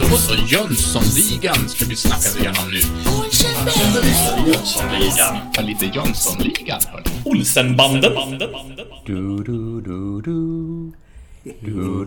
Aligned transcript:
Då 0.00 0.16
så, 0.16 0.34
Jönssonligan 0.46 1.68
ska 1.68 1.84
vi 1.84 1.96
snacka 1.96 2.38
igenom 2.38 2.70
nu. 2.70 2.80
Jönssonligan. 4.46 5.36
Ja, 5.54 5.62
lite 5.62 5.86
Jönssonligan, 5.86 6.80
hörni. 6.92 7.04
Olsenbanden. 7.24 8.12
Du, 9.06 9.42
du, 9.42 9.80
du, 9.80 10.20
du. 10.20 10.92
Du, 11.60 12.04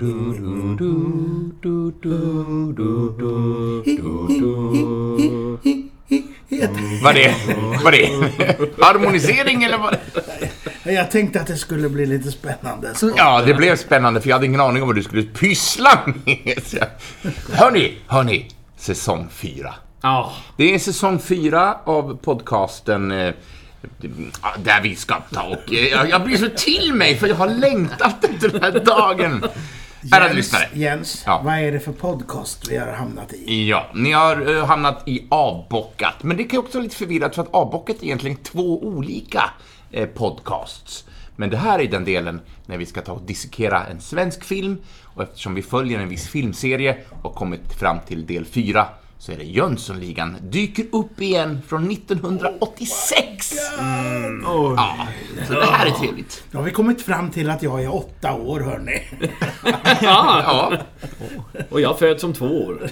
du. 6.50 7.00
Vad 7.04 7.16
det? 7.16 7.36
Vad 7.84 7.94
det? 7.94 8.08
Harmonisering 8.82 9.64
eller 9.64 9.78
vad? 9.78 9.98
Jag 10.84 11.12
tänkte 11.12 11.42
att 11.42 11.48
det 11.48 11.58
skulle 11.58 11.90
bli 11.90 12.06
lite 12.06 12.32
spännande. 12.32 12.96
Så. 12.96 13.12
Ja, 13.18 13.42
det 13.46 13.54
blev 13.54 13.76
spännande 13.76 14.22
för 14.22 14.30
jag 14.30 14.36
hade 14.36 14.46
ingen 14.46 14.62
aning 14.62 14.82
om 14.82 14.88
vad 14.88 14.96
du 14.96 15.04
skulle 15.04 15.24
pyssla 15.24 16.00
med. 16.06 16.62
Hörni, 17.52 17.98
hörni. 18.08 18.48
Säsong 18.78 19.28
fyra. 19.32 19.74
Ja. 20.02 20.34
Det 20.58 20.74
är 20.74 20.80
säsong 20.80 21.20
fyra 21.20 21.78
av 21.84 22.18
podcasten 22.24 23.12
eh, 23.12 23.34
där 24.58 24.82
vi 24.84 24.96
ska 24.96 25.16
ta 25.34 25.42
och... 25.42 25.74
eh, 25.74 25.88
Jag, 25.88 26.10
jag 26.10 26.24
blir 26.24 26.38
så 26.38 26.50
till 26.50 26.94
mig 26.94 27.18
för 27.18 27.28
jag 27.28 27.36
har 27.36 27.48
längtat 27.50 28.24
efter 28.26 28.50
den 28.50 28.62
här 28.64 28.72
dagen. 28.86 29.46
Ärade 30.12 30.34
lyssnare. 30.34 30.64
Jens 30.74 31.24
Ja. 31.26 31.42
vad 31.46 31.54
är 31.60 31.72
det 31.72 31.80
för 31.80 31.92
podcast 31.92 32.72
vi 32.72 32.78
har 32.78 32.92
hamnat 32.92 33.34
i? 33.34 33.70
Ja, 33.70 33.86
ni 33.94 34.12
har 34.12 34.56
eh, 34.58 34.66
hamnat 34.66 35.04
i 35.08 35.26
avbockat. 35.30 36.24
Men 36.24 36.38
det 36.38 36.44
kan 36.44 36.52
ju 36.52 36.60
också 36.60 36.78
vara 36.78 36.84
lite 36.84 36.96
förvirrat 36.96 37.36
för 37.36 37.42
att 37.42 37.54
avbockat 37.54 37.96
är 38.00 38.04
egentligen 38.04 38.38
två 38.38 38.84
olika 38.84 39.44
eh, 39.92 40.06
podcasts. 40.08 41.06
Men 41.36 41.50
det 41.50 41.58
här 41.58 41.80
är 41.80 41.88
den 41.88 42.06
delen 42.06 42.42
när 42.66 42.78
vi 42.78 42.86
ska 42.86 43.02
ta 43.02 43.12
och 43.12 43.22
dissekera 43.22 43.86
en 43.86 44.02
svensk 44.02 44.44
film 44.44 44.78
och 45.04 45.24
eftersom 45.24 45.56
vi 45.56 45.62
följer 45.62 46.00
en 46.00 46.10
viss 46.10 46.28
filmserie 46.28 46.98
och 47.22 47.36
kommit 47.36 47.74
fram 47.80 48.00
till 48.08 48.26
del 48.26 48.46
4 48.46 48.88
så 49.26 49.32
är 49.32 49.38
det 49.38 49.44
Jönssonligan 49.44 50.38
dyker 50.42 50.86
upp 50.92 51.22
igen 51.22 51.62
från 51.68 51.92
1986. 51.92 53.54
Ja, 54.44 54.98
så 55.48 55.54
det 55.54 55.66
här 55.66 55.86
är 55.86 55.92
trevligt. 55.92 56.44
Då 56.52 56.58
har 56.58 56.66
vi 56.66 56.72
kommit 56.72 57.02
fram 57.02 57.32
till 57.32 57.50
att 57.50 57.64
jag 57.64 57.84
är 57.84 57.96
åtta 57.96 58.34
år, 58.34 58.60
hörni. 58.60 59.02
Ja, 60.02 60.74
Och 61.70 61.82
jag 61.82 62.00
föds 62.00 62.24
om 62.24 62.34
två 62.34 62.46
år. 62.46 62.90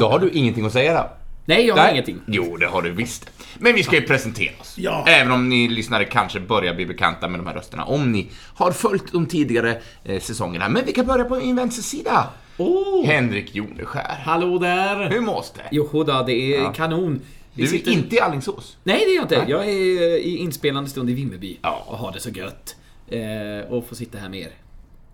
då 0.00 0.08
har 0.08 0.18
du 0.18 0.30
ingenting 0.30 0.66
att 0.66 0.72
säga 0.72 0.94
då. 0.94 1.10
Nej, 1.44 1.66
jag 1.66 1.76
har 1.76 1.90
ingenting. 1.92 2.20
Jo, 2.26 2.56
det 2.56 2.66
har 2.66 2.82
du 2.82 2.90
visst. 2.90 3.30
Men 3.58 3.74
vi 3.74 3.82
ska 3.82 3.96
ju 3.96 4.02
presentera 4.02 4.52
oss. 4.60 4.74
Ja. 4.78 5.04
Även 5.08 5.32
om 5.32 5.48
ni 5.48 5.68
lyssnare 5.68 6.04
kanske 6.04 6.40
börjar 6.40 6.74
bli 6.74 6.86
bekanta 6.86 7.28
med 7.28 7.40
de 7.40 7.46
här 7.46 7.54
rösterna. 7.54 7.84
Om 7.84 8.12
ni 8.12 8.30
har 8.54 8.72
följt 8.72 9.12
de 9.12 9.26
tidigare 9.26 9.78
eh, 10.04 10.20
säsongerna. 10.20 10.68
Men 10.68 10.84
vi 10.86 10.92
kan 10.92 11.06
börja 11.06 11.24
på 11.24 11.36
min 11.36 11.56
vänstersida. 11.56 12.28
Oh, 12.64 13.06
Henrik 13.06 13.54
Joneskär. 13.54 14.16
hallå 14.24 14.58
där! 14.58 15.10
Hur 15.10 15.20
mås 15.20 15.52
det? 15.56 15.62
Jo 15.70 15.88
då, 16.04 16.22
det 16.26 16.56
är 16.56 16.74
kanon. 16.74 17.20
Vi 17.54 17.62
Du 17.62 17.68
är 17.68 17.72
sitter- 17.72 17.90
inte 17.90 18.16
i 18.16 18.20
Alingsås. 18.20 18.76
Nej, 18.84 18.98
det 19.06 19.12
är 19.12 19.16
jag 19.16 19.24
inte. 19.24 19.44
Jag 19.52 19.60
är 19.68 20.02
eh, 20.02 20.16
i 20.16 20.36
inspelande 20.36 20.90
stund 20.90 21.10
i 21.10 21.14
Vimmerby. 21.14 21.58
Ja. 21.62 21.84
Och 21.86 21.98
har 21.98 22.12
det 22.12 22.20
så 22.20 22.30
gött. 22.30 22.76
Eh, 23.08 23.72
och 23.72 23.86
får 23.88 23.96
sitta 23.96 24.18
här 24.18 24.28
med 24.28 24.40
er. 24.40 24.50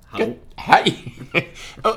Hallå? 0.06 0.32
Hej! 0.56 0.94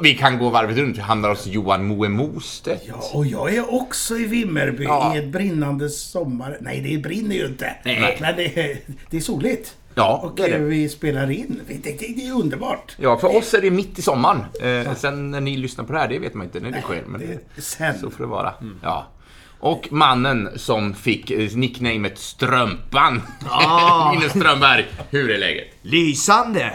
vi 0.02 0.14
kan 0.14 0.40
gå 0.40 0.50
varvet 0.50 0.78
runt. 0.78 0.98
Vi 0.98 1.02
handlar 1.02 1.30
hos 1.30 1.48
Johan 1.48 1.86
Moe 1.88 2.10
Mostedt. 2.10 2.84
Ja, 2.88 3.10
och 3.14 3.26
jag 3.26 3.56
är 3.56 3.74
också 3.74 4.16
i 4.18 4.26
Vimmerby 4.26 4.84
Ja. 4.84 5.16
i 5.16 5.20
ett 5.20 5.28
brinnande 5.28 5.90
sommar... 5.90 6.58
Nej, 6.62 6.82
det 6.82 6.98
brinner 6.98 7.36
ju 7.36 7.46
inte. 7.46 7.76
Nej. 7.86 8.18
Men 8.22 8.36
det 8.36 8.60
är, 8.60 8.80
det 9.10 9.18
är 9.18 9.22
soligt. 9.22 9.76
Ja, 9.96 10.20
Och 10.24 10.36
det 10.36 10.44
är 10.44 10.60
det. 10.60 10.66
vi 10.66 10.90
spelar 10.90 11.32
in. 11.32 11.62
Det, 11.84 11.90
är 12.28 12.32
underbart. 12.34 12.96
Ja, 12.98 13.18
för 13.18 13.36
oss 13.38 13.54
är 13.54 13.62
det 13.62 13.72
mitt 13.72 14.00
i 14.00 14.02
sommaren. 14.02 14.46
Eh, 14.62 14.94
sen 14.96 15.32
när 15.32 15.42
ni 15.42 15.58
lyssnar 15.58 15.86
på 15.86 15.94
det 15.94 16.00
här, 16.00 16.08
det 16.08 16.20
vet 16.20 16.34
man 16.34 16.46
inte 16.46 16.60
när 16.60 16.72
det 16.72 16.82
sker. 16.82 17.04
Men 17.08 17.22
Det 17.56 17.62
sen. 17.62 18.00
så 18.00 18.10
får 18.10 18.24
det 18.24 18.30
vara. 18.30 18.54
Ja. 18.84 19.08
Och 19.62 19.88
mannen 19.92 20.50
som 20.56 20.94
fick 20.94 21.32
eh, 21.32 21.50
nicknamet 21.56 22.18
Strömpan. 22.18 23.22
Linus 24.14 24.32
Strömberg, 24.32 24.86
hur 25.10 25.32
är 25.32 25.38
läget? 25.38 25.68
Lysande! 25.82 26.72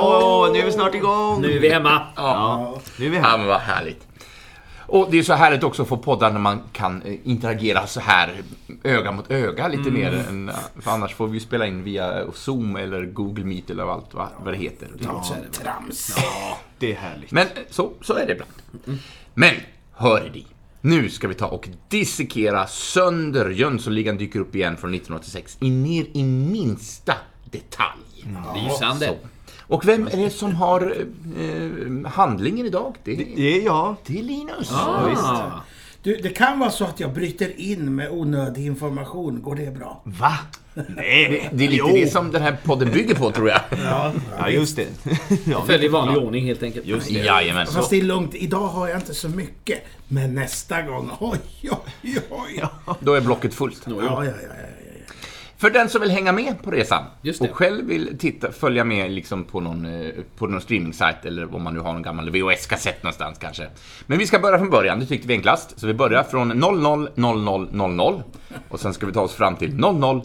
Åh, 0.00 0.52
nu 0.52 0.58
är 0.58 0.64
vi 0.64 0.72
snart 0.72 0.94
igång! 0.94 1.40
Nu 1.42 1.56
är 1.56 1.60
vi 1.60 1.68
hemma. 1.68 2.00
Ja, 2.16 2.80
nu 2.98 3.06
är 3.06 3.10
vi 3.10 3.16
Ja, 3.16 3.22
här. 3.22 3.38
men 3.38 3.46
vad 3.46 3.60
härligt. 3.60 4.06
Och 4.92 5.08
det 5.10 5.18
är 5.18 5.22
så 5.22 5.32
härligt 5.32 5.62
också 5.62 5.82
att 5.82 5.88
få 5.88 5.96
poddar 5.96 6.32
när 6.32 6.38
man 6.40 6.60
kan 6.72 7.02
eh, 7.02 7.14
interagera 7.24 7.86
så 7.86 8.00
här 8.00 8.42
öga 8.82 9.12
mot 9.12 9.30
öga 9.30 9.68
lite 9.68 9.90
mer 9.90 10.24
än... 10.28 10.48
eh, 10.48 10.54
För 10.80 10.90
annars 10.90 11.14
får 11.14 11.26
vi 11.26 11.34
ju 11.34 11.40
spela 11.40 11.66
in 11.66 11.82
via 11.84 12.24
Zoom 12.34 12.76
eller 12.76 13.04
Google 13.06 13.44
Meet 13.44 13.70
eller 13.70 13.92
allt 13.92 14.14
vad, 14.14 14.28
vad 14.44 14.54
det 14.54 14.58
heter. 14.58 14.88
Trams. 15.62 16.16
Det 16.78 16.92
är 16.92 16.96
härligt. 16.96 17.30
Men 17.32 17.46
eh, 17.46 17.52
så, 17.70 17.92
så 18.02 18.14
är 18.14 18.26
det 18.26 18.32
ibland. 18.32 18.50
Men, 19.34 19.54
hör 19.92 20.30
ni. 20.34 20.46
Nu 20.80 21.10
ska 21.10 21.28
vi 21.28 21.34
ta 21.34 21.46
och 21.46 21.68
dissekera 21.88 22.66
sönder 22.66 23.50
Jönssonligan 23.50 24.16
dyker 24.16 24.40
upp 24.40 24.54
igen 24.56 24.76
från 24.76 24.94
1986 24.94 25.56
i 25.60 25.70
ner 25.70 26.06
i 26.12 26.22
minsta 26.22 27.14
detalj. 27.50 28.26
Lysande. 28.54 29.06
Så. 29.06 29.16
Och 29.72 29.88
vem 29.88 30.06
är 30.06 30.16
det 30.16 30.30
som 30.30 30.54
har 30.54 30.96
eh, 31.38 32.10
handlingen 32.10 32.66
idag? 32.66 32.94
Det, 33.04 33.16
det, 33.16 33.24
Det 33.36 33.56
är 33.58 33.64
jag. 33.64 33.96
är 34.06 34.22
Linus. 34.22 34.72
Ah. 34.72 35.60
Du, 36.02 36.16
det 36.16 36.28
kan 36.28 36.58
vara 36.58 36.70
så 36.70 36.84
att 36.84 37.00
jag 37.00 37.12
bryter 37.12 37.60
in 37.60 37.94
med 37.94 38.10
onödig 38.10 38.66
information. 38.66 39.42
Går 39.42 39.54
det 39.56 39.74
bra? 39.78 40.02
Va? 40.04 40.38
Nej, 40.74 41.50
Det 41.52 41.64
är 41.64 41.68
lite 41.68 41.92
det 41.92 42.12
som 42.12 42.30
den 42.32 42.42
här 42.42 42.56
podden 42.64 42.90
bygger 42.90 43.14
på, 43.14 43.30
tror 43.30 43.48
jag. 43.48 43.60
Ja. 43.84 44.12
Ja, 44.38 44.48
just 44.48 44.76
det. 44.76 44.86
Ja, 45.44 45.62
Följer 45.66 45.84
i 45.84 45.88
vanlig 45.88 46.22
ordning 46.22 46.44
helt 46.44 46.62
enkelt. 46.62 46.86
Just 46.86 47.08
det. 47.08 47.14
Jajamän. 47.14 47.66
Fast 47.66 47.90
det 47.90 47.96
är 47.96 48.02
lugnt. 48.02 48.34
Idag 48.34 48.68
har 48.68 48.88
jag 48.88 48.98
inte 48.98 49.14
så 49.14 49.28
mycket. 49.28 49.78
Men 50.08 50.34
nästa 50.34 50.82
gång, 50.82 51.10
oj, 51.20 51.38
oj, 51.62 52.18
oj. 52.30 52.62
Ja, 52.86 52.96
Då 53.00 53.14
är 53.14 53.20
blocket 53.20 53.54
fullt. 53.54 53.82
ja, 53.86 53.92
ja. 53.98 54.24
ja, 54.24 54.30
ja. 54.42 54.54
För 55.62 55.70
den 55.70 55.88
som 55.88 56.00
vill 56.00 56.10
hänga 56.10 56.32
med 56.32 56.62
på 56.62 56.70
resan 56.70 57.04
och 57.40 57.56
själv 57.56 57.86
vill 57.86 58.18
titta, 58.18 58.52
följa 58.52 58.84
med 58.84 59.10
liksom 59.10 59.44
på 59.44 59.60
någon, 59.60 59.84
eh, 59.84 60.10
på 60.36 60.46
någon 60.46 60.60
streamingsajt 60.60 61.24
eller 61.24 61.54
om 61.54 61.62
man 61.62 61.74
nu 61.74 61.80
har 61.80 61.94
en 61.94 62.02
gammal 62.02 62.30
VHS-kassett 62.30 63.02
någonstans 63.02 63.38
kanske. 63.38 63.68
Men 64.06 64.18
vi 64.18 64.26
ska 64.26 64.38
börja 64.38 64.58
från 64.58 64.70
början, 64.70 65.00
det 65.00 65.06
tyckte 65.06 65.28
vi 65.28 65.34
enklast. 65.34 65.80
Så 65.80 65.86
vi 65.86 65.94
börjar 65.94 66.22
från 66.22 66.48
00 66.48 67.08
00 67.14 67.68
00 67.72 68.22
och 68.68 68.80
sen 68.80 68.94
ska 68.94 69.06
vi 69.06 69.12
ta 69.12 69.20
oss 69.20 69.34
fram 69.34 69.56
till 69.56 69.74
00 69.74 70.22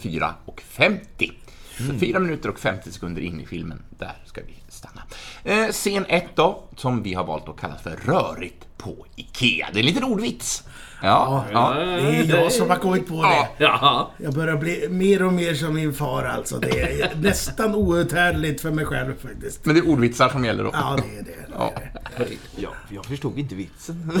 04 0.00 0.34
och 0.44 0.60
50. 0.60 1.32
Så 1.76 1.98
4 2.00 2.18
minuter 2.18 2.48
och 2.48 2.58
50 2.58 2.92
sekunder 2.92 3.22
in 3.22 3.40
i 3.40 3.46
filmen, 3.46 3.82
där 3.98 4.14
ska 4.24 4.40
vi 4.46 4.54
stanna. 4.68 5.02
Eh, 5.46 5.68
scen 5.72 6.04
1 6.08 6.24
då, 6.34 6.62
som 6.76 7.02
vi 7.02 7.14
har 7.14 7.24
valt 7.24 7.48
att 7.48 7.60
kalla 7.60 7.74
för 7.76 7.90
Rörigt 7.90 8.66
på 8.78 9.06
IKEA. 9.16 9.66
Det 9.72 9.78
är 9.78 9.80
en 9.80 9.86
liten 9.86 10.04
ordvits. 10.04 10.62
Ja, 11.02 11.44
ja. 11.52 11.74
Det 11.74 11.82
är 12.16 12.24
jag 12.36 12.52
som 12.52 12.70
har 12.70 12.76
kommit 12.76 13.08
på 13.08 13.22
det. 13.22 13.64
Jaha. 13.64 14.06
Jag 14.16 14.34
börjar 14.34 14.56
bli 14.56 14.88
mer 14.90 15.22
och 15.22 15.32
mer 15.32 15.54
som 15.54 15.74
min 15.74 15.92
far 15.94 16.24
alltså. 16.24 16.58
Det 16.58 16.80
är 17.02 17.14
nästan 17.16 17.74
outhärdligt 17.74 18.60
för 18.60 18.70
mig 18.70 18.84
själv 18.84 19.14
faktiskt. 19.22 19.64
Men 19.66 19.74
det 19.74 19.80
är 19.80 19.88
ordvitsar 19.88 20.28
som 20.28 20.44
gäller 20.44 20.64
då. 20.64 20.70
Ja, 20.72 20.96
det 21.02 21.18
är 21.18 21.22
det. 21.22 21.30
det, 21.30 21.54
Ja. 21.58 21.72
är 22.16 22.24
det. 22.24 22.36
Ja, 22.56 22.68
jag 22.88 23.04
förstod 23.04 23.38
inte 23.38 23.54
vitsen. 23.54 24.20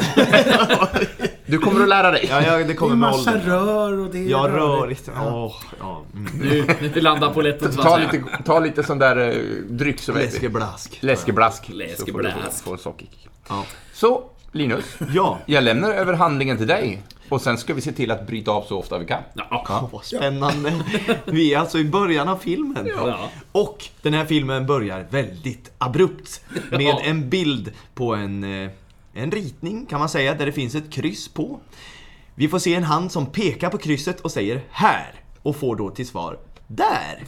Du 1.46 1.58
kommer 1.58 1.82
att 1.82 1.88
lära 1.88 2.10
dig. 2.10 2.26
Ja, 2.30 2.42
ja, 2.42 2.56
det 2.56 2.64
Det 2.64 2.72
är 2.72 2.76
kommer 2.76 2.96
med 2.96 3.10
massa 3.10 3.36
rör 3.36 3.98
och 3.98 4.10
det 4.10 4.18
är 4.18 4.30
Ja, 4.30 4.48
rörigt. 4.48 5.10
Åh, 5.16 5.54
ja. 5.80 6.02
Mm. 6.14 6.32
Nu, 6.40 6.66
nu 6.94 7.00
landar 7.00 7.32
så 7.60 7.66
att 7.66 7.76
Ta 7.86 7.96
lite, 7.98 8.24
ta 8.44 8.58
lite 8.60 8.82
sån 8.82 8.98
där 8.98 9.16
eh, 9.16 9.34
dryck 9.68 10.00
så 10.00 10.12
vet 10.12 10.22
vi. 10.22 10.26
Läskeblask. 10.26 10.98
Läskeblask. 11.00 11.64
Så 11.66 11.72
får 12.12 12.18
du 12.18 12.28
Läskeblask. 12.28 12.82
sockerkick. 12.82 13.28
Ja. 13.48 13.64
Så, 13.92 14.22
Linus. 14.52 14.84
Ja. 15.14 15.38
Jag 15.46 15.64
lämnar 15.64 15.90
över 15.92 16.12
handlingen 16.12 16.56
till 16.56 16.66
dig. 16.66 17.02
Och 17.28 17.40
sen 17.40 17.58
ska 17.58 17.74
vi 17.74 17.80
se 17.80 17.92
till 17.92 18.10
att 18.10 18.26
bryta 18.26 18.50
av 18.50 18.62
så 18.62 18.78
ofta 18.78 18.98
vi 18.98 19.06
kan. 19.06 19.22
Ja. 19.34 19.64
Åh, 19.68 19.88
vad 19.92 20.04
spännande. 20.04 20.72
Vi 21.24 21.54
är 21.54 21.58
alltså 21.58 21.78
i 21.78 21.84
början 21.84 22.28
av 22.28 22.36
filmen. 22.36 22.86
Ja. 22.96 23.28
Och 23.52 23.84
den 24.02 24.14
här 24.14 24.24
filmen 24.24 24.66
börjar 24.66 25.06
väldigt 25.10 25.70
abrupt. 25.78 26.40
Med 26.70 26.80
Ja. 26.82 27.00
en 27.04 27.28
bild 27.30 27.72
på 27.94 28.14
en, 28.14 28.62
eh, 28.64 28.70
en 29.16 29.30
ritning 29.30 29.86
kan 29.86 29.98
man 30.00 30.08
säga, 30.08 30.34
där 30.34 30.46
det 30.46 30.52
finns 30.52 30.74
ett 30.74 30.92
kryss 30.92 31.28
på. 31.28 31.60
Vi 32.34 32.48
får 32.48 32.58
se 32.58 32.74
en 32.74 32.84
hand 32.84 33.12
som 33.12 33.26
pekar 33.26 33.70
på 33.70 33.78
krysset 33.78 34.20
och 34.20 34.30
säger 34.30 34.64
här. 34.70 35.14
Och 35.42 35.56
får 35.56 35.76
då 35.76 35.90
till 35.90 36.06
svar 36.06 36.38
där. 36.66 37.24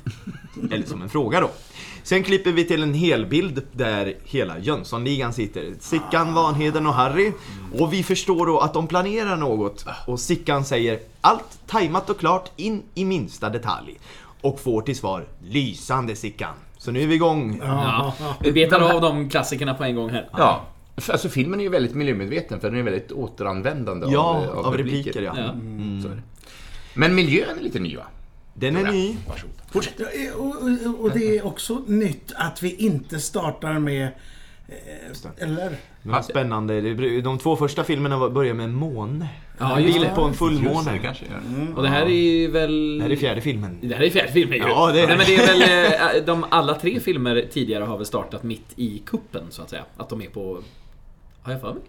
Eller 0.72 0.86
som 0.86 1.02
en 1.02 1.08
fråga 1.08 1.40
då. 1.40 1.50
Sen 2.02 2.22
klipper 2.22 2.52
vi 2.52 2.64
till 2.64 2.82
en 2.82 2.94
helbild 2.94 3.62
där 3.72 4.14
hela 4.24 4.58
Jönssonligan 4.58 5.32
sitter. 5.32 5.74
Sickan, 5.80 6.34
Vanheden 6.34 6.86
och 6.86 6.94
Harry. 6.94 7.32
Och 7.78 7.92
vi 7.92 8.02
förstår 8.02 8.46
då 8.46 8.58
att 8.58 8.74
de 8.74 8.86
planerar 8.86 9.36
något. 9.36 9.86
Och 10.06 10.20
Sickan 10.20 10.64
säger 10.64 10.98
allt 11.20 11.60
tajmat 11.66 12.10
och 12.10 12.18
klart 12.18 12.50
in 12.56 12.82
i 12.94 13.04
minsta 13.04 13.50
detalj. 13.50 13.98
Och 14.40 14.60
får 14.60 14.82
till 14.82 14.96
svar 14.96 15.26
lysande 15.42 16.16
Sickan. 16.16 16.54
Så 16.78 16.90
nu 16.90 17.02
är 17.02 17.06
vi 17.06 17.14
igång. 17.14 17.60
Ja. 17.64 18.14
Vi 18.40 18.52
betar 18.52 18.80
av 18.80 19.00
de 19.00 19.30
klassikerna 19.30 19.74
på 19.74 19.84
en 19.84 19.94
gång 19.94 20.10
här. 20.10 20.28
Ja. 20.32 20.64
Alltså 21.08 21.28
filmen 21.28 21.60
är 21.60 21.64
ju 21.64 21.70
väldigt 21.70 21.94
miljömedveten 21.94 22.60
för 22.60 22.70
den 22.70 22.78
är 22.78 22.82
väldigt 22.82 23.12
återanvändande 23.12 24.06
Ja, 24.10 24.20
av, 24.20 24.42
eh, 24.44 24.66
av 24.66 24.76
repliker 24.76 25.22
ja. 25.22 25.34
Ja. 25.36 25.54
Så 26.02 26.08
är 26.08 26.16
det. 26.16 26.22
Men 26.94 27.14
miljön 27.14 27.58
är 27.58 27.62
lite 27.62 27.78
ny 27.78 27.96
va? 27.96 28.06
Den 28.54 28.76
är 28.76 28.92
ny. 28.92 29.16
Varsågod. 29.28 29.54
Ja, 29.98 30.06
eh, 30.06 30.34
och, 30.36 30.46
och, 30.46 31.04
och 31.04 31.10
det 31.10 31.38
är 31.38 31.46
också 31.46 31.82
nytt 31.86 32.32
att 32.34 32.62
vi 32.62 32.74
inte 32.74 33.20
startar 33.20 33.78
med... 33.78 34.08
Eh, 34.68 35.42
eller? 35.42 35.76
Vad 36.02 36.24
spännande. 36.24 36.80
De 37.20 37.38
två 37.38 37.56
första 37.56 37.84
filmerna 37.84 38.28
börjar 38.28 38.54
med 38.54 38.64
en 38.64 38.74
måne. 38.74 39.28
Ja, 39.58 39.80
just 39.80 39.94
bild 39.94 40.06
det. 40.06 40.14
på 40.14 40.22
en 40.22 40.34
fullmåne. 40.34 40.98
kanske 41.02 41.24
gör. 41.24 41.76
Och 41.76 41.82
det 41.82 41.88
här 41.88 42.06
är 42.06 42.08
ju 42.08 42.50
väl... 42.50 42.98
Det 42.98 43.04
här 43.04 43.10
är 43.10 43.16
fjärde 43.16 43.40
filmen. 43.40 43.78
Det 43.80 43.94
här 43.94 44.02
är 44.02 44.10
fjärde 44.10 44.32
filmen 44.32 44.58
ju. 44.58 44.64
Ja, 44.64 44.92
det 44.92 45.00
är 45.00 45.06
Nej, 45.06 45.16
men 45.16 45.26
det 45.26 45.36
är 45.36 46.12
väl... 46.12 46.26
De, 46.26 46.44
alla 46.50 46.74
tre 46.74 47.00
filmer 47.00 47.46
tidigare 47.52 47.84
har 47.84 47.96
väl 47.96 48.06
startat 48.06 48.42
mitt 48.42 48.72
i 48.76 49.02
kuppen 49.06 49.42
så 49.50 49.62
att 49.62 49.70
säga. 49.70 49.84
Att 49.96 50.08
de 50.08 50.22
är 50.22 50.26
på... 50.26 50.58
Har 51.48 51.52
jag 51.52 51.60
för 51.60 51.72
mig? 51.72 51.82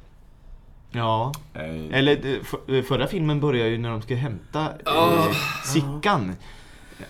Ja. 0.91 1.31
Eh, 1.53 1.97
Eller 1.99 2.11
eh, 2.25 2.37
f- 2.41 2.85
förra 2.87 3.07
filmen 3.07 3.39
börjar 3.39 3.67
ju 3.67 3.77
när 3.77 3.89
de 3.89 4.01
ska 4.01 4.15
hämta 4.15 4.67
Ah. 4.85 5.05
eh, 5.13 5.35
Sickan. 5.65 6.35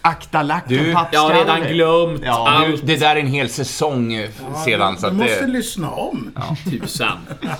Akta 0.02 0.44
lacken, 0.44 0.70
Du- 0.78 0.96
Jag 1.12 1.20
har 1.22 1.34
redan 1.34 1.62
glömt 1.62 2.22
Ja, 2.26 2.62
Du, 2.66 2.72
allt. 2.74 2.88
det 2.88 2.96
där 2.96 3.16
är 3.16 3.20
en 3.20 3.28
hel 3.28 3.50
säsong 3.50 4.14
eh, 4.14 4.30
sedan. 4.66 4.98
Så 4.98 5.10
du 5.10 5.16
måste 5.16 5.42
det, 5.42 5.48
lyssna 5.48 5.90
om. 5.90 6.32
Tusan. 6.70 7.18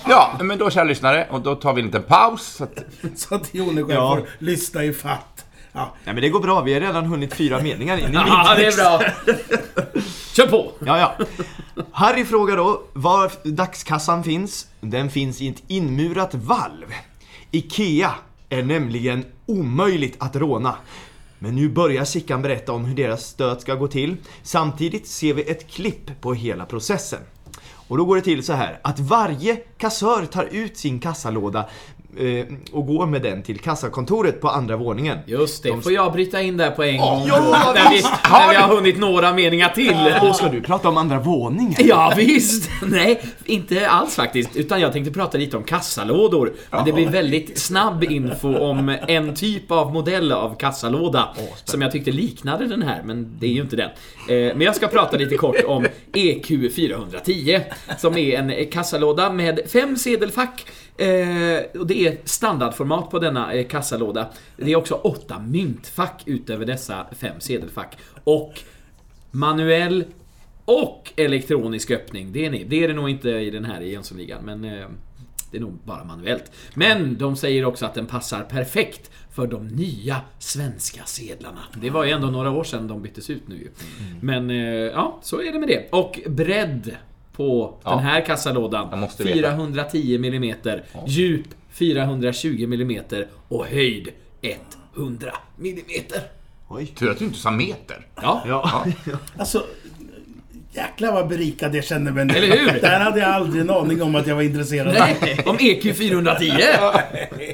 ja, 0.08 0.30
men 0.40 0.58
då 0.58 0.70
kära 0.70 0.84
lyssnare, 0.84 1.26
och 1.30 1.40
då 1.40 1.54
tar 1.54 1.72
vi 1.72 1.80
en 1.80 1.86
liten 1.86 2.02
paus. 2.02 2.42
Så 2.46 2.64
att, 2.64 2.78
Så 3.16 3.34
att 3.34 3.54
Jonegård 3.54 3.90
Ja. 3.94 4.16
får 4.16 4.26
lyssna 4.38 4.84
i 4.84 4.92
fatt. 4.92 5.44
Ja, 5.72 5.94
Nej 6.04 6.14
men 6.14 6.22
det 6.22 6.28
går 6.28 6.40
bra, 6.40 6.60
vi 6.60 6.74
har 6.74 6.80
redan 6.80 7.06
hunnit 7.06 7.34
fyra 7.34 7.60
meningar 7.60 7.96
in 7.98 8.04
i 8.10 8.14
Ja, 8.14 8.54
det 8.56 8.66
är 8.66 8.76
bra. 8.76 9.00
Kör 10.32 10.46
på! 10.46 10.72
Ja, 10.86 10.98
ja. 10.98 11.24
Harry 12.00 12.24
frågar 12.24 12.56
då 12.56 12.82
var 12.92 13.32
dagskassan 13.42 14.24
finns. 14.24 14.66
Den 14.80 15.10
finns 15.10 15.40
i 15.40 15.48
ett 15.48 15.62
inmurat 15.68 16.34
valv. 16.34 16.86
IKEA 17.50 18.14
är 18.48 18.62
nämligen 18.62 19.24
omöjligt 19.46 20.16
att 20.18 20.36
råna. 20.36 20.76
Men 21.38 21.56
nu 21.56 21.68
börjar 21.68 22.04
Sickan 22.04 22.42
berätta 22.42 22.72
om 22.72 22.84
hur 22.84 22.96
deras 22.96 23.26
stöt 23.26 23.60
ska 23.60 23.74
gå 23.74 23.88
till. 23.88 24.16
Samtidigt 24.42 25.06
ser 25.06 25.34
vi 25.34 25.42
ett 25.42 25.70
klipp 25.70 26.20
på 26.20 26.34
hela 26.34 26.66
processen. 26.66 27.20
Och 27.88 27.96
då 27.96 28.04
går 28.04 28.16
det 28.16 28.22
till 28.22 28.44
så 28.44 28.52
här 28.52 28.80
att 28.82 29.00
varje 29.00 29.56
kassör 29.56 30.26
tar 30.26 30.44
ut 30.44 30.78
sin 30.78 31.00
kassalåda 31.00 31.68
och 32.72 32.86
går 32.86 33.06
med 33.06 33.22
den 33.22 33.42
till 33.42 33.58
kassakontoret 33.58 34.40
på 34.40 34.48
andra 34.48 34.76
våningen. 34.76 35.18
Just 35.26 35.62
det, 35.62 35.82
får 35.82 35.92
jag 35.92 36.12
bryta 36.12 36.40
in 36.42 36.56
där 36.56 36.70
på 36.70 36.82
en 36.82 36.98
gång? 36.98 37.24
ja, 37.28 37.72
när, 37.74 37.90
vi, 37.90 37.96
visst. 37.96 38.10
när 38.30 38.48
vi 38.50 38.56
har 38.56 38.74
hunnit 38.74 38.98
några 38.98 39.32
meningar 39.32 39.68
till. 39.68 40.28
Och 40.28 40.36
ska 40.36 40.48
du 40.48 40.60
prata 40.60 40.88
om 40.88 40.96
andra 40.96 41.18
våningen? 41.18 41.74
Ja 41.78 42.12
visst! 42.16 42.70
Nej, 42.86 43.22
inte 43.44 43.88
alls 43.88 44.14
faktiskt. 44.16 44.56
Utan 44.56 44.80
jag 44.80 44.92
tänkte 44.92 45.12
prata 45.12 45.38
lite 45.38 45.56
om 45.56 45.62
kassalådor. 45.62 46.52
Men 46.70 46.84
det 46.84 46.92
blir 46.92 47.08
väldigt 47.08 47.58
snabb 47.58 48.04
info 48.04 48.58
om 48.58 48.96
en 49.08 49.34
typ 49.34 49.70
av 49.70 49.92
modell 49.92 50.32
av 50.32 50.54
kassalåda. 50.54 51.28
som 51.64 51.82
jag 51.82 51.92
tyckte 51.92 52.10
liknade 52.10 52.66
den 52.66 52.82
här, 52.82 53.02
men 53.04 53.36
det 53.40 53.46
är 53.46 53.50
ju 53.50 53.60
inte 53.60 53.76
den. 53.76 53.90
Eh, 54.28 54.56
Men 54.56 54.60
jag 54.60 54.76
ska 54.76 54.86
prata 54.86 55.16
lite 55.16 55.36
kort 55.36 55.64
om 55.66 55.86
EQ410. 56.12 57.60
Som 57.98 58.16
är 58.16 58.38
en 58.38 58.50
eh, 58.50 58.68
kassalåda 58.68 59.30
med 59.32 59.60
fem 59.72 59.96
sedelfack. 59.96 60.66
Eh, 61.00 61.80
Och 61.80 61.86
det 61.86 62.06
är 62.06 62.18
standardformat 62.24 63.10
på 63.10 63.18
denna 63.18 63.52
eh, 63.52 63.66
kassalåda. 63.66 64.28
Det 64.56 64.72
är 64.72 64.76
också 64.76 64.94
åtta 64.94 65.38
myntfack 65.38 66.22
utöver 66.26 66.66
dessa 66.66 67.06
fem 67.12 67.40
sedelfack. 67.40 67.96
Och 68.24 68.60
manuell 69.30 70.04
och 70.64 71.12
elektronisk 71.16 71.90
öppning. 71.90 72.32
Det 72.32 72.46
är, 72.46 72.50
ni. 72.50 72.64
det 72.64 72.84
är 72.84 72.88
det 72.88 72.94
nog 72.94 73.10
inte 73.10 73.30
i 73.30 73.50
den 73.50 73.64
här 73.64 73.80
i 73.80 73.92
Jönssonligan, 73.92 74.44
men 74.44 74.64
eh, 74.64 74.86
det 75.50 75.56
är 75.56 75.60
nog 75.60 75.78
bara 75.84 76.04
manuellt. 76.04 76.52
Men 76.74 77.18
de 77.18 77.36
säger 77.36 77.64
också 77.64 77.86
att 77.86 77.94
den 77.94 78.06
passar 78.06 78.42
perfekt 78.42 79.10
för 79.32 79.46
de 79.46 79.68
nya 79.68 80.20
svenska 80.38 81.04
sedlarna. 81.04 81.60
Det 81.80 81.90
var 81.90 82.04
ju 82.04 82.10
ändå 82.10 82.30
några 82.30 82.50
år 82.50 82.64
sedan 82.64 82.88
de 82.88 83.02
byttes 83.02 83.30
ut 83.30 83.48
nu 83.48 83.54
ju. 83.56 83.68
Men 84.20 84.50
eh, 84.50 84.56
ja, 84.66 85.18
så 85.22 85.42
är 85.42 85.52
det 85.52 85.58
med 85.58 85.68
det. 85.68 85.88
Och 85.92 86.20
bredd 86.26 86.96
på 87.40 87.74
Ja. 87.84 87.90
den 87.90 87.98
här 87.98 88.20
kassalådan. 88.26 88.88
Jag 88.90 88.98
måste 88.98 89.24
veta. 89.24 89.56
410 89.56 90.16
mm. 90.16 90.54
Djup 91.06 91.46
420 91.70 92.64
mm. 92.64 93.00
Och 93.48 93.66
höjd 93.66 94.08
100 94.96 95.32
mm. 95.60 95.78
Oj. 96.68 96.86
tur 96.86 97.10
att 97.10 97.18
du 97.18 97.24
inte 97.24 97.38
sa 97.38 97.50
meter. 97.50 98.06
Ja, 98.22 98.42
Ja. 98.48 98.84
alltså... 99.38 99.64
Jäklar 100.72 101.12
vad 101.12 101.28
berikad 101.28 101.74
jag 101.74 101.84
känner 101.84 102.12
mig 102.12 102.24
nu. 102.24 102.34
Eller 102.34 102.56
hur? 102.56 102.80
Där 102.80 103.00
hade 103.00 103.20
jag 103.20 103.28
aldrig 103.28 103.60
en 103.62 103.70
aning 103.70 104.02
om 104.02 104.14
att 104.14 104.26
jag 104.26 104.34
var 104.34 104.42
intresserad. 104.42 104.94
Nej, 104.98 105.38
om 105.46 105.56
EQ 105.60 105.96
410. 105.96 106.52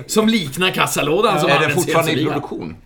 Som 0.07 0.29
liknar 0.29 0.71
kassalådan 0.71 1.41
som 1.41 1.51
är 1.51 1.61
den 1.61 1.71
fortfarande 1.71 2.13
i 2.13 2.25
produktion? 2.25 2.77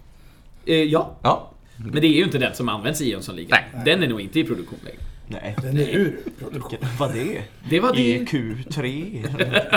Eh, 0.67 0.75
ja, 0.83 1.17
Ja. 1.23 1.51
men 1.77 2.01
det 2.01 2.07
är 2.07 2.17
ju 2.17 2.25
inte 2.25 2.39
den 2.39 2.55
som 2.55 2.69
används 2.69 3.01
i 3.01 3.11
Jönssonligan. 3.11 3.59
Den 3.85 4.03
är 4.03 4.09
nog 4.09 4.21
inte 4.21 4.41
i 4.41 4.45
produktion 4.45 4.79
längre. 4.85 4.99
Nej. 5.31 5.57
Den 5.63 5.77
är 5.79 5.89
ur 5.89 6.21
produktion. 6.39 6.79
Vad 6.99 7.13
det? 7.15 7.43
Det 7.71 7.81
var 7.81 7.93
det. 7.93 8.19
EQ3. 8.19 9.75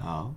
Ja. 0.00 0.34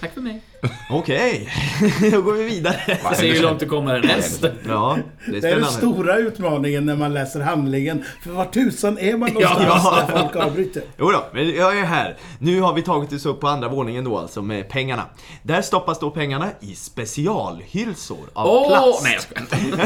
Tack 0.00 0.14
för 0.14 0.20
mig. 0.20 0.42
Okej, 0.90 1.48
då 2.12 2.22
går 2.22 2.32
vi 2.32 2.44
vidare. 2.44 2.98
Jag 3.02 3.16
ser 3.16 3.32
hur 3.34 3.42
långt 3.42 3.60
du 3.60 3.66
kommer 3.66 3.94
härnäst. 3.94 4.44
Ja, 4.68 4.98
det 5.26 5.36
är 5.36 5.40
Det 5.40 5.48
är 5.48 5.56
den 5.56 5.64
stora 5.64 6.16
utmaningen 6.16 6.86
när 6.86 6.96
man 6.96 7.14
läser 7.14 7.40
handlingen. 7.40 8.04
För 8.22 8.30
var 8.30 8.44
tusan 8.44 8.98
är 8.98 9.16
man 9.16 9.32
någonstans 9.32 9.82
Ja. 9.84 10.04
när 10.08 10.18
folk 10.18 10.36
avbryter? 10.36 10.82
Jo 10.98 11.10
då, 11.10 11.24
men 11.32 11.48
jag 11.50 11.78
är 11.78 11.84
här. 11.84 12.16
Nu 12.38 12.60
har 12.60 12.74
vi 12.74 12.82
tagit 12.82 13.12
oss 13.12 13.26
upp 13.26 13.40
på 13.40 13.48
andra 13.48 13.68
våningen 13.68 14.04
då 14.04 14.18
alltså 14.18 14.42
med 14.42 14.68
pengarna. 14.68 15.02
Där 15.42 15.62
stoppas 15.62 15.98
då 16.00 16.10
pengarna 16.10 16.48
i 16.60 16.74
specialhylsor 16.74 18.18
av 18.32 18.46
Åh! 18.46 18.68
plast. 18.68 19.02
nej, 19.04 19.12
jag 19.14 19.22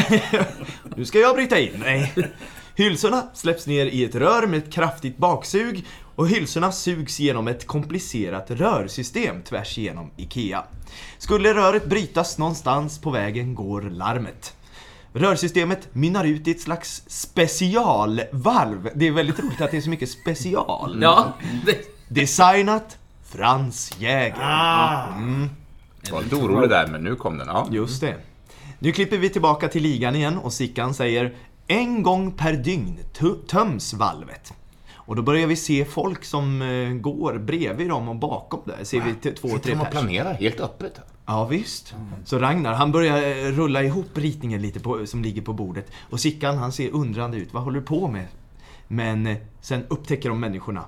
skojar. 0.03 0.45
Nu 0.97 1.05
ska 1.05 1.19
jag 1.19 1.37
bryta 1.37 1.59
in. 1.59 1.71
Nej. 1.85 2.13
Hylsorna 2.81 3.23
släpps 3.35 3.67
ner 3.67 3.87
i 3.87 4.05
ett 4.05 4.15
rör 4.15 4.47
med 4.47 4.59
ett 4.59 4.73
kraftigt 4.73 5.17
baksug 5.17 5.87
och 6.17 6.29
hylsorna 6.29 6.73
sugs 6.73 7.21
genom 7.21 7.49
ett 7.49 7.67
komplicerat 7.67 8.51
rörsystem 8.51 9.43
tvärs 9.43 9.79
igenom 9.79 10.11
IKEA. 10.17 10.65
Skulle 11.19 11.55
röret 11.55 11.87
brytas 11.87 12.39
någonstans 12.39 12.99
på 13.01 13.11
vägen 13.11 13.55
går 13.55 13.83
larmet. 13.83 14.55
Rörsystemet 15.13 15.89
mynnar 15.95 16.25
ut 16.25 16.49
i 16.49 16.51
ett 16.51 16.61
slags 16.61 17.03
specialvalv. 17.07 18.89
Det 18.95 19.07
är 19.07 19.13
väldigt 19.13 19.39
roligt 19.39 19.61
att 19.61 19.71
det 19.71 19.77
är 19.77 19.81
så 19.81 19.91
mycket 19.91 20.11
special. 20.11 20.99
Ja, 21.03 21.33
Designat 22.09 22.99
Frans 23.25 23.93
Jäger. 23.99 24.37
Ah, 24.41 25.07
Jag 26.03 26.13
var 26.13 26.23
lite 26.23 26.37
orolig 26.37 26.71
där, 26.71 26.87
men 26.87 27.01
nu 27.05 27.17
kom 27.17 27.39
den. 27.39 27.47
Ja. 27.47 27.69
Just 27.71 28.01
det. 28.01 28.17
Nu 28.79 28.93
klipper 28.93 29.17
vi 29.19 29.29
tillbaka 29.29 29.69
till 29.69 29.83
ligan 29.83 30.17
igen 30.17 30.39
och 30.39 30.53
Sickan 30.53 30.95
säger 30.95 31.35
En 31.71 32.03
gång 32.03 32.33
per 32.33 32.53
dygn 32.53 32.99
töms 33.49 33.95
valvet. 33.95 34.53
Och 34.95 35.17
då 35.17 35.23
börjar 35.23 35.47
vi 35.47 35.57
se 35.57 35.85
folk 35.85 36.25
som 36.25 36.63
eh, 36.63 36.91
går 36.93 37.39
bredvid 37.39 37.89
dem 37.89 38.09
och 38.09 38.17
bakom 38.17 38.61
där. 38.65 38.85
Ser 38.85 39.01
vi 39.01 39.15
t- 39.15 39.33
två, 39.33 39.49
tre 39.49 39.59
de 39.75 39.81
och 39.81 39.87
personer. 39.87 39.91
planerar 39.91 40.35
helt 40.35 40.61
öppet? 40.61 41.01
Ja 41.27 41.45
visst. 41.45 41.95
Så 42.25 42.39
Ragnar, 42.39 42.73
han 42.75 42.93
börjar 42.93 43.17
eh, 43.17 43.53
rulla 43.53 43.83
ihop 43.83 44.11
ritningen 44.19 44.63
lite 44.63 44.81
på, 44.81 45.07
som 45.07 45.23
ligger 45.23 45.43
på 45.43 45.53
bordet. 45.53 45.91
Och 46.11 46.21
Sickan, 46.21 46.59
han 46.59 46.73
ser 46.73 46.91
undrande 46.91 47.37
ut. 47.37 47.55
Vad 47.55 47.63
håller 47.63 47.81
du 47.81 47.87
på 47.87 48.09
med? 48.09 48.27
Men 48.89 49.27
eh, 49.27 49.37
sen 49.61 49.85
upptäcker 49.89 50.29
de 50.29 50.41
människorna. 50.41 50.85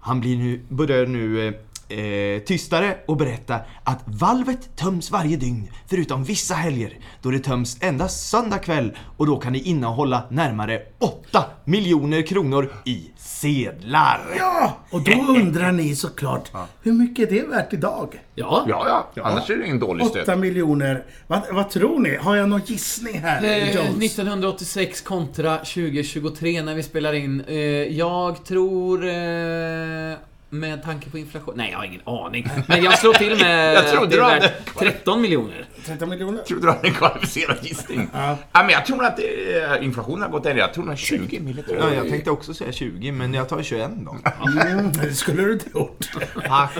Han 0.00 0.20
blir 0.20 0.36
nu, 0.36 0.60
börjar 0.68 1.06
nu 1.06 1.48
eh, 1.88 2.42
tystare 2.42 2.96
och 3.06 3.16
berätta 3.16 3.60
att 3.84 4.04
valvet 4.06 4.76
töms 4.76 5.10
varje 5.10 5.36
dygn 5.36 5.70
förutom 5.86 6.24
vissa 6.24 6.54
helger 6.54 6.98
då 7.22 7.30
det 7.30 7.38
töms 7.38 7.76
endast 7.80 8.28
söndag 8.28 8.58
kväll 8.58 8.96
och 9.16 9.26
då 9.26 9.36
kan 9.36 9.52
det 9.52 9.58
innehålla 9.58 10.22
närmare 10.30 10.82
8 10.98 11.44
miljoner 11.64 12.22
kronor 12.22 12.72
i 12.84 13.10
sedlar. 13.16 14.20
ja! 14.38 14.76
Och 14.90 15.00
då 15.02 15.12
undrar 15.12 15.72
ni 15.72 15.96
såklart, 15.96 16.50
hur 16.82 16.92
mycket 16.92 17.32
är 17.32 17.34
det 17.34 17.46
värt 17.46 17.72
idag? 17.72 18.20
ja. 18.34 18.64
Ja, 18.68 19.06
ja. 19.14 19.22
Annars 19.22 19.50
är 19.50 19.56
det 19.56 19.64
ingen 19.64 19.78
dålig 19.78 20.06
8 20.06 20.22
stöt. 20.22 20.38
miljoner. 20.38 21.04
Vad, 21.26 21.40
vad 21.52 21.70
tror 21.70 22.00
ni? 22.00 22.16
Har 22.16 22.36
jag 22.36 22.48
någon 22.48 22.60
gissning 22.66 23.18
här? 23.18 23.44
Eh, 23.44 23.74
Jones? 23.74 24.04
1986 24.04 25.00
kontra 25.00 25.56
2023 25.56 26.62
när 26.62 26.74
vi 26.74 26.82
spelar 26.82 27.12
in. 27.12 27.40
Eh, 27.48 27.56
jag 27.96 28.44
tror... 28.44 29.08
Eh, 29.08 30.14
med 30.58 30.82
tanke 30.84 31.10
på 31.10 31.18
inflation... 31.18 31.54
Nej, 31.56 31.68
jag 31.70 31.78
har 31.78 31.84
ingen 31.84 32.00
aning. 32.06 32.48
Men 32.68 32.84
jag 32.84 32.98
slår 32.98 33.14
till 33.14 33.38
med 33.38 33.74
Jag 33.74 34.02
att 34.02 34.10
det 34.10 34.16
är 34.16 34.40
värt 34.40 34.52
13 34.78 35.22
miljoner. 35.22 35.68
13 35.86 36.08
miljoner? 36.08 36.38
Jag 36.38 36.46
trodde 36.46 36.66
du 36.66 36.70
hade 36.72 36.88
en 36.88 36.94
kvalificerad 36.94 37.56
gissning. 37.62 38.08
Ja. 38.14 38.36
Ja, 38.52 38.62
men 38.62 38.70
jag 38.70 38.86
tror 38.86 39.04
att 39.04 39.16
det, 39.16 39.54
är- 39.54 39.82
inflationen 39.82 40.22
har 40.22 40.28
gått 40.30 40.44
ner. 40.44 40.54
Jag 40.54 40.74
tror 40.74 40.92
är 40.92 40.96
20 40.96 41.40
miljoner. 41.40 41.76
Ja, 41.80 41.94
jag 41.94 42.08
tänkte 42.08 42.30
också 42.30 42.54
säga 42.54 42.72
20 42.72 43.12
men 43.12 43.34
jag 43.34 43.48
tar 43.48 43.62
21 43.62 43.90
då. 43.96 44.16
Mm, 44.66 44.92
det 44.92 45.14
skulle 45.14 45.42
du 45.42 45.52
inte 45.52 45.66
gjort. 45.74 46.10
Tack. 46.48 46.70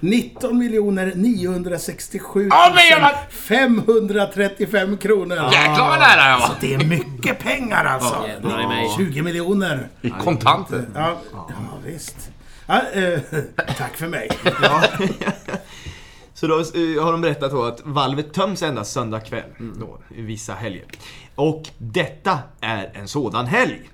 19 0.00 0.58
miljoner 0.58 1.12
967 1.14 2.48
Ja, 2.50 2.72
men 2.74 2.86
jag 2.90 3.00
var- 3.00 3.30
535 3.30 4.96
kronor. 4.98 5.36
Jäklar 5.36 5.88
vad 5.88 5.98
nära 5.98 6.30
jag 6.30 6.38
var! 6.38 6.50
Det 6.60 6.74
är 6.74 6.84
mycket 6.84 7.38
pengar 7.38 7.84
alltså. 7.84 8.14
Ja, 8.22 8.28
jädrar 8.28 8.62
i 8.62 8.66
mig. 8.66 8.88
20 8.96 9.22
miljoner. 9.22 9.88
I 10.02 10.10
kontanter. 10.10 10.84
Ja, 10.94 11.16
ja 11.32 11.54
visst. 11.84 12.29
Ja, 12.70 12.82
eh, 12.92 13.20
tack 13.76 13.96
för 13.96 14.08
mig. 14.08 14.28
Ja. 14.62 14.84
Så 16.34 16.46
då 16.46 16.54
eh, 16.54 17.04
har 17.04 17.12
de 17.12 17.20
berättat 17.20 17.50
då 17.50 17.62
att 17.62 17.80
valvet 17.84 18.32
töms 18.32 18.62
endast 18.62 18.92
söndag 18.92 19.20
kväll. 19.20 19.50
Då, 19.80 19.98
i 20.16 20.22
vissa 20.22 20.54
helger. 20.54 20.84
Och 21.34 21.62
detta 21.78 22.38
är 22.60 22.90
en 22.94 23.08
sådan 23.08 23.46
helg. 23.46 23.90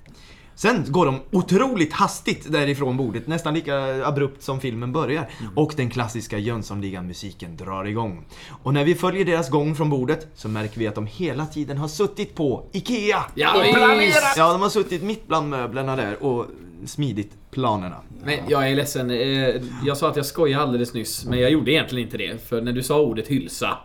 Sen 0.54 0.84
går 0.88 1.06
de 1.06 1.20
otroligt 1.30 1.92
hastigt 1.92 2.52
därifrån 2.52 2.96
bordet, 2.96 3.26
nästan 3.26 3.54
lika 3.54 4.06
abrupt 4.06 4.42
som 4.42 4.60
filmen 4.60 4.92
börjar. 4.92 5.30
Och 5.54 5.72
den 5.76 5.90
klassiska 5.90 6.38
Jönssonligan-musiken 6.38 7.56
drar 7.56 7.84
igång. 7.84 8.24
Och 8.62 8.74
när 8.74 8.84
vi 8.84 8.94
följer 8.94 9.24
deras 9.24 9.50
gång 9.50 9.74
från 9.74 9.90
bordet 9.90 10.28
så 10.34 10.48
märker 10.48 10.78
vi 10.78 10.86
att 10.86 10.94
de 10.94 11.06
hela 11.06 11.46
tiden 11.46 11.78
har 11.78 11.88
suttit 11.88 12.34
på 12.34 12.68
IKEA! 12.72 13.24
Ja, 13.34 13.62
visst. 13.98 14.36
Ja, 14.36 14.52
de 14.52 14.62
har 14.62 14.68
suttit 14.68 15.02
mitt 15.02 15.26
bland 15.26 15.48
möblerna 15.48 15.96
där 15.96 16.22
och 16.22 16.46
smidit 16.86 17.32
planerna. 17.50 17.96
Men 18.24 18.38
jag 18.48 18.70
är 18.70 18.76
ledsen. 18.76 19.10
eh, 19.10 19.62
Jag 19.86 19.96
sa 19.96 20.10
att 20.10 20.16
jag 20.16 20.26
skojade 20.26 20.62
alldeles 20.62 20.94
nyss, 20.94 21.24
men 21.26 21.38
jag 21.40 21.50
gjorde 21.50 21.72
egentligen 21.72 22.06
inte 22.06 22.16
det. 22.16 22.48
För 22.48 22.60
när 22.60 22.72
du 22.72 22.82
sa 22.82 23.00
ordet 23.00 23.28
hylsa, 23.28 23.78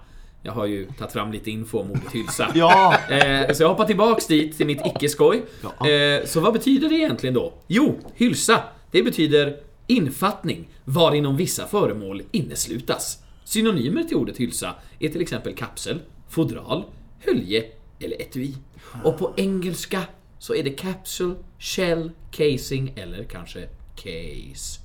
jag 0.44 0.52
har 0.52 0.66
ju 0.66 0.86
tagit 0.98 1.14
fram 1.14 1.32
lite 1.32 1.52
info 1.52 1.80
om 1.80 1.92
ordet 1.92 2.12
hylsa. 2.12 2.52
Ja! 2.56 2.98
Eh, 3.10 3.54
Så 3.54 3.64
jag 3.64 3.70
hoppar 3.70 3.86
tillbaks 3.86 4.28
dit, 4.28 4.58
till 4.58 4.66
mitt 4.68 4.82
icke-skoj. 4.86 5.44
Ja. 5.80 5.90
Eh, 5.90 6.26
Så 6.26 6.40
vad 6.40 6.54
betyder 6.54 6.90
det 6.90 6.96
egentligen 6.96 7.34
då? 7.34 7.54
Jo, 7.68 8.00
hylsa. 8.16 8.64
Det 8.92 9.04
betyder 9.04 9.58
infattning, 9.88 10.70
varinom 10.86 11.38
vissa 11.38 11.68
föremål 11.68 12.22
inneslutas. 12.32 13.18
Synonymer 13.44 14.04
till 14.04 14.18
ordet 14.18 14.38
hylsa 14.38 14.76
är 15.00 15.10
till 15.10 15.22
exempel 15.22 15.54
kapsel, 15.56 16.00
fodral, 16.30 16.84
hölje 17.20 17.64
eller 18.00 18.22
etui. 18.22 18.56
Och 19.04 19.18
på 19.20 19.34
engelska 19.38 20.02
så 20.42 20.56
är 20.56 20.64
det 20.64 20.70
capsule, 20.70 21.36
shell, 21.60 22.12
casing 22.32 22.94
eller 22.96 23.24
kanske 23.24 23.68
case. 23.96 24.80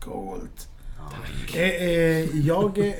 Skålt. 0.00 0.68
Eh, 1.54 1.62
eh, 1.62 2.46
jag, 2.46 2.78
eh, 2.78 2.94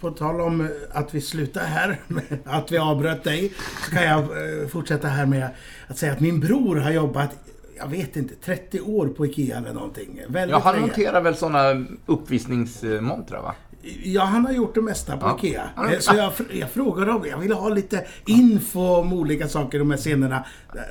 på 0.00 0.10
tal 0.10 0.40
om 0.40 0.68
att 0.90 1.14
vi 1.14 1.20
slutar 1.20 1.64
här, 1.64 2.00
att 2.44 2.72
vi 2.72 2.78
avbröt 2.78 3.24
dig, 3.24 3.52
så 3.84 3.90
kan 3.90 4.02
jag 4.02 4.20
eh, 4.20 4.68
fortsätta 4.68 5.08
här 5.08 5.26
med 5.26 5.48
att 5.86 5.98
säga 5.98 6.12
att 6.12 6.20
min 6.20 6.40
bror 6.40 6.76
har 6.76 6.90
jobbat, 6.90 7.30
jag 7.78 7.88
vet 7.88 8.16
inte, 8.16 8.34
30 8.34 8.80
år 8.80 9.08
på 9.08 9.26
IKEA 9.26 9.56
eller 9.58 9.72
någonting. 9.72 10.20
Väldigt 10.28 10.52
Ja, 10.52 10.60
han 10.64 10.80
monterar 10.80 11.20
väl 11.20 11.36
såna 11.36 11.86
uppvisningsmontrar 12.06 13.42
va? 13.42 13.54
Ja, 14.02 14.22
han 14.24 14.46
har 14.46 14.52
gjort 14.52 14.74
det 14.74 14.80
mesta 14.82 15.16
på 15.16 15.26
Ja. 15.26 15.36
IKEA. 15.38 15.70
Eh, 15.92 15.98
Så 15.98 16.14
jag, 16.16 16.32
jag 16.52 16.70
frågade 16.70 17.12
om 17.12 17.26
jag 17.30 17.38
ville 17.38 17.54
ha 17.54 17.68
lite 17.68 18.06
info 18.26 18.80
om 18.80 19.12
olika 19.12 19.48
saker 19.48 19.78
de 19.78 19.90
här 19.90 19.98
scenerna. 19.98 20.44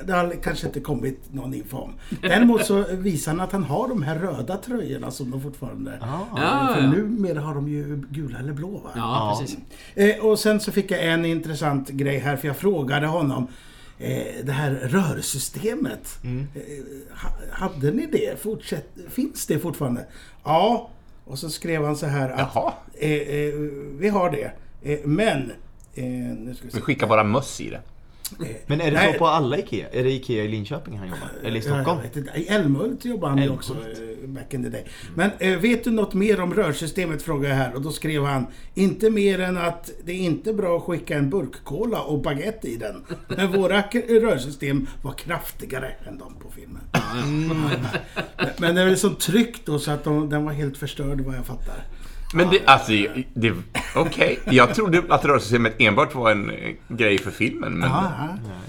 Det- 0.06 0.12
har 0.12 0.34
kanske 0.42 0.66
inte 0.66 0.80
kommit 0.80 1.32
någon 1.34 1.54
info 1.54 1.76
om. 1.76 1.92
Däremot 2.22 2.64
så 2.64 2.84
visar 2.90 3.32
han 3.32 3.40
att 3.40 3.52
han 3.52 3.64
har 3.64 3.88
de 3.88 4.02
här 4.02 4.18
röda 4.18 4.56
tröjorna 4.56 5.10
som 5.10 5.30
de 5.30 5.40
fortfarande... 5.42 5.98
Ja, 6.00 6.28
för 6.74 6.80
ja. 6.82 6.90
numera 6.90 7.40
har 7.40 7.54
de 7.54 7.68
ju 7.68 8.02
gula 8.10 8.38
eller 8.38 8.52
blå 8.52 8.70
va? 8.70 8.90
Ja, 8.96 9.36
precis. 9.40 9.58
Eh, 9.94 10.24
och 10.24 10.38
sen 10.38 10.60
så 10.60 10.72
fick 10.72 10.90
jag 10.90 11.06
en 11.06 11.24
intressant 11.24 11.88
grej 11.88 12.18
här, 12.18 12.36
för 12.36 12.46
jag 12.48 12.56
frågade 12.56 13.06
honom 13.06 13.46
eh, 13.98 14.22
det 14.44 14.52
här 14.52 14.70
rörsystemet. 14.70 16.18
Ha, 17.22 17.30
hade 17.50 17.90
ni 17.90 18.06
det? 18.06 18.42
Fortsätt, 18.42 18.88
finns 19.10 19.46
det 19.46 19.58
fortfarande? 19.58 20.06
Ja. 20.44 20.90
Och 21.28 21.38
så 21.38 21.50
skrev 21.50 21.84
han 21.84 21.96
så 21.96 22.06
här 22.06 22.30
att 22.30 22.56
eh, 22.94 23.10
eh, 23.10 23.54
vi 23.98 24.08
har 24.08 24.30
det. 24.30 24.52
Eh, 24.82 24.98
men... 25.04 25.52
Eh, 25.94 26.04
nu 26.04 26.54
ska 26.54 26.64
vi 26.64 26.70
se. 26.70 26.76
Vi 26.76 26.82
skickar 26.82 27.06
bara 27.06 27.24
möss 27.24 27.60
i 27.60 27.70
det. 27.70 27.80
Men 28.66 28.80
är 28.80 28.90
det 28.90 28.96
Nej. 28.96 29.12
så 29.12 29.18
på 29.18 29.26
alla 29.26 29.58
IKEA? 29.58 29.88
Är 29.92 30.04
det 30.04 30.10
IKEA 30.10 30.44
i 30.44 30.48
Linköping 30.48 30.98
han 30.98 31.08
jobbar? 31.08 31.30
Eller 31.44 31.56
i 31.58 31.62
Stockholm? 31.62 31.98
I 32.34 32.46
Älmhult 32.48 33.04
jobbade 33.04 33.32
han 33.32 33.42
ju 33.42 33.50
också 33.50 33.72
eh, 33.72 34.28
back 34.28 34.54
in 34.54 34.62
the 34.62 34.68
day. 34.68 34.84
Men 35.14 35.30
eh, 35.38 35.58
vet 35.58 35.84
du 35.84 35.90
något 35.90 36.14
mer 36.14 36.40
om 36.40 36.54
rörsystemet 36.54 37.22
frågade 37.22 37.48
jag 37.48 37.54
här 37.56 37.74
och 37.74 37.82
då 37.82 37.90
skrev 37.90 38.24
han 38.24 38.46
Inte 38.74 39.10
mer 39.10 39.40
än 39.40 39.56
att 39.56 39.90
det 40.04 40.12
är 40.12 40.16
inte 40.16 40.52
bra 40.52 40.76
att 40.76 40.82
skicka 40.82 41.18
en 41.18 41.30
burkkola 41.30 42.00
och 42.00 42.22
baguette 42.22 42.68
i 42.68 42.76
den. 42.76 43.04
Men 43.28 43.52
våra 43.52 43.80
rörsystem 44.20 44.86
var 45.02 45.12
kraftigare 45.12 45.90
än 46.08 46.18
de 46.18 46.34
på 46.34 46.50
filmen. 46.50 46.82
Men- 47.48 47.86
Men 48.58 48.74
det 48.74 48.80
är 48.80 48.84
väl 48.86 48.98
som 48.98 49.14
tryck 49.14 49.66
då 49.66 49.78
så 49.78 49.90
att 49.90 50.04
de, 50.04 50.28
den 50.30 50.44
var 50.44 50.52
helt 50.52 50.76
förstörd 50.76 51.20
vad 51.20 51.34
jag 51.36 51.46
fattar. 51.46 51.84
Men 52.34 52.50
det, 52.50 52.66
alltså, 52.66 52.92
det, 53.34 53.52
okej. 53.96 54.38
Jag 54.44 54.74
trodde 54.74 55.02
att 55.08 55.24
rörsystemet 55.24 55.74
enbart 55.78 56.14
var 56.14 56.30
en 56.30 56.50
eh, 56.50 56.56
grej 56.88 57.18
för 57.18 57.30
filmen, 57.30 57.72
men 57.72 57.90
Ja, 57.90 58.12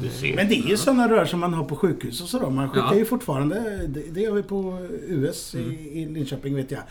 ja. 0.02 0.10
ser. 0.10 0.36
Men 0.36 0.48
det 0.50 0.56
är 0.56 0.68
ju 0.70 0.78
sådana 0.78 1.10
rör 1.10 1.26
som 1.26 1.40
man 1.40 1.54
har 1.54 1.64
på 1.64 1.76
sjukhus 1.76 2.22
och 2.22 2.28
sådär. 2.28 2.50
Man 2.50 2.70
skickar 2.70 2.88
Ja. 2.92 2.96
ju 2.96 3.06
fortfarande, 3.06 3.88
det, 3.88 4.02
det 4.12 4.22
gör 4.22 4.32
vi 4.32 4.44
på 4.44 4.88
US 5.08 5.56
i, 5.56 5.60
i 6.00 6.06
Linköping 6.06 6.56
vet 6.56 6.72
jag. 6.72 6.82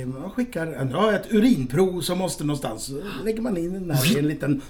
Eh, 0.00 0.06
Man 0.06 0.30
skickar, 0.30 0.88
ja, 0.92 1.12
ett 1.12 1.32
urinprov 1.32 2.00
som 2.00 2.18
måste 2.18 2.44
någonstans. 2.44 2.84
Så 2.84 3.00
lägger 3.24 3.42
man 3.42 3.56
in 3.56 3.72
den 3.72 3.88
där 3.88 4.16
i 4.16 4.18
en 4.18 4.28
liten... 4.28 4.62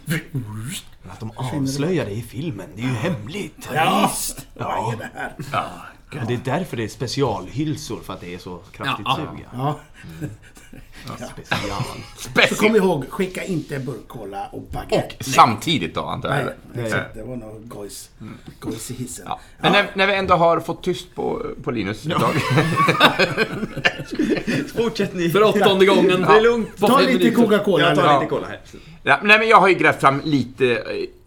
Att 1.08 1.20
de 1.20 1.32
avslöjar 1.37 2.04
det 2.04 2.12
i 2.12 2.23
filmen, 2.23 2.66
det 2.76 2.82
är 2.82 2.87
ju 2.87 2.92
hemligt. 2.94 3.68
Ja, 3.75 4.11
visst! 4.12 4.46
Vad 4.54 4.94
är 4.94 4.99
det 4.99 5.11
här? 5.14 5.32
Men 6.14 6.26
det 6.26 6.35
är 6.35 6.59
därför 6.59 6.76
det 6.76 6.85
är 6.85 6.88
specialhylsor, 6.88 8.00
för 8.00 8.12
att 8.12 8.21
det 8.21 8.35
är 8.35 8.38
så 8.38 8.59
kraftigt 8.73 9.06
Ja. 9.09 9.16
suga. 9.16 9.49
Ja, 9.52 9.78
Special. 12.18 12.49
så 12.49 12.54
kom 12.54 12.76
ihåg, 12.76 13.04
skicka 13.11 13.44
inte 13.44 13.78
burkkola 13.78 14.47
och 14.52 14.62
baguette. 14.62 15.16
Och 15.18 15.25
samtidigt 15.25 15.94
då, 15.94 16.00
antar 16.02 16.28
jag. 16.37 16.49
Nej, 16.75 16.85
exakt. 16.87 17.14
Det 17.14 17.23
var 17.23 17.37
nog 17.37 17.68
gojs. 17.68 18.11
Gojs 18.61 18.90
i 18.90 18.94
hissen. 18.94 19.25
Ja. 19.28 19.40
Men 19.61 19.73
när, 19.73 19.87
när 19.94 20.06
vi 20.06 20.14
ändå 20.14 20.35
har 20.35 20.61
fått 20.61 20.83
tyst 20.83 21.14
på, 21.14 21.47
på 21.62 21.71
Linus 21.71 22.06
ett 22.06 22.12
tag. 22.12 22.35
Fortsätt 24.76 25.14
ni. 25.14 25.30
För 25.30 25.42
åttonde 25.42 25.87
gången. 25.87 26.21
Det 26.21 26.37
är 26.37 26.40
lugnt. 26.42 26.68
Ta 26.80 27.00
lite. 27.00 27.30
Coca-Cola. 27.30 27.88
Jag 27.88 27.97
tar 27.97 28.21
lite 28.21 28.30
cola 28.30 28.47
här. 28.47 28.61
Ja, 29.02 29.21
nej, 29.23 29.38
men 29.38 29.49
jag 29.49 29.61
har 29.61 29.68
ju 29.68 29.75
grävt 29.75 30.00
fram 30.00 30.21
lite 30.25 30.66
eh, 30.76 30.80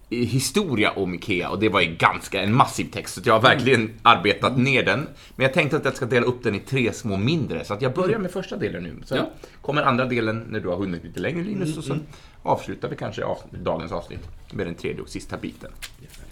historia 0.09 0.91
om 0.91 1.13
IKEA 1.13 1.49
och 1.49 1.59
det 1.59 1.69
var 1.69 1.81
ju 1.81 1.95
ganska 1.95 2.41
en 2.41 2.53
massiv 2.53 2.85
text 2.91 3.13
så 3.13 3.21
jag 3.25 3.33
har 3.33 3.41
verkligen 3.41 3.91
arbetat 4.03 4.57
ner 4.57 4.83
den. 4.83 5.07
Men 5.35 5.43
jag 5.43 5.53
tänkte 5.53 5.77
att 5.77 5.85
jag 5.85 5.95
ska 5.95 6.05
dela 6.05 6.25
upp 6.25 6.43
den 6.43 6.55
i 6.55 6.59
tre 6.59 6.93
små 6.93 7.17
mindre 7.17 7.65
så 7.65 7.73
att 7.73 7.81
jag 7.81 7.93
börjar 7.93 8.19
med 8.19 8.31
första 8.31 8.57
delen 8.57 8.83
nu. 8.83 8.95
Sen 9.05 9.17
Ja. 9.17 9.29
kommer 9.61 9.81
andra 9.83 10.05
delen 10.05 10.45
när 10.49 10.59
du 10.59 10.67
har 10.69 10.75
hunnit 10.77 11.03
lite 11.03 11.19
längre 11.19 11.43
Linus 11.43 11.77
och 11.77 11.83
sen 11.83 12.01
avslutar 12.43 12.89
vi 12.89 12.95
kanske 12.95 13.23
av, 13.25 13.37
dagens 13.63 13.91
avsnitt 13.91 14.27
med 14.51 14.67
den 14.67 14.75
tredje 14.75 15.01
och 15.01 15.09
sista 15.09 15.37
biten. 15.37 15.71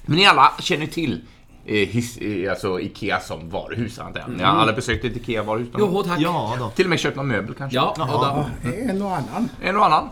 Men 0.05 0.17
ni 0.17 0.25
alla 0.25 0.51
känner 0.60 0.88
till 0.88 1.22
eh, 1.65 1.74
his, 1.88 2.17
eh, 2.17 2.50
alltså 2.51 2.79
IKEA 2.79 3.20
som 3.20 3.50
varuhus 3.50 4.00
antar 4.00 4.20
jag. 4.20 4.29
Ni 4.38 4.44
har 4.44 4.51
alla 4.55 4.74
besökt 4.74 5.05
ett 5.05 5.15
IKEA-varuhus? 5.17 5.67
Jo, 5.77 6.03
tack. 6.03 6.20
Ja 6.20 6.55
då. 6.60 6.70
Till 6.70 6.86
och 6.86 6.89
med 6.89 7.00
köpt 7.00 7.17
någon 7.17 7.27
möbel 7.27 7.53
kanske? 7.53 7.75
Ja, 7.75 7.94
ja, 7.98 8.48
Ja, 8.63 8.70
en 8.70 9.01
och 9.01 9.15
annan. 9.15 9.50
En 9.62 9.75
och 9.77 9.86
annan. 9.86 10.10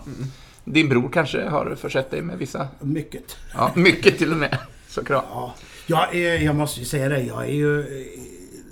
Din 0.66 0.90
bror 0.90 1.10
kanske 1.14 1.50
har 1.50 1.76
försett 1.76 2.12
dig 2.12 2.22
med 2.22 2.38
vissa? 2.38 2.68
Mycket. 2.80 3.38
Ja, 3.54 3.72
mycket 3.76 4.18
till 4.18 4.32
och 4.32 4.38
med. 4.38 4.58
Såklart. 4.88 5.26
Ja, 5.30 5.54
jag, 5.88 6.16
är, 6.16 6.40
jag 6.40 6.56
måste 6.56 6.80
ju 6.80 6.86
säga 6.86 7.10
det. 7.10 7.22
Jag 7.24 7.44
är 7.44 7.54
ju 7.54 7.80
eh, 7.82 8.22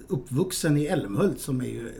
uppvuxen 0.07 0.77
i 0.77 0.85
Älmhult 0.85 1.39
som 1.39 1.61
är 1.61 1.65
ju 1.65 1.91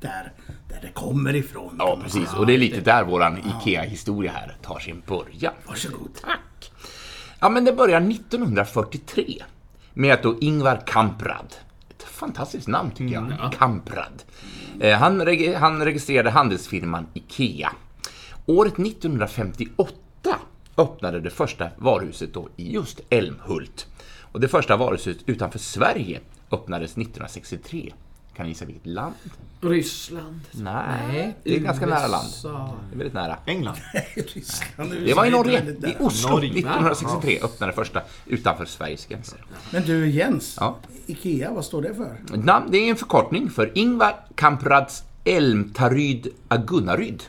där, 0.00 0.32
där 0.68 0.78
det 0.82 0.92
kommer 0.94 1.36
ifrån. 1.36 1.74
Ja, 1.78 1.98
precis. 2.02 2.34
Och 2.34 2.46
det 2.46 2.54
är 2.54 2.58
lite 2.58 2.80
där 2.80 3.04
våran 3.04 3.38
IKEA-historia 3.38 4.32
här 4.32 4.56
tar 4.62 4.78
sin 4.78 5.02
början. 5.06 5.52
Varsågod. 5.68 6.10
Tack. 6.22 6.72
Ja, 7.40 7.48
men 7.48 7.64
det 7.64 7.72
börjar 7.72 8.00
1943 8.00 9.42
med 9.94 10.14
att 10.14 10.22
då 10.22 10.36
Ingvar 10.40 10.82
Kamprad, 10.86 11.54
ett 11.90 12.02
fantastiskt 12.02 12.68
namn 12.68 12.90
tycker 12.90 13.14
jag, 13.14 13.52
Kamprad. 13.58 14.22
Eh, 14.80 14.98
Han, 14.98 15.22
reg- 15.22 15.56
han 15.56 15.84
registrerade 15.84 16.30
handelsfirman 16.30 17.06
IKEA. 17.14 17.72
Året 18.50 18.78
1958 18.78 19.94
öppnade 20.76 21.20
det 21.20 21.30
första 21.30 21.68
varuhuset 21.78 22.34
då 22.34 22.48
i 22.56 22.72
just 22.72 23.00
Älmhult. 23.10 23.86
Och 24.32 24.40
det 24.40 24.48
första 24.48 24.76
varuhuset 24.76 25.16
utanför 25.26 25.58
Sverige 25.58 26.20
öppnades 26.50 26.90
1963. 26.90 27.92
Kan 28.36 28.44
ni 28.44 28.50
gissa 28.50 28.64
vilket 28.64 28.86
land? 28.86 29.14
Ryssland. 29.60 30.40
Nej, 30.52 31.36
det 31.44 31.56
är 31.56 31.60
ganska 31.60 31.86
nära 31.86 32.06
land. 32.06 32.26
USA. 32.28 32.74
Det 32.90 32.94
är 32.94 32.98
väldigt 32.98 33.14
nära. 33.14 33.36
England. 33.46 33.76
Ryssland, 34.14 34.90
Det 34.90 35.14
var 35.14 35.24
i 35.24 35.28
USA 35.28 35.36
Norge, 35.36 35.70
i. 35.70 35.96
Oslo, 36.00 36.30
Norge. 36.30 36.50
1963 36.50 37.40
öppnade 37.42 37.72
första 37.72 38.02
utanför 38.26 38.64
Sveriges 38.64 39.06
gränser. 39.06 39.44
Men 39.72 39.82
du 39.82 40.10
Jens, 40.10 40.56
Ja. 40.60 40.76
IKEA, 41.06 41.52
vad 41.52 41.64
står 41.64 41.82
det 41.82 41.94
för? 41.94 42.16
Det 42.70 42.78
är 42.78 42.90
en 42.90 42.96
förkortning 42.96 43.50
för 43.50 43.78
Ingvar 43.78 44.14
Kamprads 44.34 45.02
Elmtaryd 45.24 46.28
Agunnaryd. 46.48 47.22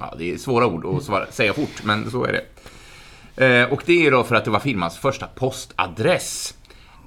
Ja, 0.00 0.14
det 0.18 0.32
är 0.32 0.38
svåra 0.38 0.66
ord 0.66 0.86
att 0.86 1.02
svara, 1.02 1.26
säga 1.30 1.52
fort, 1.52 1.82
men 1.84 2.10
så 2.10 2.24
är 2.24 2.32
det. 2.32 2.44
Eh, 3.36 3.72
och 3.72 3.82
det 3.86 4.06
är 4.06 4.10
då 4.10 4.24
för 4.24 4.34
att 4.34 4.44
det 4.44 4.50
var 4.50 4.60
firmans 4.60 4.98
första 4.98 5.26
postadress. 5.26 6.54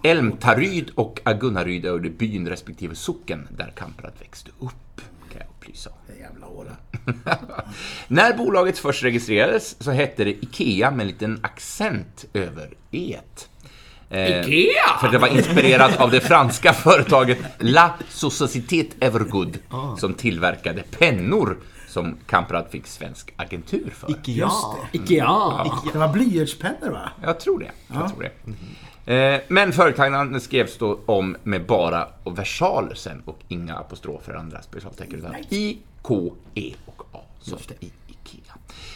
Älmtaryd 0.03 0.91
och 0.95 1.19
Agunnaryd 1.23 1.85
är 1.85 1.99
det 1.99 2.09
byn 2.09 2.49
respektive 2.49 2.95
socken 2.95 3.47
där 3.57 3.73
Kamprad 3.75 4.13
växte 4.19 4.51
upp, 4.59 5.01
kan 5.31 5.39
jag 5.39 5.47
upplysa 5.57 5.89
om. 5.89 5.95
Det 6.07 6.19
jävla 6.19 6.47
åra. 6.47 6.71
När 8.07 8.37
bolaget 8.37 8.77
först 8.79 9.03
registrerades 9.03 9.83
så 9.83 9.91
hette 9.91 10.23
det 10.23 10.31
IKEA 10.31 10.91
med 10.91 11.01
en 11.01 11.07
liten 11.07 11.39
accent 11.43 12.25
över 12.33 12.73
et. 12.91 13.49
Eh, 14.09 14.39
Ikea! 14.39 14.97
För 15.01 15.09
det 15.11 15.17
var 15.17 15.27
inspirerat 15.27 15.97
av 15.97 16.11
det 16.11 16.21
franska 16.21 16.73
företaget 16.73 17.37
La 17.59 17.93
Société 18.09 18.85
Evergood 18.99 19.59
som 19.97 20.13
tillverkade 20.13 20.83
pennor 20.99 21.57
som 21.89 22.17
Kamprad 22.27 22.65
fick 22.69 22.87
svensk 22.87 23.33
agentur 23.35 23.89
för. 23.89 24.11
Icke 24.11 24.31
Just 24.31 24.39
ja. 24.39 24.77
det. 24.91 24.97
Ikea. 24.97 25.65
Det 25.93 25.99
var 25.99 26.13
blyertspennor 26.13 26.89
va? 26.89 27.11
Jag 27.21 27.39
tror 27.39 27.59
det. 27.59 27.71
Jag 27.87 28.09
tror 28.09 28.23
det. 28.23 28.31
Eh, 29.13 29.41
men 29.47 29.71
företagen 29.71 30.41
skrevs 30.41 30.77
då 30.77 30.99
om 31.05 31.37
med 31.43 31.65
bara 31.65 32.07
versaler 32.25 32.95
sen 32.95 33.21
och 33.25 33.39
inga 33.47 33.75
apostrofer 33.75 34.33
och 34.33 34.39
andra 34.39 34.61
specialtecken 34.61 35.19
utan 35.19 35.35
I, 35.49 35.77
K, 36.01 36.33
E 36.55 36.73
och 36.85 37.01
A. 37.11 37.19
Så 37.41 37.57
i 37.79 37.91
Ikea. 38.07 38.53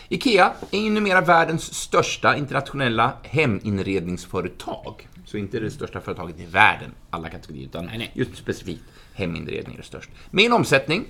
Ikea 0.09 0.53
är 0.71 0.79
ju 0.79 0.89
numera 0.89 1.21
världens 1.21 1.73
största 1.73 2.35
internationella 2.37 3.13
heminredningsföretag. 3.23 5.07
Så 5.25 5.37
inte 5.37 5.59
det 5.59 5.71
största 5.71 6.01
företaget 6.01 6.39
i 6.39 6.45
världen, 6.45 6.91
alla 7.09 7.29
kategorier, 7.29 7.65
utan 7.65 7.85
Nej, 7.85 7.97
nej. 7.97 8.11
just 8.13 8.35
specifikt 8.35 8.83
heminredning 9.13 9.73
är 9.73 9.77
det 9.77 9.83
störst. 9.83 10.09
Med 10.31 10.45
en 10.45 10.53
omsättning, 10.53 11.01
och 11.01 11.07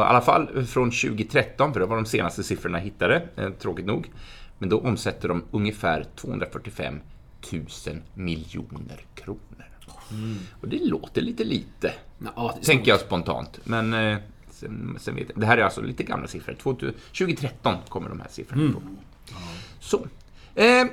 i 0.00 0.02
alla 0.02 0.20
fall 0.20 0.64
från 0.66 0.90
2013, 0.90 1.72
för 1.72 1.80
det 1.80 1.86
var 1.86 1.96
de 1.96 2.06
senaste 2.06 2.42
siffrorna 2.42 2.78
jag 2.78 2.84
hittade, 2.84 3.28
eh, 3.36 3.50
tråkigt 3.50 3.86
nog. 3.86 4.10
Men 4.58 4.68
då 4.68 4.80
omsätter 4.80 5.28
de 5.28 5.44
ungefär 5.50 6.06
245 6.16 7.00
000 7.52 7.62
miljoner 8.14 9.04
kronor. 9.14 9.38
Och 10.60 10.68
det 10.68 10.78
låter 10.84 11.22
lite 11.22 11.44
lite, 11.44 11.92
Ja, 12.36 12.58
tänker 12.64 12.90
jag 12.90 13.00
spontant. 13.00 13.60
Men 13.64 13.92
eh, 13.94 14.18
sen, 14.50 14.96
sen 15.00 15.14
vet 15.14 15.28
jag. 15.28 15.40
Det 15.40 15.46
här 15.46 15.58
är 15.58 15.62
alltså 15.62 15.80
lite 15.82 16.02
gamla 16.02 16.26
siffror. 16.28 16.54
2000 16.54 16.94
2013 17.18 17.74
kommer 17.88 18.08
de 18.08 18.20
här 18.20 18.28
siffrorna 18.30 18.62
ifrån. 18.68 18.98
Så. 19.80 20.06
Eh, 20.54 20.84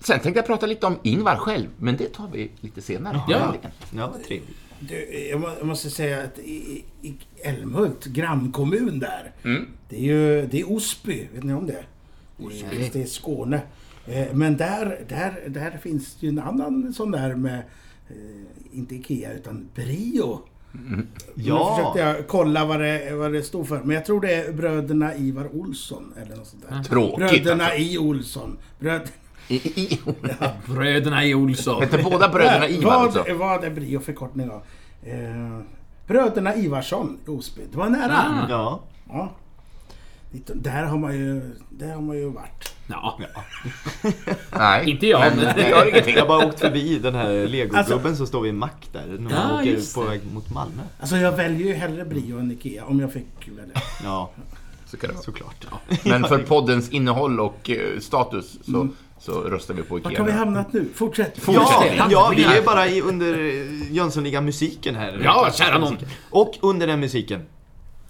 sen 0.00 0.20
tänkte 0.20 0.38
jag 0.38 0.46
prata 0.46 0.66
lite 0.66 0.86
om 0.86 0.98
Ingvar 1.02 1.36
själv, 1.36 1.66
men 1.78 1.96
det 1.96 2.14
tar 2.14 2.28
vi 2.32 2.50
lite 2.60 2.82
senare. 2.82 3.20
Ja. 3.28 3.54
Ja, 3.96 4.14
trevligt. 4.26 4.56
Du, 4.88 5.26
jag, 5.30 5.40
må, 5.40 5.48
jag 5.58 5.66
måste 5.66 5.90
säga 5.90 6.22
att 6.22 6.38
i, 6.38 6.84
i 7.02 7.14
Älmhult, 7.42 8.04
grannkommun 8.04 8.98
där. 8.98 9.32
Mm. 9.44 9.66
Det 9.88 9.96
är 9.96 10.00
ju 10.00 10.46
det 10.46 10.60
är 10.60 10.72
Osby, 10.72 11.28
vet 11.34 11.44
ni 11.44 11.52
om 11.54 11.66
det? 11.66 11.84
Det, 12.70 12.92
det 12.92 13.02
är 13.02 13.06
Skåne. 13.06 13.60
Eh, 14.06 14.26
Men 14.32 14.56
där, 14.56 15.00
där, 15.08 15.42
där 15.48 15.78
finns 15.82 16.16
ju 16.20 16.28
en 16.28 16.38
annan 16.38 16.92
sån 16.92 17.10
där 17.10 17.34
med, 17.34 17.58
eh, 18.08 18.78
inte 18.78 18.94
Ikea 18.94 19.32
utan 19.32 19.68
Brio. 19.74 20.40
Nu 20.72 21.06
Ja. 21.34 21.76
försökte 21.76 21.98
jag 22.00 22.28
kolla 22.28 22.64
vad 22.64 22.80
det, 22.80 23.14
vad 23.14 23.32
det 23.32 23.42
stod 23.42 23.68
för. 23.68 23.80
Men 23.82 23.96
jag 23.96 24.04
tror 24.06 24.20
det 24.20 24.34
är 24.34 24.52
bröderna 24.52 25.14
Ivar 25.16 25.56
Olsson 25.56 26.12
eller 26.22 26.36
något 26.36 26.46
sånt 26.46 26.64
där. 26.68 26.82
Tråkigt 26.82 27.18
Bröderna 27.44 27.64
alltså. 27.64 27.78
I 27.78 27.98
Olsson. 27.98 28.56
Bröd... 28.78 29.02
I, 29.48 29.54
i, 29.54 30.00
Bröderna 30.66 31.24
i 31.24 31.34
Olsson. 31.34 31.82
heter 31.82 32.02
båda 32.02 32.28
bröderna 32.28 32.58
Nej, 32.58 32.74
Ivar 32.74 32.92
vad, 32.94 33.02
alltså? 33.16 33.34
vad 33.34 33.64
är 33.64 33.70
Brio 33.70 34.00
förkortning 34.00 34.50
av? 34.50 34.62
Eh, 35.02 35.60
bröderna 36.06 36.54
Ivarsson 36.56 37.18
i 37.26 37.30
Osby. 37.30 37.62
Det 37.72 37.78
var 37.78 37.88
nära. 37.88 38.16
Ah. 38.18 38.46
Ja. 38.50 38.80
Ja. 39.08 39.32
Där 40.54 40.84
har 40.84 40.98
man 40.98 41.14
ju, 41.14 41.50
där 41.70 41.94
har 41.94 42.02
man 42.02 42.16
ju 42.16 42.30
varit. 42.30 42.72
Ja. 42.86 43.18
Nej. 44.58 44.90
Inte 44.90 45.06
jag, 45.06 45.20
Men 45.20 45.36
men- 45.44 45.56
det 45.56 45.68
gör 45.68 45.88
ingenting. 45.88 46.14
Jag 46.14 46.20
har 46.22 46.28
bara 46.28 46.46
åkt 46.46 46.60
förbi 46.60 46.98
den 46.98 47.14
här 47.14 47.32
legogubben 47.46 47.78
Alltså- 47.78 48.16
som 48.16 48.26
står 48.26 48.40
vid 48.40 48.50
en 48.50 48.58
mack 48.58 48.88
där. 48.92 49.06
När 49.06 49.18
man 49.18 49.32
Ja, 49.32 49.60
åker 49.60 49.94
på 49.94 50.00
väg 50.02 50.20
mot 50.34 50.50
Malmö. 50.50 50.82
Alltså 51.00 51.16
jag 51.16 51.32
väljer 51.32 51.66
ju 51.68 51.74
hellre 51.74 52.04
Brio 52.04 52.38
än 52.38 52.50
Ikea 52.50 52.84
om 52.84 53.00
jag 53.00 53.12
fick 53.12 53.48
välja. 53.58 53.80
Ja, 54.04 54.30
Så 54.86 54.96
kan 54.96 55.08
det 55.08 55.14
vara. 55.14 55.24
såklart. 55.24 55.66
Men 56.04 56.24
för 56.24 56.38
poddens 56.38 56.90
innehåll 56.90 57.40
och 57.40 57.70
eh, 57.70 57.98
status 58.00 58.58
så, 58.64 58.88
så 59.24 59.40
röstar 59.40 59.74
vi 59.74 59.82
på 59.82 59.94
Var 59.94 60.10
Ikea. 60.10 60.18
har 60.20 60.26
vi 60.26 60.32
hamnat 60.32 60.72
nu? 60.72 60.88
Fortsätt. 60.94 61.32
Ja, 61.36 61.42
Fortsätt. 61.42 62.10
ja, 62.10 62.32
vi 62.36 62.44
är 62.44 62.62
bara 62.62 62.86
i, 62.88 63.00
under 63.00 63.34
Jönssonligan-musiken 63.92 64.94
här. 64.94 65.20
Ja, 65.24 65.50
kära 65.54 65.78
nån. 65.78 65.96
Och 66.30 66.58
under 66.62 66.86
den 66.86 67.00
musiken 67.00 67.42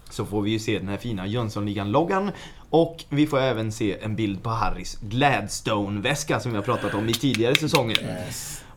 så 0.09 0.25
får 0.25 0.41
vi 0.41 0.51
ju 0.51 0.59
se 0.59 0.79
den 0.79 0.87
här 0.87 0.97
fina 0.97 1.27
Jönssonligan-loggan 1.27 2.31
och 2.69 3.03
vi 3.09 3.27
får 3.27 3.39
även 3.39 3.71
se 3.71 3.97
en 4.01 4.15
bild 4.15 4.43
på 4.43 4.49
Harrys 4.49 4.97
Gladstone-väska 5.01 6.39
som 6.39 6.51
vi 6.51 6.57
har 6.57 6.63
pratat 6.63 6.93
om 6.93 7.09
i 7.09 7.13
tidigare 7.13 7.55
säsonger. 7.55 7.97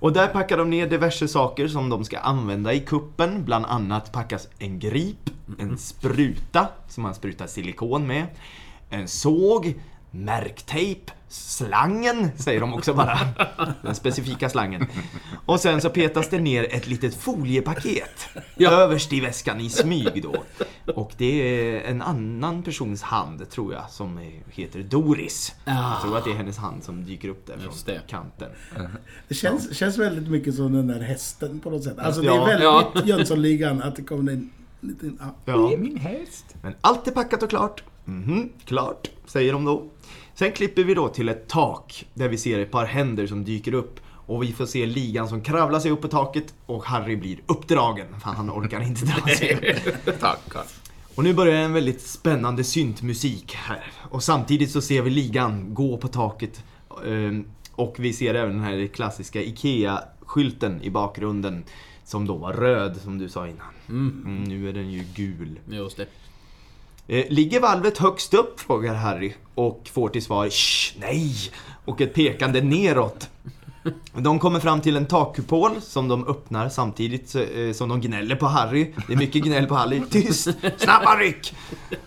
Och 0.01 0.13
där 0.13 0.27
packar 0.27 0.57
de 0.59 0.71
ner 0.71 0.87
diverse 0.87 1.29
saker 1.29 1.69
som 1.69 1.89
de 1.89 2.05
ska 2.05 2.19
använda 2.19 2.73
i 2.73 2.81
kuppen. 2.81 3.45
Bland 3.45 3.67
annat 3.67 4.13
packas 4.13 4.49
en 4.59 4.79
grip, 4.79 5.31
en 5.59 5.79
spruta 5.79 6.69
som 6.89 7.03
man 7.03 7.15
sprutar 7.15 7.47
silikon 7.47 8.07
med, 8.07 8.27
en 8.91 9.09
såg, 9.09 9.75
märktejp, 10.11 11.13
slangen, 11.29 12.31
säger 12.37 12.61
de 12.61 12.75
också 12.75 12.95
bara. 12.95 13.19
Den 13.83 13.95
specifika 13.95 14.49
slangen. 14.49 14.87
Och 15.47 15.61
sen 15.61 15.81
så 15.81 15.91
petas 15.91 16.29
det 16.29 16.39
ner 16.41 16.75
ett 16.75 16.87
litet 16.87 17.15
foliepaket 17.15 18.29
Ja. 18.57 18.71
överst 18.71 19.13
i 19.13 19.21
väskan 19.21 19.61
i 19.61 19.71
smyg 19.71 20.23
då. 20.23 20.43
Och 20.95 21.13
det 21.17 21.27
är 21.43 21.81
en 21.91 22.03
annan 22.03 22.63
persons 22.63 23.03
hand, 23.03 23.51
tror 23.51 23.75
jag, 23.75 23.91
som 23.91 24.19
är- 24.19 24.43
heter 24.51 24.83
Doris. 24.83 25.55
Jag 25.65 26.01
tror 26.03 26.19
att 26.19 26.25
det 26.25 26.31
är 26.31 26.35
hennes 26.35 26.59
hand 26.59 26.85
som 26.85 27.05
dyker 27.05 27.29
upp 27.29 27.47
där 27.47 27.57
från 27.59 27.75
det. 27.87 28.01
kanten. 28.07 28.51
Det 29.29 29.35
känns, 29.35 29.77
känns 29.77 29.99
väldigt 29.99 30.29
mycket 30.29 30.55
som 30.55 30.73
den 30.73 30.87
där 30.87 31.01
hästen 31.01 31.61
på 31.61 31.71
något 31.71 31.85
sätt. 31.85 31.99
Alltså 31.99 32.21
det 32.21 32.27
Ja. 32.27 32.51
är 32.51 32.61
Ja. 32.63 32.91
väldigt 32.95 33.07
Jönssonligan 33.17 33.83
att 33.83 33.97
det 33.97 34.03
kommer 34.03 34.33
en 34.33 34.51
liten... 34.81 35.19
Ja. 35.21 35.53
Ja. 35.53 35.77
min 35.79 35.97
häst. 35.97 36.45
Men 36.63 36.75
allt 36.81 37.09
är 37.09 37.13
packat 37.13 37.43
och 37.43 37.51
klart. 37.51 37.83
Mhm, 38.09 38.49
klart, 38.65 39.11
säger 39.27 39.53
de 39.53 39.65
då. 39.65 39.85
Sen 40.35 40.53
klipper 40.53 40.85
vi 40.85 40.95
då 40.95 41.09
till 41.09 41.29
ett 41.29 41.49
tak 41.49 42.07
där 42.15 42.29
vi 42.29 42.39
ser 42.39 42.59
ett 42.59 42.71
par 42.71 42.85
händer 42.87 43.27
som 43.27 43.45
dyker 43.45 43.75
upp. 43.75 44.01
Och 44.11 44.43
vi 44.43 44.53
får 44.53 44.67
se 44.67 44.87
ligan 44.87 45.29
som 45.29 45.41
kravlar 45.43 45.81
sig 45.81 45.91
upp 45.91 46.01
på 46.03 46.09
taket 46.09 46.55
och 46.67 46.85
Harry 46.85 47.17
blir 47.17 47.39
uppdragen. 47.47 48.07
För 48.21 48.31
han 48.31 48.51
orkar 48.51 48.81
inte 48.81 49.05
dra 49.05 49.27
sig. 49.27 49.77
Tackar. 50.21 50.63
Och 51.15 51.25
nu 51.25 51.35
börjar 51.35 51.55
en 51.55 51.73
väldigt 51.73 52.01
spännande 52.01 52.65
syntmusik 52.65 53.55
här. 53.55 53.93
Och 54.11 54.23
samtidigt 54.23 54.71
så 54.71 54.81
ser 54.81 55.03
vi 55.03 55.11
ligan 55.11 55.75
gå 55.75 55.97
på 55.97 56.09
taket. 56.09 56.65
Ehm, 57.07 57.45
Och 57.75 57.95
vi 57.99 58.13
ser 58.13 58.35
även 58.35 58.55
den 58.55 58.65
här 58.65 58.87
klassiska 58.87 59.43
IKEA-skylten 59.43 60.83
i 60.83 60.91
bakgrunden. 60.91 61.65
Som 62.05 62.27
då 62.27 62.37
var 62.37 62.53
röd, 62.53 62.97
som 62.97 63.19
du 63.19 63.29
sa 63.29 63.49
innan. 63.49 63.67
Mm, 63.89 64.45
nu 64.45 64.69
är 64.69 64.73
den 64.73 64.91
ju 64.91 65.05
gul. 65.15 65.59
Just 65.71 65.97
det. 65.97 66.07
Eh, 67.09 67.25
Ligger 67.29 67.61
valvet 67.61 67.99
högst 67.99 68.35
upp? 68.35 68.61
frågar 68.61 68.95
Harry 68.95 69.33
och 69.55 69.91
får 69.93 70.09
till 70.09 70.23
svar 70.23 70.49
Shh, 70.51 70.95
nej! 71.01 71.35
Och 71.85 72.01
ett 72.01 72.15
pekande 72.15 72.61
neråt. 72.61 73.29
De 74.15 74.39
kommer 74.39 74.61
fram 74.61 74.81
till 74.81 74.97
en 74.97 75.07
takkupol 75.07 75.71
som 75.81 76.09
de 76.09 76.27
öppnar 76.29 76.69
samtidigt 76.69 77.35
eh, 77.35 77.73
som 77.75 77.89
de 77.89 78.01
gnäller 78.01 78.37
på 78.37 78.47
Harry. 78.47 78.93
Det 79.07 79.13
är 79.13 79.17
mycket 79.17 79.45
gnäll 79.45 79.67
på 79.67 79.75
Harry. 79.75 80.03
Tyst! 80.11 80.49
Snabba 80.77 81.17
ryck! 81.17 81.55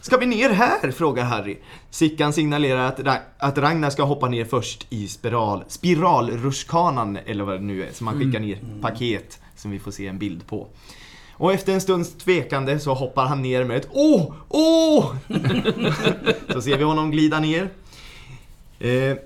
Ska 0.01 0.17
vi 0.17 0.25
ner 0.25 0.49
här? 0.49 0.91
frågar 0.91 1.23
Harry. 1.23 1.57
Sickan 1.89 2.33
signalerar 2.33 2.85
att, 2.87 2.99
Ra- 2.99 3.19
att 3.37 3.57
Ragnar 3.57 3.89
ska 3.89 4.03
hoppa 4.03 4.27
ner 4.27 4.45
först 4.45 4.87
i 4.89 5.07
spiral, 5.07 5.63
spiralrutschkanan, 5.67 7.17
eller 7.25 7.43
vad 7.43 7.55
det 7.55 7.65
nu 7.65 7.83
är, 7.83 7.91
som 7.91 8.05
man 8.05 8.19
skickar 8.19 8.39
ner 8.39 8.59
paket 8.81 9.39
som 9.55 9.71
vi 9.71 9.79
får 9.79 9.91
se 9.91 10.07
en 10.07 10.17
bild 10.17 10.47
på. 10.47 10.67
Och 11.41 11.53
efter 11.53 11.73
en 11.73 11.81
stunds 11.81 12.13
tvekande 12.13 12.79
så 12.79 12.93
hoppar 12.93 13.25
han 13.25 13.41
ner 13.41 13.63
med 13.63 13.77
ett 13.77 13.87
Åh! 13.91 14.33
Åh! 14.49 15.15
så 16.53 16.61
ser 16.61 16.77
vi 16.77 16.83
honom 16.83 17.11
glida 17.11 17.39
ner. 17.39 17.69
Eh, 18.79 19.17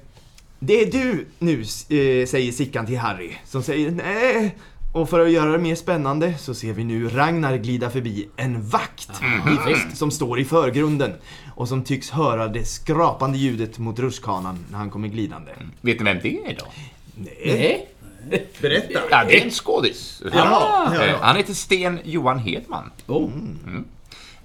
det 0.60 0.82
är 0.82 0.92
du 0.92 1.26
nu, 1.40 1.60
eh, 1.62 2.28
säger 2.28 2.52
Sickan 2.52 2.86
till 2.86 2.98
Harry, 2.98 3.32
som 3.46 3.64
säger 3.64 3.92
nej. 3.92 4.56
Och 4.94 5.10
för 5.10 5.20
att 5.20 5.32
göra 5.32 5.52
det 5.52 5.58
mer 5.58 5.76
spännande 5.76 6.38
så 6.38 6.54
ser 6.54 6.74
vi 6.74 6.84
nu 6.84 7.10
Ragnar 7.10 7.58
glida 7.58 7.90
förbi 7.90 8.30
en 8.36 8.62
vakt 8.62 9.10
i 9.48 9.96
som 9.96 10.12
står 10.12 10.40
i 10.40 10.46
förgrunden 10.46 11.14
och 11.56 11.68
som 11.68 11.84
tycks 11.84 12.10
höra 12.10 12.48
det 12.48 12.66
skrapande 12.66 13.38
ljudet 13.38 13.80
mot 13.80 14.00
rutschkanan 14.00 14.66
när 14.72 14.78
han 14.78 14.90
kommer 14.90 15.08
glidande. 15.08 15.52
Vet 15.82 16.00
ni 16.00 16.04
vem 16.04 16.20
det 16.24 16.38
är 16.38 16.56
då? 16.60 16.66
Nej. 17.16 17.90
Berätta! 18.62 19.00
Ja, 19.12 19.24
det 19.28 19.40
är 19.42 19.46
en 19.46 19.52
skådis. 19.52 20.22
Ja, 20.26 20.30
ja, 20.34 21.04
Eh, 21.04 21.10
ja. 21.10 21.18
Han 21.22 21.36
heter 21.36 21.54
Sten 21.54 22.00
Johan 22.04 22.40
Hedman. 22.40 22.92
Oh. 23.08 23.30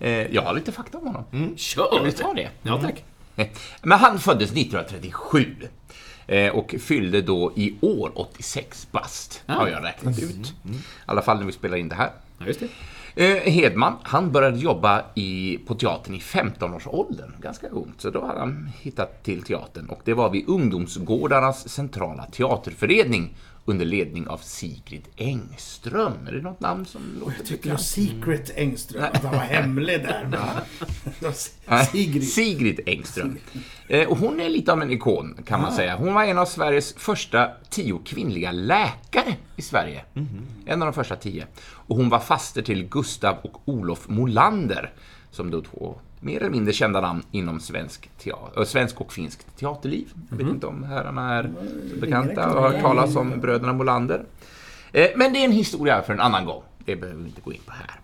Eh, 0.01 0.11
Jag 0.11 0.43
har 0.43 0.55
lite 0.55 0.73
fakta 0.73 0.99
om 0.99 1.07
honom. 1.07 1.25
Ska 1.57 1.83
Kör! 1.93 2.05
vi 2.35 2.43
det? 2.43 2.51
Ja, 2.63 2.81
tack. 2.83 3.05
Eh, 3.37 3.47
Men 3.83 3.99
han 3.99 4.19
föddes 4.19 4.51
1937 4.53 5.57
eh, 6.27 6.49
och 6.53 6.75
fyllde 6.81 7.23
då 7.23 7.53
i 7.57 7.75
år 7.81 8.13
86 8.15 8.89
bast, 8.91 9.43
har 9.47 9.69
jag 9.69 9.85
räknat 9.85 10.19
ut. 10.19 10.55
I 10.65 10.79
alla 11.07 11.23
fall 11.23 11.39
när 11.39 11.47
vi 11.47 11.53
spelar 11.53 11.77
in 11.77 11.89
det 11.89 11.95
här. 11.95 12.11
Ja, 12.39 12.47
just 12.47 12.61
det. 12.61 12.69
Eh, 13.17 13.53
Hedman, 13.53 13.97
han 14.03 14.33
började 14.33 14.59
jobba 14.59 15.03
i, 15.15 15.59
på 15.67 15.75
teatern 15.75 16.15
i 16.15 16.19
15-årsåldern, 16.19 17.33
ganska 17.41 17.69
ungt, 17.69 18.01
så 18.01 18.11
då 18.11 18.27
hade 18.27 18.39
han 18.41 18.71
hittat 18.81 19.23
till 19.25 19.43
teatern. 19.43 19.87
Och 19.89 20.01
det 20.05 20.15
var 20.15 20.31
vid 20.31 20.49
Ungdomsgårdarnas 20.49 21.69
centrala 21.69 22.25
teaterförening 22.27 23.35
under 23.71 23.87
ledning 23.87 24.29
av 24.29 24.39
Sigrid 24.39 25.09
Engström. 25.17 26.27
Är 26.29 26.33
det 26.33 26.43
något 26.43 26.61
namn 26.61 26.87
som 26.87 27.03
låter 27.21 27.35
Jag 27.37 27.47
tycker 27.47 27.71
var 27.71 27.77
Secret 27.77 28.51
Engström, 28.57 29.05
att 29.13 29.23
han 29.23 29.33
var 29.33 29.41
hemlig 29.41 30.03
där. 30.03 30.29
Nej, 31.67 31.87
Sigrid. 31.93 32.29
Sigrid 32.29 32.81
Engström. 32.87 33.39
Eh, 33.89 34.09
och 34.09 34.19
hon 34.19 34.41
är 34.41 34.49
lite 34.49 34.73
av 34.73 34.83
en 34.83 34.91
ikon, 34.91 35.37
kan 35.47 35.61
man 35.61 35.73
säga. 35.73 35.97
Hon 35.97 36.15
var 36.15 36.25
en 36.25 36.39
av 36.39 36.47
Sveriges 36.47 36.95
första 36.95 37.51
tio 37.71 38.01
kvinnliga 38.05 38.53
läkare 38.53 39.37
i 39.57 39.63
Sverige. 39.63 40.05
En 40.67 40.83
av 40.83 40.87
de 40.87 40.93
första 40.93 41.17
tio. 41.17 41.47
Och 41.63 41.97
hon 41.97 42.09
var 42.09 42.19
faster 42.19 42.63
till 42.63 42.89
Gustav 42.89 43.37
och 43.43 43.69
Olof 43.69 44.09
Molander, 44.09 44.93
som 45.31 45.51
då 45.51 45.63
mer 46.21 46.41
eller 46.41 46.51
mindre 46.51 46.73
kända 46.73 47.01
namn 47.01 47.23
inom 47.31 47.61
svensk, 47.61 48.11
teater, 48.19 48.65
svensk 48.65 49.01
och 49.01 49.13
finsk 49.13 49.57
teaterliv. 49.57 50.13
Jag 50.31 50.37
vet 50.37 50.47
inte 50.47 50.67
om 50.67 50.85
herrarna 50.85 51.35
är 51.35 51.53
så 51.91 51.97
bekanta 52.01 52.55
och 52.55 52.63
har 52.63 52.71
hört 52.71 52.81
talas 52.83 53.17
om 53.17 53.41
bröderna 53.41 53.73
Molander. 53.73 54.25
Eh, 54.93 55.09
Men 55.17 55.33
det 55.33 55.39
är 55.39 55.45
en 55.45 55.53
historia 55.53 56.03
för 56.03 56.13
en 56.13 56.21
annan 56.21 56.45
gång. 56.45 56.63
Det 56.85 56.97
behöver 56.97 57.21
vi 57.21 57.29
inte 57.29 57.41
gå 57.41 57.53
in 57.53 57.61
på 57.67 57.73
här. 57.73 58.01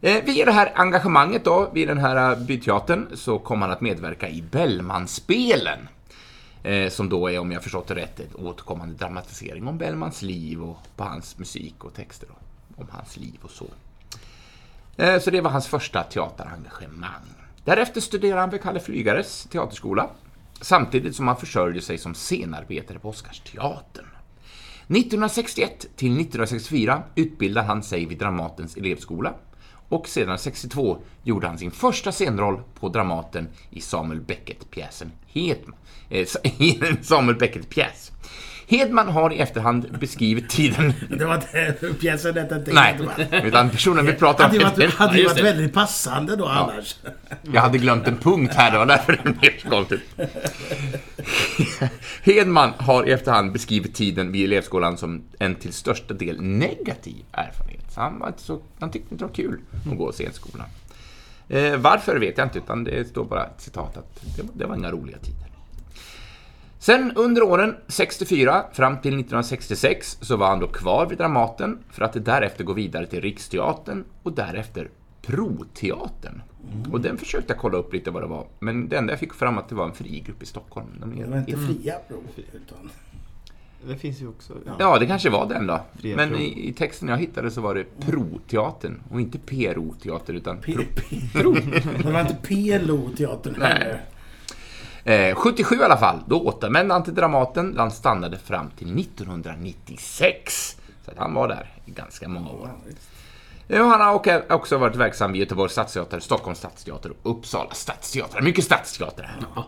Eh, 0.00 0.24
Via 0.24 0.44
det 0.44 0.52
här 0.52 0.72
engagemanget 0.74 1.44
då, 1.44 1.70
vid 1.74 1.88
den 1.88 1.98
här 1.98 2.32
eh, 2.32 2.38
byteatern, 2.38 3.06
så 3.14 3.38
kom 3.38 3.62
han 3.62 3.70
att 3.70 3.80
medverka 3.80 4.28
i 4.28 4.42
Bellmanspelen. 4.42 5.78
Som 6.90 7.08
då 7.08 7.30
är, 7.30 7.38
om 7.38 7.52
jag 7.52 7.62
förstått 7.62 7.86
det 7.86 7.94
rätt, 7.94 8.20
en 8.20 8.46
återkommande 8.46 8.94
dramatisering 8.94 9.68
om 9.68 9.78
Bellmans 9.78 10.22
liv 10.22 10.62
och 10.62 10.76
på 10.96 11.04
hans 11.04 11.38
musik 11.38 11.84
och 11.84 11.94
texter 11.94 12.28
då, 12.28 12.34
om 12.82 12.86
hans 12.90 13.16
liv 13.16 13.38
och 13.42 13.50
så. 13.50 13.66
Eh, 14.96 15.18
så 15.18 15.30
det 15.30 15.40
var 15.40 15.50
hans 15.50 15.66
första 15.66 16.02
teaterengagemang. 16.02 17.34
Därefter 17.64 18.00
studerade 18.00 18.40
han 18.40 18.50
vid 18.50 18.62
Kalle 18.62 18.80
Flygares 18.80 19.48
teaterskola, 19.50 20.10
samtidigt 20.60 21.16
som 21.16 21.28
han 21.28 21.36
försörjde 21.36 21.80
sig 21.80 21.98
som 21.98 22.14
scenarbetare 22.14 22.98
på 22.98 23.08
Oscarsteatern. 23.08 24.06
1961 24.88 25.80
till 25.80 26.20
1964 26.20 27.02
utbildade 27.14 27.66
han 27.66 27.82
sig 27.82 28.06
vid 28.06 28.18
Dramatens 28.18 28.76
elevskola 28.76 29.34
och 29.88 30.08
sedan 30.08 30.38
62 30.38 30.98
gjorde 31.22 31.46
han 31.46 31.58
sin 31.58 31.70
första 31.70 32.12
scenroll 32.12 32.62
på 32.80 32.88
Dramaten 32.88 33.48
i 33.70 33.80
Samuel 33.80 34.20
Beckett-pjäsen 34.20 35.12
Hedman. 35.26 35.74
Eh, 36.10 36.26
Samuel 37.02 37.38
Beckett-pjäs. 37.38 38.12
Hedman 38.68 39.08
har 39.08 39.32
i 39.32 39.38
efterhand 39.38 39.98
beskrivit 40.00 40.48
tiden... 40.48 40.92
Det 41.18 41.24
var 41.24 41.34
inte 41.34 41.94
pjäsen 42.00 42.36
hette 42.36 42.54
inte 42.54 42.72
Nej, 42.72 42.98
utan 43.44 43.70
personen 43.70 44.06
vi 44.06 44.12
pratar 44.12 44.44
om 44.44 44.50
Hade 44.50 44.58
ju 44.58 44.64
varit, 44.64 44.78
heter... 44.78 44.98
hade 44.98 45.18
ju 45.18 45.24
varit 45.24 45.36
det. 45.36 45.42
väldigt 45.42 45.74
passande 45.74 46.36
då 46.36 46.46
annars. 46.46 46.96
Jag 47.42 47.60
hade 47.60 47.78
glömt 47.78 48.06
en 48.06 48.16
punkt 48.16 48.52
här, 48.56 48.70
det 48.72 48.78
var 48.78 48.86
därför 48.86 49.20
det 49.24 49.32
blev 49.32 49.70
konstigt. 49.70 50.00
Hedman 52.22 52.72
har 52.78 53.08
i 53.08 53.12
efterhand 53.12 53.52
beskrivit 53.52 53.94
tiden 53.94 54.32
vid 54.32 54.44
elevskolan 54.44 54.96
som 54.96 55.22
en 55.38 55.54
till 55.54 55.72
största 55.72 56.14
del 56.14 56.42
negativ 56.42 57.24
erfarenhet. 57.32 57.92
Han, 57.96 58.18
var 58.18 58.28
inte 58.28 58.42
så, 58.42 58.60
han 58.78 58.90
tyckte 58.90 59.14
inte 59.14 59.24
det 59.24 59.28
var 59.28 59.34
kul 59.34 59.60
att 59.92 59.98
gå 59.98 60.12
scenskolan. 60.12 60.66
Eh, 61.48 61.76
varför 61.76 62.18
vet 62.18 62.38
jag 62.38 62.46
inte, 62.46 62.58
utan 62.58 62.84
det 62.84 63.08
står 63.08 63.24
bara 63.24 63.44
ett 63.44 63.60
citat 63.60 63.96
att 63.96 64.20
det, 64.36 64.42
det 64.54 64.66
var 64.66 64.76
inga 64.76 64.90
roliga 64.90 65.18
tider. 65.18 65.45
Sen 66.78 67.12
under 67.16 67.42
åren 67.42 67.74
64 67.88 68.64
fram 68.72 68.94
till 69.00 69.10
1966 69.20 70.18
så 70.20 70.36
var 70.36 70.48
han 70.48 70.60
då 70.60 70.66
kvar 70.66 71.06
vid 71.06 71.18
Dramaten 71.18 71.78
för 71.90 72.04
att 72.04 72.24
därefter 72.24 72.64
gå 72.64 72.72
vidare 72.72 73.06
till 73.06 73.20
Riksteatern 73.20 74.04
och 74.22 74.32
därefter 74.32 74.88
Proteatern. 75.22 76.42
Och 76.92 77.00
den 77.00 77.16
försökte 77.18 77.52
jag 77.52 77.60
kolla 77.60 77.78
upp 77.78 77.92
lite 77.92 78.10
vad 78.10 78.22
det 78.22 78.26
var, 78.26 78.46
men 78.58 78.88
det 78.88 78.96
enda 78.96 79.12
jag 79.12 79.20
fick 79.20 79.34
fram 79.34 79.58
att 79.58 79.68
det 79.68 79.74
var 79.74 79.84
en 79.84 79.92
fri 79.92 80.20
grupp 80.26 80.42
i 80.42 80.46
Stockholm. 80.46 80.86
De 81.00 81.12
är- 81.12 81.24
Det 81.24 81.30
var 81.30 81.38
inte 81.38 81.52
fria 81.56 81.94
prov. 82.08 82.22
Utan 82.52 82.90
Det 83.88 83.96
finns 83.96 84.20
ju 84.22 84.28
också... 84.28 84.52
Ja. 84.66 84.72
Ja, 84.78 84.98
det 84.98 85.06
kanske 85.06 85.30
var 85.30 85.48
den 85.48 85.66
då. 85.66 85.80
Fria 86.00 86.16
Men 86.16 86.36
i, 86.36 86.68
i 86.68 86.72
texten 86.72 87.08
jag 87.08 87.18
hittade 87.18 87.50
så 87.50 87.60
var 87.60 87.74
det 87.74 87.84
Pro-teatern 88.00 89.00
och 89.10 89.20
inte 89.20 89.38
PRO-teater 89.38 90.34
utan 90.34 90.56
P- 90.58 90.72
Pro. 90.72 91.54
P- 91.54 91.90
det 92.02 92.10
var 92.12 92.20
inte 92.20 92.36
PLO-teatern 92.42 93.62
heller. 93.62 94.00
Eh, 95.06 95.34
77 95.34 95.76
i 95.80 95.82
alla 95.84 95.96
fall, 95.96 96.20
då 96.26 96.40
återvände 96.40 96.94
han 96.94 97.02
till 97.04 97.14
Dramaten 97.14 97.72
där 97.74 97.80
han 97.80 97.90
stannade 97.90 98.38
fram 98.38 98.70
till 98.70 98.94
1996. 98.98 100.76
Så 101.04 101.10
att 101.10 101.18
han 101.18 101.34
var 101.34 101.48
där 101.48 101.70
i 101.84 101.90
ganska 101.90 102.28
många 102.28 102.50
år. 102.50 102.70
Eh, 103.68 103.86
han 103.88 104.00
har 104.00 104.14
också- 104.14 104.42
också 104.50 104.78
varit 104.78 104.96
verksam 104.96 105.32
vid 105.32 105.40
Göteborgs 105.40 105.72
stadsteater, 105.72 106.20
Stockholms 106.20 106.58
stadsteater 106.58 107.10
och 107.22 107.30
Uppsala 107.30 107.70
stadsteater. 107.74 108.42
Mycket 108.42 108.64
stadsteater 108.64 109.22
här. 109.22 109.64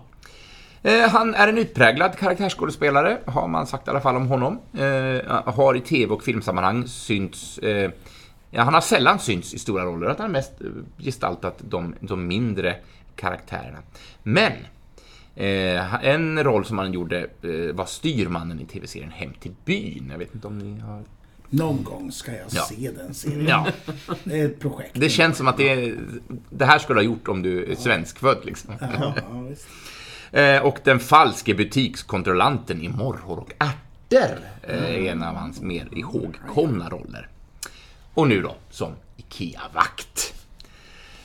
Eh, 0.83 1.09
Han 1.11 1.35
är 1.35 1.49
en 1.49 1.59
utpräglad 1.59 2.17
karaktärsskådespelare, 2.19 3.19
har 3.27 3.49
man 3.49 3.67
sagt 3.67 3.87
i 3.87 3.91
alla 3.91 4.01
fall 4.01 4.17
om 4.17 4.27
honom. 4.29 4.61
Eh, 4.79 5.53
Har 5.55 5.77
i 5.77 5.81
tv 5.81 6.13
och 6.15 6.23
filmsammanhang 6.23 6.87
synts... 6.87 7.59
eh, 7.59 7.91
Ja, 8.51 8.63
han 8.63 8.75
har 8.75 8.81
sällan 8.81 9.19
synts 9.19 9.55
i 9.55 9.59
stora 9.59 9.85
roller, 9.85 10.07
att 10.07 10.19
han 10.19 10.25
har 10.27 10.33
mest 10.33 10.53
eh, 10.61 10.67
gestaltat 11.05 11.59
de, 11.59 11.95
de 12.01 12.27
mindre 12.27 12.77
karaktärerna. 13.17 13.79
Men 14.23 14.53
eh, 15.47 16.05
en 16.05 16.45
roll 16.45 16.65
som 16.65 16.79
han 16.79 16.93
gjorde 16.93 17.19
eh, 17.43 17.75
var 17.75 17.87
styrmannen 17.87 18.61
i 18.61 18.65
tv-serien 18.65 19.11
Hem 19.11 19.33
till 19.41 19.55
byn. 19.65 20.09
Jag 20.11 20.19
vet 20.19 20.35
inte 20.35 20.47
om 20.47 20.59
ni 20.59 20.81
har... 20.81 21.03
Någon 21.51 21.85
gång 21.85 22.13
ska 22.13 22.33
jag 22.33 22.47
Ja. 22.51 22.63
se 22.63 22.91
den 22.91 23.15
serien. 23.15 23.47
Ja, 23.47 23.67
Det 24.25 24.41
är 24.41 24.47
ett 24.47 24.61
projekt. 24.61 24.91
det 24.95 25.09
känns 25.09 25.37
som 25.37 25.49
att 25.49 25.57
det, 25.57 25.69
är, 25.69 25.97
det 26.51 26.65
här 26.65 26.79
skulle 26.79 26.99
ha 26.99 27.05
gjort 27.05 27.29
om 27.29 27.43
du 27.43 27.73
är 27.73 27.75
svenskfödd 27.75 28.39
liksom. 28.45 28.75
Ja, 28.81 29.15
ja. 30.33 30.41
Eh, 30.41 30.63
och 30.63 30.79
den 30.85 30.99
falske 31.01 31.55
butikskontrollanten 31.55 32.83
i 32.83 32.89
Morrhår 32.89 33.37
och 33.39 33.53
ärtor 33.59 34.39
eh, 34.63 34.85
är 34.85 34.99
en 35.13 35.23
av 35.23 35.35
hans 35.35 35.61
mer 35.61 35.89
ihågkomna 35.93 36.89
roller. 36.89 37.29
Och 38.15 38.29
nu 38.29 38.43
då, 38.43 38.55
som 38.71 38.93
IKEA-vakt. 39.17 40.35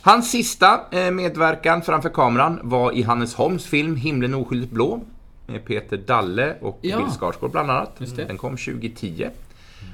Hans 0.06 0.32
sista 0.32 0.82
eh, 0.92 1.12
medverkan 1.12 1.82
framför 1.82 2.10
kameran 2.10 2.60
var 2.63 2.92
i 2.92 3.02
Hannes 3.04 3.36
Holms 3.36 3.66
film 3.66 3.96
Himlen 3.96 4.34
oskyldigt 4.34 4.72
blå 4.72 5.02
med 5.48 5.66
Peter 5.66 5.98
Dalle 5.98 6.56
och 6.62 6.80
Ja. 6.82 6.98
Bill 6.98 7.08
Skarsgård 7.12 7.52
bland 7.52 7.72
annat. 7.72 8.02
Den 8.16 8.38
kom 8.38 8.58
2010. 8.58 9.30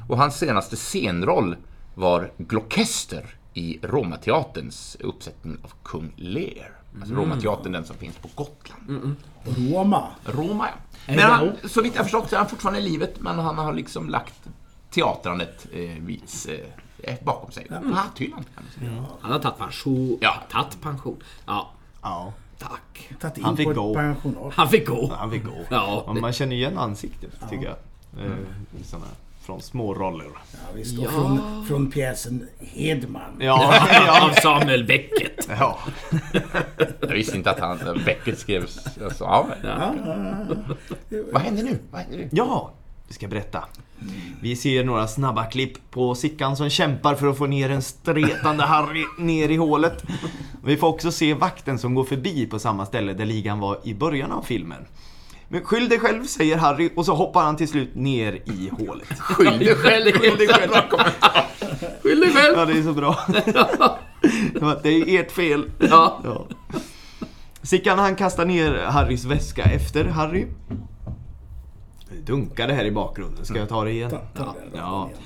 Och 0.10 0.18
hans 0.18 0.38
senaste 0.38 0.76
scenroll 0.76 1.56
var 1.96 2.32
Gloucester 2.38 3.26
i 3.54 3.80
Romateaterns 3.82 4.98
uppsättning 5.00 5.58
av 5.64 5.72
Kung 5.84 6.12
Lear. 6.16 6.72
Alltså 7.00 7.16
Romateatern, 7.16 7.72
den 7.72 7.86
som 7.86 7.96
finns 7.96 8.16
på 8.16 8.30
Gotland. 8.36 9.16
Roma. 9.44 10.08
Roma, 10.26 10.68
ja. 11.08 11.14
Men 11.16 11.20
han, 11.20 11.52
så 11.64 11.82
vitt 11.82 11.96
jag 11.96 12.04
förstått 12.04 12.30
så 12.30 12.36
är 12.36 12.40
han 12.40 12.50
fortfarande 12.50 12.80
i 12.80 12.84
livet, 12.84 13.20
men 13.20 13.40
han 13.40 13.58
har 13.58 13.74
liksom 13.74 14.10
lagt 14.10 14.34
teatrandet 14.92 15.68
eh, 15.74 16.04
vis, 16.04 16.46
eh, 16.46 16.66
bakom 17.24 17.52
sig. 17.52 17.68
Hatthyllan 17.94 18.44
kan 18.56 18.64
man 18.64 18.90
säga. 18.90 19.06
Han 19.22 19.32
har 19.32 19.40
tagit 19.40 19.58
pension. 19.58 20.18
Ja. 20.22 20.36
Tagit 20.52 20.82
pension. 20.82 21.24
Ja, 21.46 21.70
Ja, 22.02 22.34
tack. 22.58 23.10
Han 23.22 23.32
fick. 23.32 23.44
Han 23.46 23.58
fick 23.58 24.88
gå. 24.88 25.14
han 25.16 25.32
fick 25.32 25.44
gå. 25.46 25.56
Ja, 25.70 26.16
Man 26.22 26.34
känner 26.34 26.56
igen 26.56 26.78
ansiktet, 26.78 27.32
tycker 27.50 27.66
jag. 27.66 27.76
Eh, 28.26 28.32
i 28.82 28.84
såna, 28.84 29.06
från 29.42 29.62
små 29.62 29.94
roller. 29.94 30.26
Ja, 30.52 30.58
visst. 30.76 30.94
Ja. 30.94 31.10
Från, 31.10 31.66
från 31.68 31.92
pjäsen 31.92 32.48
Hedman. 32.60 33.22
Ja, 33.40 33.74
Av 34.22 34.34
Samuel 34.42 34.86
Beckett. 34.86 35.48
ja. 35.60 35.78
Jag 37.02 37.08
visste 37.08 37.38
inte 37.38 37.52
att 37.52 37.60
han, 37.60 37.80
Beckett 38.06 38.40
skrevs. 38.40 38.98
Alltså, 39.04 39.24
ja, 39.24 39.48
Ja, 39.64 39.94
ja, 40.06 40.16
ja. 41.10 41.20
vad 41.32 41.42
händer 41.42 41.64
nu? 41.64 41.80
Vad 41.92 42.02
händer 42.02 42.18
nu? 42.18 42.30
Ja, 42.32 42.72
vi 43.10 43.16
ska 43.16 43.28
berätta. 43.28 43.64
Vi 44.42 44.56
ser 44.56 44.84
några 44.84 45.08
snabba 45.08 45.46
klipp 45.46 45.92
på 45.92 46.16
Sickan 46.16 46.56
som 46.58 46.70
kämpar 46.70 47.16
för 47.16 47.28
att 47.28 47.38
få 47.38 47.46
ner 47.46 47.70
en 47.70 47.82
stretande 47.82 48.64
Harry 48.64 49.06
ner 49.18 49.50
i 49.50 49.56
hålet. 49.56 50.04
Vi 50.64 50.78
får 50.78 50.88
också 50.88 51.12
se 51.12 51.34
vakten 51.34 51.80
som 51.80 51.96
går 51.96 52.04
förbi 52.04 52.46
på 52.46 52.60
samma 52.60 52.86
ställe 52.86 53.14
där 53.14 53.26
ligan 53.26 53.60
var 53.60 53.80
i 53.84 53.94
början 53.94 54.32
av 54.32 54.42
filmen. 54.42 54.86
Men 55.48 55.64
skyll 55.64 55.90
dig 55.90 56.00
själv, 56.00 56.26
säger 56.26 56.58
Harry 56.58 56.90
och 56.96 57.06
så 57.06 57.16
hoppar 57.16 57.44
han 57.44 57.58
till 57.58 57.68
slut 57.68 57.96
ner 57.96 58.34
i 58.34 58.70
hålet. 58.72 59.20
Skyll 59.20 59.60
dig 59.60 59.76
själv! 59.76 60.12
Skyll 60.12 60.38
dig 60.38 60.48
själv! 60.48 60.72
Skyll 62.04 62.20
dig 62.20 62.32
själv. 62.34 62.58
Ja, 62.58 62.66
det 62.66 62.80
är 62.80 62.84
så 62.84 62.94
bra. 62.94 63.20
Det 64.84 64.90
är 64.90 65.20
ert 65.20 65.32
fel. 65.32 65.72
Ja. 65.80 66.22
Ja. 66.24 66.48
Sickan 67.62 68.00
han 68.00 68.16
kastar 68.16 68.46
ner 68.46 68.86
Harrys 68.86 69.26
väska 69.26 69.64
efter 69.64 70.06
Harry. 70.06 70.46
Dunkade 72.26 72.74
här 72.74 72.86
i 72.86 72.92
bakgrunden, 72.92 73.46
ska 73.46 73.58
jag 73.58 73.70
ta 73.70 73.84
det 73.84 73.92
igen? 73.92 74.12
Ja. 74.34 74.56
igen. 74.74 75.20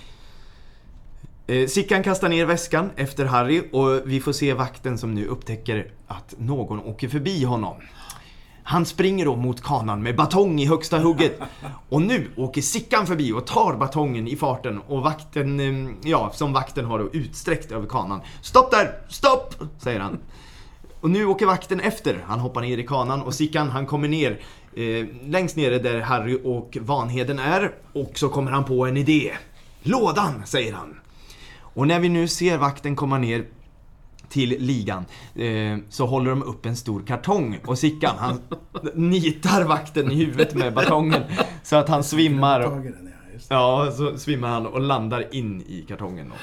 Eh, 1.48 1.68
Sickan 1.68 2.04
kastar 2.04 2.30
ner 2.30 2.46
väskan 2.46 2.90
efter 2.96 3.26
Harry 3.26 3.64
och 3.72 4.02
vi 4.06 4.20
får 4.20 4.32
se 4.32 4.54
vakten 4.54 4.98
som 4.98 5.14
nu 5.14 5.26
upptäcker 5.26 5.92
att 6.08 6.36
någon 6.38 6.80
åker 6.80 7.10
förbi 7.10 7.44
honom. 7.44 7.76
Han 8.64 8.86
springer 8.86 9.26
då 9.26 9.36
mot 9.36 9.62
kanan 9.62 10.04
med 10.04 10.16
batong 10.16 10.60
i 10.60 10.66
högsta 10.66 11.00
hugget. 11.00 11.40
Och 11.90 12.02
nu 12.02 12.32
åker 12.36 12.62
Sickan 12.62 13.08
förbi 13.08 13.32
och 13.34 13.48
tar 13.48 13.76
batongen 13.76 14.28
i 14.28 14.36
farten 14.36 14.80
och 14.80 15.02
vakten, 15.02 15.60
eh, 15.60 15.94
ja, 16.04 16.32
som 16.34 16.54
vakten 16.54 16.86
har 16.86 17.00
då 17.00 17.10
utsträckt 17.14 17.72
över 17.72 17.88
kanan. 17.88 18.22
Stopp 18.42 18.72
där! 18.72 19.00
Stopp! 19.10 19.56
säger 19.78 20.00
han. 20.00 20.20
Och 21.02 21.10
nu 21.10 21.26
åker 21.26 21.46
vakten 21.46 21.80
efter. 21.80 22.24
Han 22.28 22.40
hoppar 22.40 22.62
ner 22.62 22.78
i 22.78 22.84
kanan 22.84 23.22
och 23.22 23.34
Sickan 23.34 23.70
han 23.70 23.86
kommer 23.86 24.08
ner 24.08 24.40
eh, 24.76 25.06
längst 25.28 25.56
nere 25.56 25.80
där 25.80 26.02
Harry 26.02 26.40
och 26.44 26.78
Vanheden 26.82 27.40
är. 27.40 27.72
Och 27.94 28.12
så 28.16 28.30
kommer 28.30 28.52
han 28.52 28.66
på 28.66 28.86
en 28.86 28.98
idé. 28.98 29.32
Lådan, 29.84 30.42
säger 30.46 30.74
han. 30.74 30.96
Och 31.60 31.88
när 31.88 32.00
vi 32.00 32.10
nu 32.10 32.28
ser 32.28 32.58
vakten 32.58 32.96
komma 32.96 33.18
ner 33.18 33.46
till 34.30 34.50
ligan 34.50 35.06
eh, 35.36 35.78
så 35.90 36.06
håller 36.06 36.30
de 36.30 36.44
upp 36.44 36.66
en 36.66 36.76
stor 36.76 37.04
kartong 37.08 37.60
och 37.66 37.80
Sickan 37.80 38.16
han 38.18 38.40
nitar 38.94 39.64
vakten 39.64 40.12
i 40.12 40.16
huvudet 40.16 40.56
med 40.56 40.74
batongen 40.74 41.24
så 41.64 41.76
att 41.76 41.90
han 41.90 42.04
svimmar. 42.04 42.84
Ja, 43.50 43.92
så 43.98 44.18
svimmar 44.18 44.50
han 44.50 44.66
och 44.66 44.82
landar 44.82 45.36
in 45.36 45.62
i 45.62 45.86
kartongen. 45.88 46.30
Då. 46.30 46.36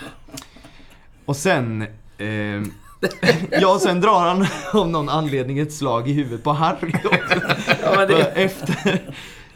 Och 1.25 1.37
sen 1.37 1.83
eh, 2.19 2.63
Ja, 3.61 3.79
sen 3.79 4.01
drar 4.01 4.21
han 4.21 4.47
av 4.73 4.89
någon 4.89 5.09
anledning 5.09 5.59
ett 5.59 5.73
slag 5.73 6.09
i 6.09 6.13
huvudet 6.13 6.43
på 6.45 6.53
Harry 6.53 6.93
också. 7.05 7.41
Ja, 7.83 8.07
det, 8.07 8.15
Efter... 8.35 9.01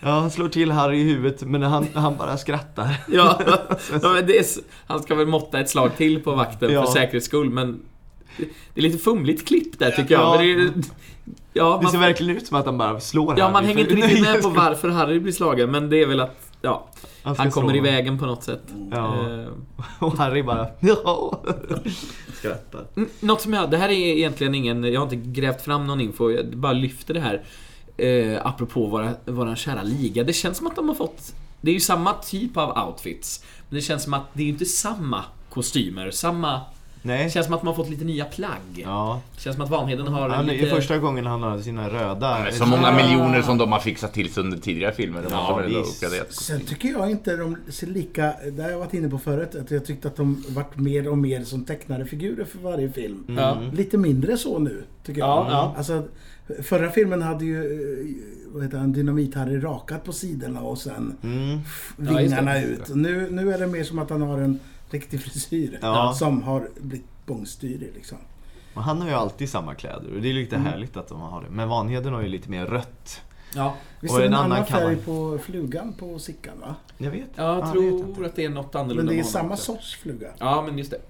Ja, 0.00 0.10
han 0.10 0.30
slår 0.30 0.48
till 0.48 0.70
Harry 0.70 0.98
i 0.98 1.02
huvudet 1.02 1.42
men 1.42 1.62
han, 1.62 1.86
han 1.94 2.16
bara 2.16 2.36
skrattar. 2.36 2.96
ja, 3.08 3.40
ja, 4.02 4.12
men 4.12 4.26
det 4.26 4.38
är, 4.38 4.44
han 4.86 5.02
ska 5.02 5.14
väl 5.14 5.26
måtta 5.26 5.60
ett 5.60 5.70
slag 5.70 5.96
till 5.96 6.22
på 6.22 6.32
vakten 6.34 6.72
Ja. 6.72 6.84
för 6.84 6.92
säkerhets 6.92 7.26
skull, 7.26 7.50
men 7.50 7.80
det, 8.36 8.80
är 8.80 8.82
lite 8.82 8.98
fumligt 8.98 9.48
klipp 9.48 9.78
där 9.78 9.90
tycker 9.90 10.14
jag. 10.14 10.22
Ja. 10.22 10.36
Men 10.38 10.46
det, 10.46 10.52
är- 10.62 10.72
ja, 11.52 11.80
Det 11.82 11.88
ser 11.88 11.98
verkligen 11.98 12.36
ut 12.36 12.46
som 12.46 12.56
att 12.56 12.66
han 12.66 12.78
bara 12.78 13.00
slår 13.00 13.38
ja, 13.38 13.44
Harry 13.44 13.52
man 13.52 13.64
hänger 13.64 13.80
inte 13.80 13.94
riktigt 13.94 14.20
med 14.20 14.42
på 14.42 14.48
varför 14.48 14.88
Harry 14.88 15.20
blir 15.20 15.32
slagen, 15.32 15.70
men 15.70 15.90
det 15.90 16.02
är 16.02 16.06
väl 16.06 16.20
att 16.20 16.50
ja, 16.64 16.88
ska 17.22 17.34
han 17.42 17.50
kommer 17.50 17.76
i 17.76 17.80
vägen 17.80 18.18
på 18.18 18.26
något 18.26 18.42
sätt. 18.42 18.62
Ja. 18.90 19.30
Eh, 19.30 19.48
Och 19.98 20.18
Harry 20.18 20.42
bara 20.42 20.66
ja. 20.80 21.40
skrattar. 22.34 22.86
Något 23.20 23.40
som 23.40 23.52
jag, 23.52 23.70
det 23.70 23.76
här 23.76 23.88
är 23.88 23.92
egentligen 23.92 24.54
ingen, 24.54 24.84
jag 24.84 25.00
har 25.00 25.14
inte 25.14 25.40
grävt 25.40 25.62
fram 25.62 25.86
någon 25.86 26.00
info, 26.00 26.30
jag 26.30 26.56
bara 26.56 26.72
lyfter 26.72 27.14
det 27.14 27.20
här. 27.20 27.42
Eh, 27.96 28.46
apropå 28.46 28.86
våra, 28.86 29.14
våran 29.24 29.56
kära 29.56 29.82
liga. 29.82 30.24
Det 30.24 30.32
känns 30.32 30.58
som 30.58 30.66
att 30.66 30.76
de 30.76 30.88
har 30.88 30.94
fått, 30.94 31.34
det 31.60 31.70
är 31.70 31.74
ju 31.74 31.80
samma 31.80 32.12
typ 32.12 32.56
av 32.56 32.86
outfits. 32.88 33.44
Men 33.68 33.76
det 33.76 33.82
känns 33.82 34.02
som 34.02 34.14
att 34.14 34.24
det 34.32 34.42
är 34.42 34.44
ju 34.46 34.52
inte 34.52 34.64
samma 34.64 35.24
kostymer, 35.50 36.10
samma... 36.10 36.60
Det 37.06 37.08
Nej. 37.08 37.30
känns 37.30 37.46
som 37.46 37.54
att 37.54 37.62
har 37.62 37.74
fått 37.74 37.90
lite 37.90 38.04
nya 38.04 38.24
plagg. 38.24 38.82
Ja. 38.84 39.20
Det 39.34 39.40
känns 39.40 39.56
som 39.56 39.64
att 39.64 39.70
Vanheden 39.70 40.06
har 40.06 40.28
Han, 40.28 40.46
det 40.46 40.52
lite... 40.52 40.66
är 40.66 40.70
första 40.74 40.98
gången 40.98 41.26
han 41.26 41.42
har 41.42 41.58
sina 41.58 41.88
röda... 41.90 42.38
Men 42.44 42.52
Så 42.52 42.66
många 42.66 42.92
miljoner 42.92 43.42
som 43.42 43.58
de 43.58 43.72
har 43.72 43.78
fixat 43.80 44.12
till 44.14 44.30
under 44.36 44.58
tidigare 44.58 44.92
filmer. 44.92 45.22
De 45.22 45.28
Ja, 45.32 45.62
uppgradera. 45.80 46.24
Sen 46.30 46.60
tycker 46.60 46.88
jag 46.88 47.10
inte 47.10 47.36
de 47.36 47.56
ser 47.68 47.86
lika, 47.86 48.34
det 48.52 48.62
har 48.62 48.70
jag 48.70 48.78
varit 48.78 48.94
inne 48.94 49.08
på 49.08 49.18
förut, 49.18 49.54
att 49.54 49.70
jag 49.70 49.84
tyckte 49.84 50.08
att 50.08 50.16
de 50.16 50.44
varit 50.48 50.76
mer 50.78 51.08
och 51.08 51.18
mer 51.18 51.44
som 51.44 51.64
tecknade 51.64 52.06
figurer 52.06 52.44
för 52.44 52.58
varje 52.58 52.90
film. 52.92 53.24
Ja. 53.38 53.58
Lite 53.72 53.98
mindre 53.98 54.36
så 54.36 54.58
nu, 54.58 54.82
tycker 55.06 55.20
jag. 55.20 55.28
Ja, 55.28 55.46
ja. 55.50 55.74
Alltså, 55.76 56.02
förra 56.62 56.90
filmen 56.90 57.22
hade 57.22 57.44
ju, 57.44 57.58
eh, 57.64 58.52
vad 58.54 58.62
heter 58.62 58.78
han, 58.78 58.94
Dynamit-Harry 58.94 59.60
rakat 59.60 60.04
på 60.04 60.12
sidorna 60.12 60.60
och 60.60 60.78
sen 60.78 61.16
Mm. 61.22 61.58
f- 61.66 61.94
Ja, 61.98 62.04
det. 62.12 62.18
vingarna 62.22 62.62
ut. 62.62 62.94
Nu, 62.94 63.28
nu 63.30 63.52
är 63.52 63.58
det 63.58 63.66
mer 63.66 63.84
som 63.84 63.98
att 63.98 64.10
han 64.10 64.22
har 64.22 64.38
en 64.38 64.58
riktig 64.90 65.22
frisyr 65.22 65.78
Ja. 65.82 66.14
som 66.18 66.42
har 66.42 66.68
blivit 66.80 67.06
bångstyrig 67.26 67.92
liksom. 67.94 68.18
Och 68.74 68.82
han 68.82 69.00
har 69.00 69.08
ju 69.08 69.14
alltid 69.14 69.48
samma 69.48 69.74
kläder 69.74 70.14
och 70.14 70.20
det 70.22 70.28
är 70.28 70.32
lite 70.34 70.56
härligt 70.58 70.96
att 70.96 71.08
de 71.08 71.20
har 71.20 71.40
det. 71.42 71.50
Men 71.50 71.68
Vanheden 71.68 72.12
har 72.12 72.22
ju 72.22 72.28
lite 72.28 72.50
mer 72.50 72.66
rött. 72.66 73.20
Ja, 73.54 73.74
Visst 74.00 74.14
är 74.14 74.18
det 74.20 74.26
en 74.26 74.32
en 74.32 74.38
annan 74.40 74.66
färg 74.66 74.96
man- 74.96 75.04
på 75.04 75.38
flugan 75.44 75.92
på 75.92 76.18
Sickan 76.18 76.60
va? 76.60 76.74
Jag 76.98 77.10
vet. 77.10 77.24
jag 77.36 77.58
Ja, 77.58 77.72
tror 77.72 77.82
det 77.82 77.90
vet 77.90 78.00
jag 78.00 78.08
inte. 78.10 78.26
att 78.26 78.36
det 78.36 78.44
är 78.44 78.48
något 78.48 78.74
annorlunda. 78.74 79.02
Men 79.02 79.14
det 79.14 79.20
är 79.20 79.24
samma 79.24 79.52
också. 79.54 79.64
sorts 79.72 79.96
fluga. 79.96 80.28
Ja, 80.38 80.62
men 80.62 80.78
just 80.78 80.90
det. 80.90 81.00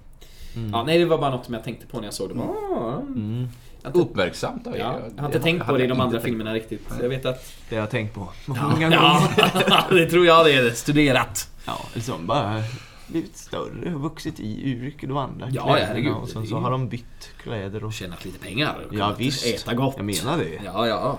Mm. 0.57 0.71
Ja, 0.71 0.83
nej, 0.85 0.99
det 0.99 1.05
var 1.05 1.19
bara 1.19 1.31
något 1.31 1.45
som 1.45 1.55
jag 1.55 1.65
tänkte 1.65 1.87
på 1.87 1.97
när 1.97 2.05
jag 2.05 2.15
såg 2.15 2.37
det. 2.37 2.41
Ah, 2.43 3.01
Mm. 3.01 3.49
inte, 3.87 3.99
Uppmärksamt. 3.99 4.63
ja, 4.67 4.77
jag 4.77 4.87
har 5.23 5.27
inte 5.27 5.41
tänkt 5.41 5.67
på 5.67 5.77
det 5.79 5.85
i 5.85 5.87
de 5.87 6.01
andra 6.01 6.21
filmerna 6.21 6.55
riktigt. 6.55 6.89
Jag 7.03 7.09
vet 7.09 7.27
att... 7.27 7.53
Det 7.69 7.77
har 7.77 7.81
jag 7.83 7.91
tänkt 7.91 8.15
på 8.15 8.29
många 8.47 8.63
gånger. 8.73 8.91
Ja, 9.69 9.85
det 9.91 10.07
tror 10.07 10.27
jag 10.27 10.47
det 10.47 10.53
är. 10.53 10.71
Studerat. 10.71 11.51
Ja, 11.67 11.81
liksom 11.95 12.27
bara 12.27 12.63
blivit 13.09 13.37
större 13.37 13.95
och 13.95 14.01
vuxit 14.01 14.41
i 14.41 14.63
yrket 14.71 15.11
och 15.11 15.23
andra 15.23 15.49
Ja, 15.51 15.63
kläderna 15.65 15.87
herregud. 15.87 16.13
och 16.15 16.29
sen 16.29 16.47
så 16.47 16.57
har 16.59 16.71
de 16.71 16.89
bytt 16.89 17.31
kläder 17.43 17.85
och... 17.85 17.93
Tjänat 17.93 18.25
lite 18.25 18.39
pengar. 18.39 18.87
och 18.89 18.95
Ja 18.95 19.15
visst, 19.19 19.47
Äta 19.47 19.75
gott. 19.75 19.95
jag 19.97 20.05
menar 20.07 20.39
det. 20.39 20.61
Ja, 20.65 20.87
ja. 20.87 21.19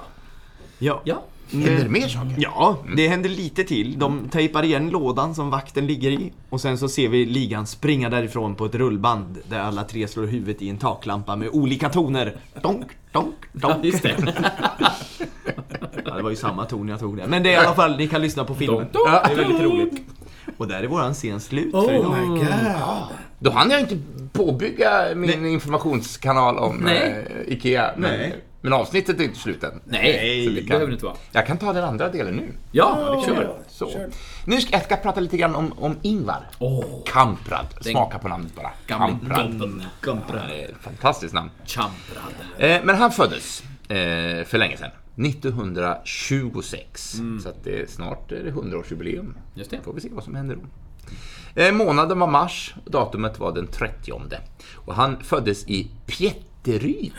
Ja. 0.80 1.02
Ja. 1.06 1.24
Händer 1.52 1.84
det 1.84 1.90
mer 1.90 2.08
saker? 2.08 2.36
Ja, 2.38 2.78
det 2.96 3.08
händer 3.08 3.30
lite 3.30 3.64
till. 3.64 4.00
De 4.00 4.30
tejpar 4.30 4.64
igen 4.64 4.90
lådan 4.90 5.36
som 5.36 5.50
vakten 5.50 5.88
ligger 5.88 6.12
i 6.12 6.32
och 6.50 6.62
sen 6.62 6.78
så 6.78 6.90
ser 6.90 7.10
vi 7.10 7.26
ligan 7.26 7.68
springa 7.68 8.10
därifrån 8.10 8.56
på 8.56 8.66
ett 8.66 8.76
rullband 8.76 9.38
där 9.50 9.60
alla 9.60 9.84
tre 9.84 10.08
slår 10.08 10.26
huvudet 10.26 10.62
i 10.62 10.70
en 10.70 10.78
taklampa 10.78 11.36
med 11.36 11.50
olika 11.52 11.90
toner. 11.90 12.36
Donk, 12.62 12.86
donk, 13.12 13.36
ja 13.52 13.68
donk. 13.74 13.86
just 13.86 14.04
det. 14.04 14.34
Ja, 16.06 16.16
det 16.16 16.22
var 16.24 16.30
ju 16.30 16.36
samma 16.36 16.66
ton 16.66 16.88
jag 16.90 17.00
tog 17.00 17.18
där. 17.18 17.28
Men 17.28 17.44
det 17.44 17.50
är 17.54 17.64
i 17.64 17.66
alla 17.66 17.76
fall, 17.76 17.98
ni 17.98 18.08
kan 18.08 18.22
lyssna 18.22 18.44
på 18.46 18.56
filmen. 18.56 18.78
Donk, 18.78 18.94
donk. 18.94 19.08
Det 19.26 19.32
är 19.32 19.36
väldigt 19.36 19.62
roligt. 19.62 20.02
Och 20.58 20.68
där 20.68 20.84
är 20.84 20.88
våran 20.88 21.14
scen 21.14 21.40
slut 21.40 21.72
för 21.72 21.80
Oh 21.80 21.96
idag. 21.96 22.18
my 22.20 22.40
god! 22.40 22.48
Då 23.40 23.52
hann 23.52 23.72
jag 23.72 23.80
inte 23.80 23.98
påbygga 24.34 25.06
min 25.16 25.46
informationskanal 25.46 26.58
om 26.58 26.76
Nej. 26.78 27.26
eh, 27.48 27.54
IKEA. 27.54 27.92
Men, 27.98 28.12
Nej. 28.20 28.36
men 28.62 28.74
avsnittet 28.74 29.20
är 29.20 29.24
inte 29.24 29.40
slut 29.40 29.64
än. 29.64 29.82
Nej, 29.86 30.48
det 30.50 30.56
kan- 30.62 30.68
behöver 30.68 30.88
det 30.88 30.94
inte 30.94 31.06
vara. 31.06 31.16
Jag 31.32 31.48
kan 31.48 31.58
ta 31.58 31.74
den 31.74 31.84
andra 31.84 32.10
delen 32.10 32.34
nu. 32.36 32.48
Ja, 32.72 32.98
Ja, 33.00 33.24
kör. 33.26 33.54
Så. 33.68 33.90
Kör. 33.92 34.10
Nu 34.46 34.62
ska 34.62 34.72
jag 34.76 34.84
ska 34.84 34.96
prata 34.96 35.20
lite 35.20 35.38
grann 35.38 35.56
om, 35.56 35.74
om 35.78 35.96
Ingvar. 36.02 36.48
Åh, 36.60 36.84
Kamprad. 37.06 37.66
Smaka 37.82 38.18
på 38.20 38.28
namnet 38.28 38.56
bara. 38.56 38.72
Kamprad. 38.88 39.52
gubben. 39.52 39.84
Ja, 40.06 40.76
fantastiskt 40.82 41.34
namn. 41.34 41.50
Champrad. 41.66 42.24
Eh, 42.58 42.78
men 42.84 42.96
han 42.96 43.12
föddes 43.12 43.64
eh, 43.90 44.46
för 44.46 44.58
länge 44.58 44.78
sedan. 44.78 44.92
1926. 45.16 47.22
Så 47.44 47.50
att 47.50 47.64
det 47.64 47.82
är 47.82 47.86
snart 47.88 48.32
är 48.32 48.44
det 48.44 48.52
100-årsjubileum. 48.52 49.20
Mm. 49.20 49.38
Just 49.54 49.72
det. 49.72 49.82
Får 49.84 49.94
vi 49.94 50.02
se 50.02 50.10
vad 50.12 50.24
som 50.24 50.36
händer 50.36 50.56
då. 50.56 50.62
Eh, 51.62 51.74
månaden 51.74 52.20
var 52.20 52.28
mars 52.28 52.76
och 52.86 52.92
datumet 52.92 53.40
var 53.40 53.52
den 53.52 53.68
30. 53.68 54.12
Och 54.76 54.96
han 54.96 55.24
föddes 55.24 55.68
i 55.68 55.88
Pjätteryd. 56.06 57.14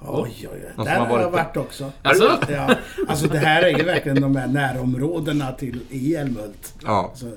Oj, 0.00 0.48
oj, 0.52 0.52
oj. 0.52 0.84
Där 0.84 0.98
har 0.98 1.08
varit 1.08 1.22
jag 1.22 1.30
varit 1.30 1.56
också. 1.56 1.92
Alltså? 2.02 2.38
Ja, 2.48 2.74
alltså 3.08 3.28
det 3.28 3.38
här 3.38 3.62
är 3.62 3.78
ju 3.78 3.84
verkligen 3.84 4.20
de 4.20 4.36
här 4.36 4.46
närområdena 4.46 5.52
till 5.52 5.80
i 5.90 6.14
Älmhult. 6.14 6.74
Ja. 6.84 7.08
Alltså, 7.10 7.30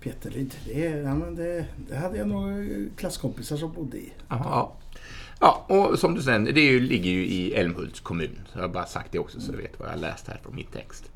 Peteryd, 0.00 0.54
det, 0.66 0.88
det, 1.36 1.66
det 1.88 1.96
hade 1.96 2.18
jag 2.18 2.28
nog 2.28 2.68
klasskompisar 2.96 3.56
som 3.56 3.72
bodde 3.72 3.96
i. 3.96 4.12
Aha, 4.28 4.44
ja. 4.50 4.72
Ja, 5.40 5.64
och 5.68 5.98
som 5.98 6.14
du 6.14 6.22
säger, 6.22 6.38
det 6.52 6.60
ju, 6.60 6.80
ligger 6.80 7.10
ju 7.10 7.26
i 7.26 7.54
Älmhults 7.54 8.00
kommun. 8.00 8.38
Så 8.52 8.58
jag 8.58 8.62
har 8.62 8.68
bara 8.68 8.86
sagt 8.86 9.12
det 9.12 9.18
också 9.18 9.40
så 9.40 9.52
du 9.52 9.58
vet 9.58 9.80
vad 9.80 9.88
jag 9.92 10.00
läst 10.00 10.28
här 10.28 10.38
från 10.42 10.54
min 10.56 10.66
text. 10.66 11.10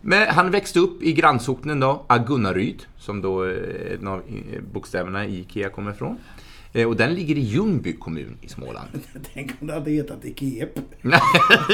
Men 0.00 0.28
han 0.28 0.50
växte 0.50 0.78
upp 0.78 1.02
i 1.02 1.12
grannsocknen 1.12 1.80
då, 1.80 2.04
Agunnaryd, 2.06 2.86
som 2.98 3.22
då 3.22 3.44
eh, 3.44 3.92
en 4.00 4.06
av 4.06 4.18
eh, 4.18 4.60
bokstäverna 4.72 5.26
i 5.26 5.40
Ikea 5.40 5.68
kommer 5.68 5.90
ifrån. 5.90 6.18
Eh, 6.72 6.88
Och 6.88 6.96
den 6.96 7.14
ligger 7.14 7.34
i 7.36 7.40
Ljungby 7.40 7.92
kommun 7.92 8.38
i 8.40 8.48
Småland. 8.48 8.88
Tänk 9.34 9.50
om 9.60 9.66
det 9.66 9.72
hade 9.72 9.90
hetat 9.90 10.24
Ikep. 10.24 10.70
Nej, 11.02 11.20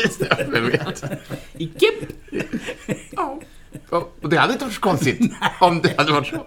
just 0.05 0.21
det, 0.21 0.47
vem 0.51 0.67
vet. 0.67 1.05
Icke. 1.59 1.87
Ja. 3.11 3.41
Och 4.21 4.29
det 4.31 4.37
hade 4.37 4.53
inte 4.53 4.65
varit 4.65 4.75
så 4.75 4.81
konstigt 4.81 5.33
om 5.61 5.81
det 5.83 5.95
hade 5.99 6.13
varit 6.13 6.27
så. 6.27 6.47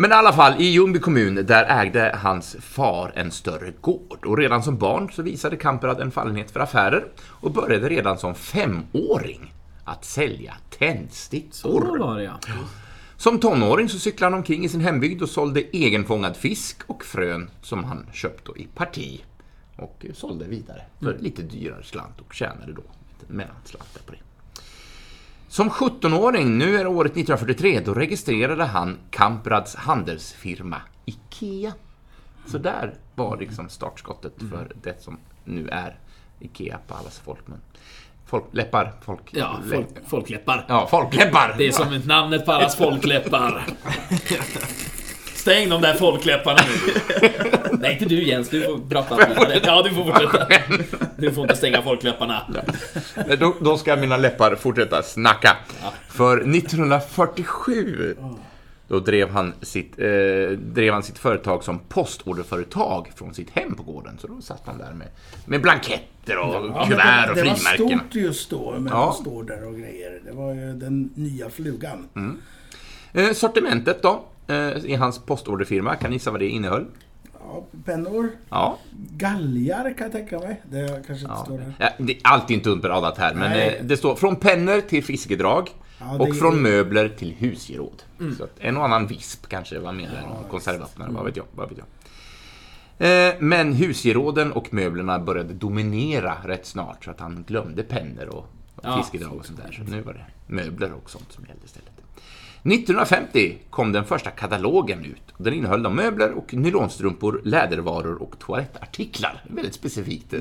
Men 0.00 0.10
i 0.10 0.14
alla 0.14 0.32
fall, 0.32 0.60
i 0.60 0.64
Ljungby 0.64 0.98
kommun, 0.98 1.46
där 1.46 1.64
ägde 1.64 2.18
hans 2.22 2.56
far 2.60 3.12
en 3.14 3.30
större 3.30 3.72
gård. 3.80 4.26
Och 4.26 4.38
redan 4.38 4.62
som 4.62 4.78
barn 4.78 5.10
så 5.12 5.22
visade 5.22 5.56
Kamprad 5.56 6.00
en 6.00 6.10
fallenhet 6.10 6.50
för 6.50 6.60
affärer 6.60 7.04
och 7.20 7.52
började 7.52 7.88
redan 7.88 8.18
som 8.18 8.34
femåring 8.34 9.54
att 9.84 10.04
sälja 10.04 10.54
tändstickor. 10.78 11.52
Så 11.52 11.98
var 11.98 12.16
det 12.16 12.22
ja. 12.22 12.38
Som 13.16 13.38
tonåring 13.40 13.88
så 13.88 13.98
cyklade 13.98 14.32
han 14.32 14.38
omkring 14.38 14.64
i 14.64 14.68
sin 14.68 14.80
hembygd 14.80 15.22
och 15.22 15.28
sålde 15.28 15.60
egenfångad 15.60 16.36
fisk 16.36 16.82
och 16.86 17.04
frön 17.04 17.50
som 17.62 17.84
han 17.84 18.06
köpte 18.12 18.52
i 18.56 18.68
parti 18.74 19.24
och 19.76 20.06
sålde 20.14 20.44
vidare 20.44 20.82
för 21.00 21.18
lite 21.18 21.42
dyrare 21.42 21.82
slant 21.82 22.20
och 22.26 22.34
tjänade 22.34 22.72
då 22.72 22.82
en 23.28 23.36
mellanslant 23.36 23.94
där 23.94 24.02
på 24.06 24.12
det. 24.12 24.27
Som 25.48 25.70
17-åring, 25.70 26.58
nu 26.58 26.76
är 26.76 26.84
det 26.84 26.90
året 26.90 27.12
1943, 27.12 27.80
då 27.80 27.94
registrerade 27.94 28.64
han 28.64 28.98
Kamprads 29.10 29.74
handelsfirma 29.74 30.80
IKEA. 31.04 31.72
Så 32.46 32.58
där 32.58 32.94
var 33.14 33.36
liksom 33.36 33.68
startskottet 33.68 34.32
för 34.50 34.72
det 34.82 35.02
som 35.02 35.18
nu 35.44 35.68
är 35.68 35.98
IKEA 36.40 36.78
på 36.86 36.94
allas 36.94 37.18
folkmun. 37.18 37.60
Folkläppar, 38.26 38.92
folk... 39.00 39.22
Ja, 39.30 39.58
folk, 39.70 39.88
folkläppar. 40.06 40.64
Ja, 40.68 40.86
folkläppar! 40.90 41.54
Det 41.58 41.66
är 41.66 41.72
som 41.72 42.02
namnet 42.04 42.46
på 42.46 42.52
allas 42.52 42.76
folkläppar. 42.78 43.66
Stäng 45.48 45.68
de 45.68 45.82
där 45.82 45.94
folkläpparna 45.94 46.58
nu. 46.68 46.92
Nej, 47.80 47.92
inte 47.92 48.04
du 48.04 48.22
Jens. 48.22 48.48
Du 48.48 48.62
får 48.62 48.88
prata. 48.88 49.18
Ja, 49.64 49.82
du 49.82 49.90
får 49.94 50.04
fortsätta. 50.04 50.46
Du 51.16 51.32
får 51.32 51.42
inte 51.44 51.56
stänga 51.56 51.82
folkläpparna. 51.82 52.42
Nej, 53.26 53.36
Då, 53.36 53.54
då 53.60 53.78
ska 53.78 53.96
mina 53.96 54.16
läppar 54.16 54.54
fortsätta 54.56 55.02
snacka. 55.02 55.56
För 56.08 56.36
1947 56.56 58.16
då 58.88 59.00
drev 59.00 59.30
han, 59.30 59.52
sitt, 59.62 59.98
eh, 59.98 60.06
drev 60.58 60.92
han 60.92 61.02
sitt 61.02 61.18
företag 61.18 61.64
som 61.64 61.78
postorderföretag 61.78 63.10
från 63.16 63.34
sitt 63.34 63.50
hem 63.50 63.74
på 63.76 63.82
gården. 63.82 64.18
Så 64.20 64.26
då 64.26 64.40
satt 64.40 64.62
han 64.64 64.78
där 64.78 64.92
med, 64.92 65.08
med 65.46 65.62
blanketter 65.62 66.38
och 66.38 66.54
Ja, 66.54 66.84
kuvert 66.88 67.28
och 67.30 67.34
det, 67.36 67.42
det 67.42 67.48
var 67.48 67.54
frimärken. 67.56 67.98
stort 67.98 68.14
just 68.14 68.50
då 68.50 68.78
med 68.78 68.90
Ja. 68.92 69.16
där 69.46 69.66
och 69.66 69.74
grejer. 69.78 70.20
Det 70.24 70.32
var 70.32 70.54
ju 70.54 70.72
den 70.72 71.10
nya 71.14 71.50
flugan. 71.50 72.08
Eh, 73.12 73.32
sortimentet 73.32 74.02
då, 74.02 74.24
i 74.84 74.94
hans 74.94 75.18
postorderfirma, 75.18 75.96
kan 75.96 76.10
ni 76.10 76.16
gissa 76.16 76.30
vad 76.30 76.40
det 76.40 76.48
innehöll? 76.48 76.86
Ja, 77.40 77.64
pennor, 77.84 78.30
Ja, 78.50 78.78
galgar 79.16 79.94
kan 79.98 80.04
jag 80.04 80.12
tänka 80.12 80.38
mig. 80.38 80.62
Det 80.70 80.88
kanske 80.88 81.12
inte 81.12 81.24
ja. 81.28 81.44
står 81.44 81.58
här. 81.58 81.72
ja 81.78 81.90
det, 81.98 82.52
är 82.52 82.52
inte 82.52 82.70
underradat 82.70 83.18
här, 83.18 83.34
men 83.34 83.50
Nej. 83.50 83.76
eh, 83.80 83.84
det 83.84 83.96
står 83.96 84.14
från 84.16 84.36
pennor 84.36 84.80
till 84.80 85.04
fiskedrag 85.04 85.70
Ja, 86.00 86.18
och 86.18 86.28
är- 86.28 86.32
från 86.32 86.62
möbler 86.62 87.08
till 87.08 87.34
husgeråd. 87.38 88.02
Så 88.38 88.44
att 88.44 88.50
en 88.58 88.76
och 88.76 88.84
annan 88.84 89.06
visp 89.06 89.46
kanske 89.48 89.78
var 89.78 89.92
med 89.92 90.08
där, 90.10 90.24
och 90.44 90.50
konservvatten, 90.50 91.14
vad 91.14 91.24
vet 91.24 91.36
jag. 91.36 91.44
Vad 91.54 91.68
vet 91.68 91.78
jag. 91.78 91.86
Eh, 93.28 93.34
Men 93.40 93.72
husgeråden 93.72 94.52
och 94.52 94.74
möblerna 94.74 95.18
började 95.18 95.54
dominera 95.54 96.36
rätt 96.44 96.66
snart 96.66 97.04
så 97.04 97.10
att 97.10 97.20
han 97.20 97.44
glömde 97.48 97.82
pennor 97.82 98.26
och 98.28 98.46
Ja. 98.82 98.96
fiskedrag 99.02 99.32
och 99.34 99.46
sånt 99.46 99.60
där. 99.66 99.72
Så 99.72 99.82
nu 99.82 100.00
var 100.02 100.12
det 100.12 100.24
möbler 100.54 100.92
och 100.92 101.10
sånt 101.10 101.32
som 101.32 101.44
gällde 101.48 101.64
istället. 101.64 101.90
1950 102.72 103.58
kom 103.70 103.92
den 103.92 104.04
första 104.04 104.30
katalogen 104.30 105.04
ut. 105.04 105.22
Den 105.38 105.54
innehöll 105.54 105.82
då 105.82 105.90
möbler 105.90 106.32
och 106.32 106.54
nylonstrumpor, 106.54 107.40
lädervaror 107.44 108.22
och 108.22 108.38
toalettartiklar. 108.38 109.42
Väldigt 109.48 109.74
specifikt. 109.74 110.34
Eh, 110.34 110.40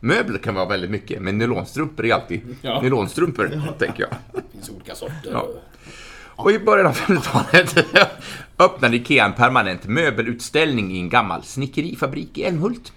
Möbler 0.00 0.38
kan 0.38 0.54
vara 0.54 0.68
väldigt 0.68 0.90
mycket, 0.90 1.22
men 1.22 1.38
nylonstrumpor 1.38 2.06
är 2.06 2.14
alltid 2.14 2.40
Ja. 2.62 2.80
nylonstrumpor, 2.82 3.50
tänker 3.78 4.02
jag. 4.02 4.10
Det 4.34 4.52
finns 4.52 4.70
olika 4.70 4.94
sorter. 4.94 5.30
Ja. 5.32 5.46
Och 6.36 6.50
i 6.52 6.58
början 6.58 6.86
av 6.86 6.94
50-talet 6.96 7.86
öppnade 8.58 8.96
IKEA 8.96 9.24
en 9.24 9.32
permanent 9.32 9.86
möbelutställning 9.86 10.92
i 10.92 10.98
en 11.00 11.08
gammal 11.08 11.42
snickerifabrik 11.42 12.38
i 12.38 12.42
Älmhult. 12.44 12.92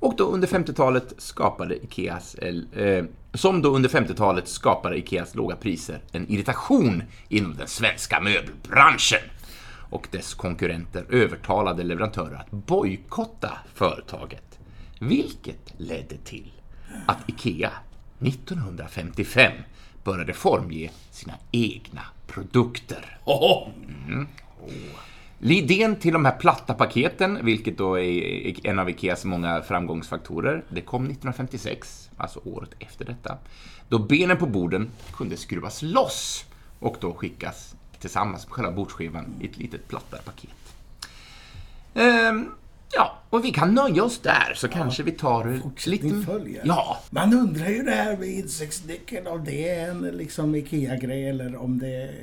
Och 0.00 0.14
då 0.16 0.24
under 0.24 0.48
50-talet 0.48 1.14
skapade 1.18 1.84
Ikeas, 1.84 2.34
eh, 2.34 3.04
som 3.36 3.62
då 3.62 3.68
under 3.68 3.88
50-talet 3.88 4.48
skapade 4.48 4.98
Ikeas 4.98 5.34
låga 5.34 5.56
priser 5.56 6.00
en 6.12 6.28
irritation 6.28 7.02
inom 7.28 7.56
den 7.56 7.68
svenska 7.68 8.20
möbelbranschen. 8.20 9.20
Och 9.90 10.08
dess 10.10 10.34
konkurrenter 10.34 11.04
övertalade 11.10 11.82
leverantörer 11.82 12.34
att 12.34 12.50
bojkotta 12.50 13.58
företaget. 13.74 14.58
Vilket 15.00 15.74
ledde 15.76 16.16
till 16.16 16.52
att 17.06 17.28
IKEA 17.28 17.70
1955 18.20 19.52
började 20.04 20.32
formge 20.32 20.90
sina 21.10 21.34
egna 21.52 22.02
produkter. 22.26 23.18
Oho. 23.24 23.70
Idén 25.40 25.96
till 25.96 26.12
de 26.12 26.24
här 26.24 26.36
platta 26.38 26.74
paketen, 26.74 27.38
vilket 27.42 27.78
då 27.78 27.98
är 27.98 28.66
en 28.66 28.78
av 28.78 28.90
Ikeas 28.90 29.24
många 29.24 29.62
framgångsfaktorer, 29.62 30.64
det 30.68 30.80
kom 30.80 31.04
1956, 31.04 32.05
alltså 32.16 32.40
året 32.44 32.70
efter 32.78 33.04
detta, 33.04 33.38
då 33.88 33.98
benen 33.98 34.36
på 34.36 34.46
borden 34.46 34.90
kunde 35.12 35.36
skruvas 35.36 35.82
loss 35.82 36.44
och 36.80 36.96
då 37.00 37.14
skickas 37.14 37.74
tillsammans 38.00 38.46
med 38.46 38.52
själva 38.52 38.72
bordsskivan 38.72 39.34
i 39.40 39.46
ett 39.46 39.56
litet 39.56 39.88
plattare 39.88 40.20
paket. 40.24 40.50
Ehm, 41.94 42.50
ja, 42.92 43.18
och 43.30 43.44
vi 43.44 43.50
kan 43.50 43.74
nöja 43.74 44.04
oss 44.04 44.18
där, 44.18 44.52
så 44.56 44.68
kanske 44.68 45.02
vi 45.02 45.12
tar 45.12 45.60
Fortsättning 45.62 46.22
följer. 46.22 46.62
Ja, 46.66 46.98
Man 47.10 47.34
undrar 47.34 47.68
ju 47.68 47.82
det 47.82 47.90
här 47.90 48.16
med 48.16 48.28
insektsnyckeln, 48.28 49.26
om 49.26 49.44
det 49.44 49.68
är 49.68 49.90
en 49.90 50.00
liksom 50.00 50.54
IKEA-grej 50.54 51.28
eller 51.28 51.56
om 51.56 51.78
det... 51.78 52.14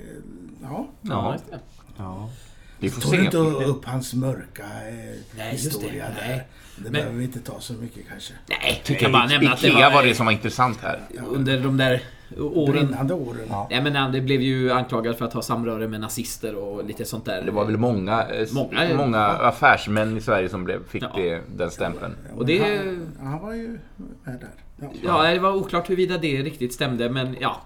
Ja. 0.62 0.88
Ja, 1.02 1.34
just 1.34 1.52
det. 1.52 1.60
Ja. 1.98 2.30
Vi 2.80 2.90
får 2.90 3.02
se. 3.02 3.18
inte 3.26 3.38
upp 3.38 3.86
hans 3.86 4.14
mörka 4.14 4.64
eh, 4.64 4.94
Nej, 4.94 5.16
just 5.52 5.64
det. 5.64 5.70
historia 5.70 6.06
där? 6.06 6.28
Nej. 6.28 6.48
Det 6.76 6.84
Men- 6.84 6.92
behöver 6.92 7.16
vi 7.16 7.24
inte 7.24 7.40
ta 7.40 7.60
så 7.60 7.74
mycket 7.74 8.04
kanske. 8.10 8.34
Nej, 8.50 8.82
Tycker 8.86 9.04
jag 9.04 9.12
bara 9.12 9.26
nämna 9.26 9.52
att 9.54 9.62
det 9.62 9.68
Ikea 9.68 9.90
var, 9.90 9.96
var 9.96 10.04
det 10.04 10.16
som 10.16 10.26
var 10.26 10.34
intressant 10.34 10.80
här. 10.82 11.00
under 11.28 11.60
de 11.60 11.78
där 11.78 12.02
åren. 12.40 12.72
Brinnande 12.88 13.14
åren. 13.14 13.68
Nej 13.70 13.82
men 13.84 14.12
det 14.12 14.22
blev 14.22 14.42
ju 14.42 14.72
anklagad 14.72 15.18
för 15.18 15.26
att 15.26 15.34
ha 15.34 15.42
samröre 15.42 15.88
med 15.88 16.00
nazister 16.02 16.56
och 16.56 16.86
lite 16.86 17.06
sånt 17.06 17.26
där. 17.26 17.42
Det 17.42 17.52
var 17.52 17.66
väl 17.66 17.78
många, 17.78 18.24
eh, 18.28 18.48
Många, 18.54 18.96
många, 18.98 19.18
ja. 19.18 19.48
affärsmän 19.48 20.18
i 20.18 20.22
Sverige 20.22 20.50
som 20.50 20.64
blev, 20.64 20.88
fick 20.88 21.04
Ja. 21.04 21.12
det, 21.16 21.42
den 21.56 21.72
stämpeln. 21.72 22.16
Och 22.36 22.46
det... 22.46 22.60
Han, 22.78 23.08
han 23.32 23.40
var 23.42 23.54
ju 23.54 23.80
med 24.24 24.40
där. 24.40 24.50
Ja. 25.04 25.24
Ja, 25.26 25.32
det 25.34 25.40
var 25.40 25.52
oklart 25.56 25.90
huruvida 25.90 26.18
det 26.18 26.42
riktigt 26.42 26.74
stämde, 26.74 27.10
men 27.10 27.38
ja. 27.40 27.62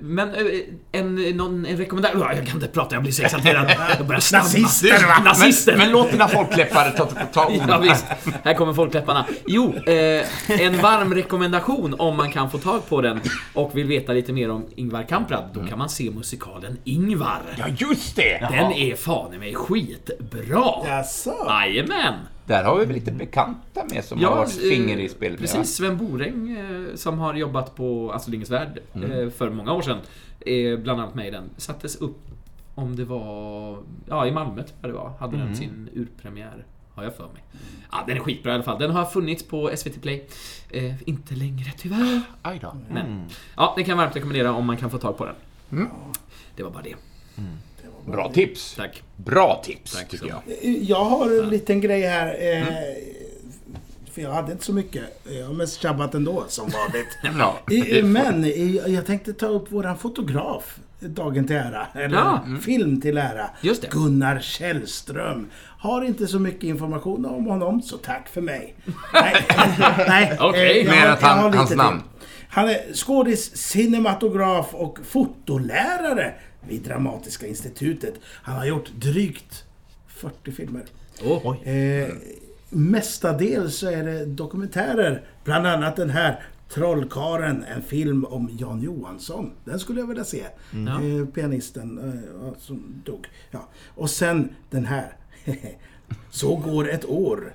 Men 0.00 0.34
eh, 0.34 0.44
en, 0.92 1.14
någon, 1.14 1.66
en 1.66 1.76
rekommendation... 1.76 2.20
Ja, 2.20 2.34
Jag 2.34 2.46
kan 2.46 2.54
inte 2.54 2.68
prata, 2.68 2.94
jag 2.96 3.02
blir 3.02 3.12
så 3.12 3.22
exalterad. 3.22 3.74
Jag 3.98 4.06
börjar 4.06 4.20
snabba. 4.20 4.44
Nazister, 4.44 5.06
va? 5.06 5.22
Nazister! 5.24 5.72
Men, 5.72 5.80
men 5.80 5.90
låt 5.90 6.10
dina 6.12 6.28
folkläppare 6.28 6.90
ta, 6.90 7.06
ta 7.32 7.46
ord. 7.46 7.52
Ja, 7.68 7.78
visst. 7.78 8.06
Här 8.44 8.54
kommer 8.54 8.72
folkläpparna. 8.72 9.26
Jo, 9.46 9.74
eh, 9.86 10.60
en 10.60 10.80
varm 10.80 11.14
rekommendation 11.14 11.94
om 11.98 12.16
man 12.16 12.30
kan 12.32 12.50
få 12.50 12.58
tag 12.58 12.88
på 12.88 13.00
den 13.00 13.20
och 13.54 13.76
vill 13.76 13.86
veta 13.86 14.12
lite 14.12 14.32
mer 14.32 14.50
om 14.50 14.66
Ingvar 14.76 15.02
Kamprad. 15.02 15.44
Då 15.54 15.66
kan 15.66 15.78
man 15.78 15.88
se 15.88 16.10
musikalen 16.10 16.78
Ingvar. 16.84 17.40
Ja, 17.58 17.64
just 17.78 18.16
det! 18.16 18.38
Den 18.50 18.72
är 18.72 18.96
fan 18.96 19.34
i 19.34 19.38
mig 19.38 19.54
skitbra! 19.54 20.64
Jaså? 20.86 21.34
Jajamän! 21.48 22.14
Där 22.46 22.64
har 22.64 22.78
vi 22.78 22.84
väl 22.84 22.94
lite 22.94 23.12
bekanta 23.12 23.84
med 23.90 24.04
som 24.04 24.24
har 24.24 24.36
varit 24.36 24.58
eh, 24.62 24.68
finger 24.68 24.98
i 24.98 25.08
spelet. 25.08 25.40
med, 25.40 25.48
va? 25.48 25.56
Precis, 25.58 25.76
Sven 25.76 25.96
Boräng 25.96 26.50
eh, 26.56 26.94
som 26.94 27.18
har 27.18 27.34
jobbat 27.34 27.76
på 27.76 28.12
Astrid 28.12 28.32
Lindgrens 28.32 28.50
Värld 28.50 28.78
Mm. 28.94 29.10
eh, 29.12 29.30
för 29.30 29.50
många 29.50 29.72
år 29.72 29.82
sedan. 29.82 29.98
Bland 30.82 31.00
annat 31.00 31.14
med 31.14 31.26
i 31.28 31.30
den. 31.30 31.50
Sattes 31.56 31.96
upp 31.96 32.18
om 32.74 32.96
det 32.96 33.04
var... 33.04 33.78
Ja, 34.08 34.26
i 34.26 34.30
Malmö 34.32 34.62
tror 34.62 34.76
jag 34.82 34.90
det 34.90 34.94
var. 34.94 35.12
Hade 35.20 35.34
Mm. 35.36 35.46
den 35.46 35.56
sin 35.56 35.88
urpremiär. 35.94 36.64
Har 36.94 37.04
jag 37.04 37.16
för 37.16 37.24
mig. 37.24 37.42
Ja, 37.92 38.04
den 38.06 38.16
är 38.16 38.20
skitbra 38.20 38.50
i 38.52 38.54
alla 38.54 38.62
fall. 38.64 38.78
Den 38.78 38.90
har 38.90 39.04
funnits 39.04 39.42
på 39.48 39.70
SVT 39.76 40.02
Play. 40.02 40.26
Eh, 40.70 41.08
inte 41.08 41.34
längre 41.34 41.72
tyvärr. 41.78 42.20
Aj 42.42 42.58
då. 42.62 42.76
Men 42.90 43.24
ja, 43.56 43.74
det 43.76 43.82
kan 43.84 43.90
jag 43.90 43.96
varmt 44.04 44.16
rekommendera 44.16 44.52
om 44.52 44.66
man 44.66 44.76
kan 44.76 44.90
få 44.90 44.98
tag 44.98 45.16
på 45.18 45.24
den. 45.24 45.34
Mm. 45.72 45.88
Det 46.56 46.62
var 46.62 46.70
bara 46.70 46.82
det. 46.82 46.94
Bra 48.06 48.32
tips. 48.32 48.74
Tack. 48.74 49.02
Bra 49.16 49.62
tips, 49.64 49.92
Tack 49.96 50.08
tycker 50.08 50.26
jag. 50.26 50.42
Jag 50.82 51.04
har 51.04 51.42
en 51.42 51.48
liten 51.50 51.80
grej 51.80 52.02
här. 52.02 52.36
Eh, 52.40 52.62
Mm. 52.62 54.14
För 54.14 54.22
jag 54.22 54.30
hade 54.32 54.52
inte 54.52 54.64
så 54.64 54.72
mycket. 54.72 55.02
Jag 55.38 55.46
har 55.46 55.54
mest 55.54 55.80
tjabbat 55.82 56.14
ändå, 56.14 56.44
som 56.48 56.64
vanligt. 56.70 57.18
Ja, 57.38 57.74
I- 57.74 58.02
Men 58.02 58.52
jag 58.94 59.06
tänkte 59.06 59.32
ta 59.32 59.46
upp 59.46 59.72
våran 59.72 59.98
fotograf, 59.98 60.76
dagen 61.00 61.46
till 61.46 61.56
ära. 61.56 61.86
Eller 61.94 62.16
Ja. 62.16 62.40
film 62.62 63.00
till 63.00 63.18
ära. 63.18 63.50
Just 63.60 63.82
det. 63.82 63.88
Gunnar 63.90 64.40
Källström. 64.40 65.46
Har 65.78 66.02
inte 66.04 66.26
så 66.26 66.38
mycket 66.38 66.62
information 66.64 67.26
om 67.26 67.46
honom, 67.46 67.82
så 67.82 67.96
tack 67.96 68.28
för 68.28 68.40
mig. 68.40 68.74
Nej, 69.14 69.34
nej. 70.08 70.36
Okej. 70.40 70.80
eh, 70.80 70.86
jag 70.86 70.94
Mer 70.96 71.06
att 71.06 71.22
han- 71.22 71.54
hans 71.54 71.68
till. 71.68 71.76
namn. 71.78 72.02
Han 72.48 72.68
är 72.68 72.94
skådis, 72.94 73.56
cinematograf 73.56 74.74
och 74.74 74.98
fotolärare 75.08 76.34
vid 76.68 76.82
Dramatiska 76.82 77.46
institutet. 77.46 78.14
Han 78.24 78.56
har 78.56 78.64
gjort 78.64 78.90
drygt 78.92 79.64
40 80.06 80.52
filmer. 80.52 80.84
Oh. 81.22 81.68
Eh, 81.68 82.08
mestadels 82.68 83.76
så 83.76 83.90
är 83.90 84.04
det 84.04 84.24
dokumentärer. 84.26 85.24
Bland 85.44 85.66
annat 85.66 85.96
den 85.96 86.10
här 86.10 86.44
Trollkaren, 86.74 87.64
en 87.64 87.82
film 87.82 88.24
om 88.24 88.50
Jan 88.58 88.82
Johansson. 88.82 89.52
Den 89.64 89.78
skulle 89.78 90.00
jag 90.00 90.06
vilja 90.06 90.24
se. 90.24 90.40
Eh, 90.40 91.26
pianisten 91.34 91.98
eh, 91.98 92.14
som 92.58 93.02
dog. 93.04 93.26
Ja. 93.50 93.68
Och 93.94 94.10
sen 94.10 94.48
den 94.70 94.84
här. 94.84 95.16
Så 96.30 96.56
går 96.56 96.90
ett 96.90 97.04
år. 97.04 97.54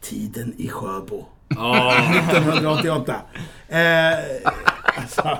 Tiden 0.00 0.54
i 0.56 0.68
Sjöbo. 0.68 1.26
1988. 1.48 3.16
Eh, 3.68 4.14
alltså, 4.96 5.38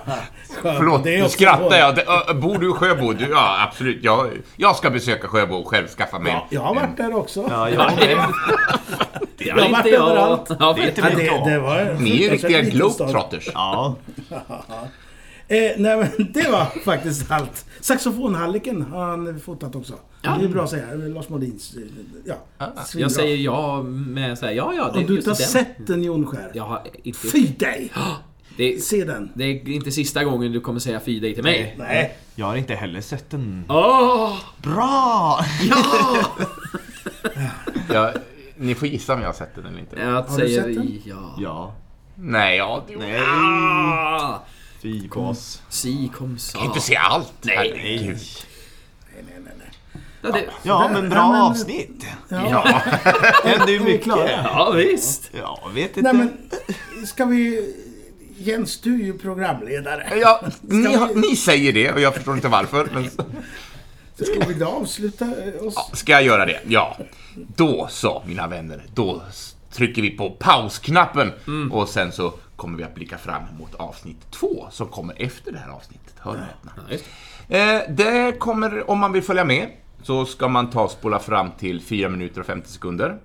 Förlåt, 0.62 1.04
nu 1.04 1.28
skrattar 1.28 1.76
jag. 1.76 1.94
Det- 1.96 2.34
Bor 2.34 2.58
du 2.58 2.70
i 2.70 2.72
Sjöbo? 2.72 3.12
Du, 3.12 3.28
ja, 3.30 3.62
absolut. 3.68 3.98
Jag, 4.04 4.30
jag 4.56 4.76
ska 4.76 4.90
besöka 4.90 5.28
Sjöbo 5.28 5.54
och 5.54 5.68
själv 5.68 5.88
skaffa 5.88 6.18
mig 6.18 6.32
Ja, 6.32 6.46
jag 6.50 6.60
har 6.60 6.74
varit 6.74 6.96
där 6.96 7.14
också. 7.16 7.46
Ja, 7.50 7.70
jag. 7.70 7.92
Det 9.36 9.44
Jag 9.44 9.56
har 9.56 9.68
varit 9.70 9.86
överallt. 9.86 10.46
Ja, 10.60 10.72
Det 10.72 10.92
Ja, 10.96 11.08
det, 11.44 11.50
det 11.50 11.58
var 11.58 11.96
Ni 12.00 12.10
är 12.10 12.14
ju 12.22 12.30
riktiga 12.30 12.60
globetrotters. 12.60 13.48
Ja, 13.54 13.96
Eh, 15.48 15.58
nej 15.78 15.96
men 15.96 16.32
det 16.32 16.50
var 16.50 16.64
faktiskt 16.84 17.30
allt. 17.30 17.64
Saxofonhalliken 17.80 18.82
har 18.82 19.04
han 19.04 19.40
fotat 19.40 19.76
också. 19.76 19.94
Det 20.22 20.28
är 20.44 20.48
bra 20.48 20.62
att 20.64 20.70
säga. 20.70 20.84
Lars 20.94 21.28
Molins... 21.28 21.74
eh, 21.76 21.82
Ja, 22.24 22.34
svinbra. 22.84 23.02
Jag 23.04 23.12
säger 23.12 23.36
ja 23.36 23.82
med 23.82 24.38
så 24.38 24.46
här, 24.46 24.52
ja 24.52 24.72
ja, 24.76 24.84
det 24.84 24.90
Om 24.98 25.04
är 25.04 25.08
du 25.08 25.16
inte 25.16 25.30
har 25.30 25.36
den. 25.36 25.46
sett 25.46 25.86
den 25.86 26.02
Jonskär. 26.02 26.52
Har. 26.60 26.82
Fy 27.32 27.46
dig! 27.46 27.92
Det, 28.62 28.82
Se 28.84 29.04
den. 29.04 29.30
det 29.34 29.44
är 29.44 29.68
inte 29.68 29.90
sista 29.90 30.24
gången 30.24 30.52
du 30.52 30.60
kommer 30.60 30.80
säga 30.80 31.00
fy 31.00 31.20
dig 31.20 31.34
till 31.34 31.44
mig. 31.44 31.74
Nej. 31.78 32.16
jag 32.34 32.46
har 32.46 32.56
inte 32.56 32.74
heller 32.74 33.00
sett 33.00 33.30
den. 33.30 33.64
Åh! 33.68 34.36
Bra! 34.62 35.40
Ja! 35.62 36.26
Jag, 37.92 38.12
ni 38.56 38.74
får 38.74 38.88
gissa 38.88 39.14
om 39.14 39.20
jag 39.20 39.28
har 39.28 39.32
sett 39.34 39.54
den 39.54 39.66
eller 39.66 39.78
inte. 39.78 39.96
Jag 40.00 40.12
Har 40.12 40.22
du 40.22 40.34
säger 40.46 40.62
sett 40.62 40.74
den? 40.74 41.00
ja. 41.04 41.34
Ja. 41.38 41.74
Nej, 42.14 42.56
ja, 42.56 42.84
Nej. 42.98 43.20
Ah! 43.20 44.42
Fy 44.82 45.06
gås. 45.08 45.62
Si 45.68 46.10
kom 46.16 46.38
sa. 46.38 46.58
kan 46.58 46.66
inte 46.66 46.80
se 46.80 46.96
allt. 46.96 47.32
Nej. 47.40 47.70
Nej, 47.74 48.16
nej, 49.12 49.24
nej, 49.44 49.54
nej. 49.58 50.02
Ja, 50.22 50.30
det, 50.32 50.44
Ja, 50.62 50.90
men 50.92 51.08
bra 51.08 51.18
Ja, 51.18 51.32
men- 51.32 51.40
avsnitt. 51.42 52.06
Ja. 52.28 52.80
Händer 53.44 53.72
ju 53.72 53.80
mycket. 53.80 54.06
ja 54.44 54.72
visst. 54.76 55.30
Ja, 55.40 55.70
vet 55.74 55.96
inte. 55.96 56.12
Nej 56.12 56.14
men, 56.14 57.06
ska 57.06 57.24
vi... 57.24 57.74
Jens, 58.38 58.80
du 58.80 58.94
är 58.94 59.04
ju 59.04 59.18
programledare. 59.18 60.12
Ja, 60.20 60.40
ni, 60.60 60.94
har- 60.94 61.14
ni 61.14 61.36
säger 61.36 61.72
det 61.72 61.92
och 61.92 62.00
jag 62.00 62.14
förstår 62.14 62.34
inte 62.34 62.48
varför. 62.48 62.88
Men 62.94 63.10
Ska 64.26 64.46
vi 64.48 64.54
då 64.54 64.66
avsluta 64.66 65.24
eh, 65.24 65.62
oss? 65.66 65.90
ska 65.92 66.12
jag 66.12 66.22
göra 66.22 66.46
det? 66.46 66.60
Ja. 66.68 66.96
Då 67.56 67.86
så, 67.90 68.22
mina 68.26 68.46
vänner. 68.48 68.82
Då 68.94 69.22
trycker 69.72 70.02
vi 70.02 70.10
på 70.10 70.30
pausknappen 70.30 71.32
och 71.70 71.88
sen 71.88 72.12
så 72.12 72.34
kommer 72.56 72.78
vi 72.78 72.84
att 72.84 72.94
blicka 72.94 73.18
fram 73.18 73.42
mot 73.58 73.74
avsnitt 73.74 74.30
två 74.30 74.66
som 74.70 74.86
kommer 74.88 75.22
efter 75.22 75.52
det 75.52 75.58
här 75.58 75.68
avsnittet. 75.70 76.14
Hör 76.18 76.30
och. 76.32 76.72
Ja. 77.48 77.56
Eh, 77.56 77.82
det 77.88 78.38
kommer, 78.38 78.90
om 78.90 78.98
man 78.98 79.12
vill 79.12 79.22
följa 79.22 79.44
med, 79.44 79.68
så 80.02 80.24
ska 80.26 80.48
man 80.48 80.70
ta 80.70 80.82
och 80.84 80.90
spola 80.90 81.18
fram 81.18 81.50
till 81.58 81.80
4 81.80 82.08
minuter 82.08 82.40
och 82.40 82.46
50 82.46 82.68
sekunder. 82.68 83.18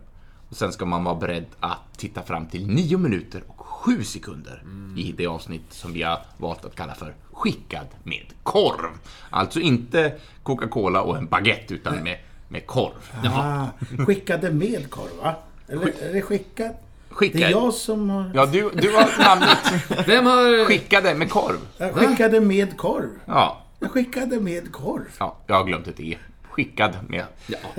Och 0.49 0.55
sen 0.58 0.72
ska 0.72 0.86
man 0.86 1.03
vara 1.03 1.16
beredd 1.16 1.45
att 1.60 1.78
titta 1.97 2.22
fram 2.24 2.45
till 2.45 2.68
9 2.68 2.97
minuter 2.97 3.43
och 3.47 3.57
7 3.78 4.03
sekunder 4.03 4.63
i 4.97 5.11
det 5.17 5.28
avsnitt 5.28 5.73
som 5.73 5.93
vi 5.93 6.01
har 6.03 6.19
valt 6.38 6.65
att 6.65 6.75
kalla 6.75 6.95
för 6.95 7.13
Skickad 7.32 7.88
med 8.03 8.25
korv. 8.43 8.89
Alltså 9.30 9.59
inte 9.59 10.13
Coca-Cola 10.43 11.01
och 11.01 11.17
en 11.17 11.28
baguette 11.28 11.73
utan 11.73 12.03
med, 12.03 12.17
med 12.47 12.67
korv. 12.67 13.11
Ah, 13.25 13.65
skickade 14.05 14.51
med 14.51 14.89
korv, 14.89 15.11
va? 15.23 15.36
Eller 15.67 15.88
är 16.09 16.13
det 16.13 16.21
skickat? 16.21 16.75
Det 17.09 17.15
Skickad. 17.15 17.41
är 17.41 17.49
jag 17.49 17.73
som 17.73 18.09
har... 18.09 18.32
Ja, 18.34 18.45
du, 18.45 18.69
du 18.73 18.91
har 18.91 19.23
namnet 19.23 20.07
Vem 20.07 20.25
har... 20.25 20.65
Skickade 20.65 21.15
med 21.15 21.30
korv. 21.30 21.57
Jag 21.78 21.93
skickade 21.95 22.41
med 22.41 22.78
korv. 22.78 23.09
Ja, 23.25 23.61
Jag 23.80 23.91
skickade 23.91 24.39
med 24.39 24.71
korv. 24.71 25.03
ja 25.19 25.36
jag 25.47 25.55
har 25.55 25.63
glömt 25.63 25.88
ett 25.88 25.99
E. 25.99 26.17
Skickad 26.58 26.91
med... 27.08 27.24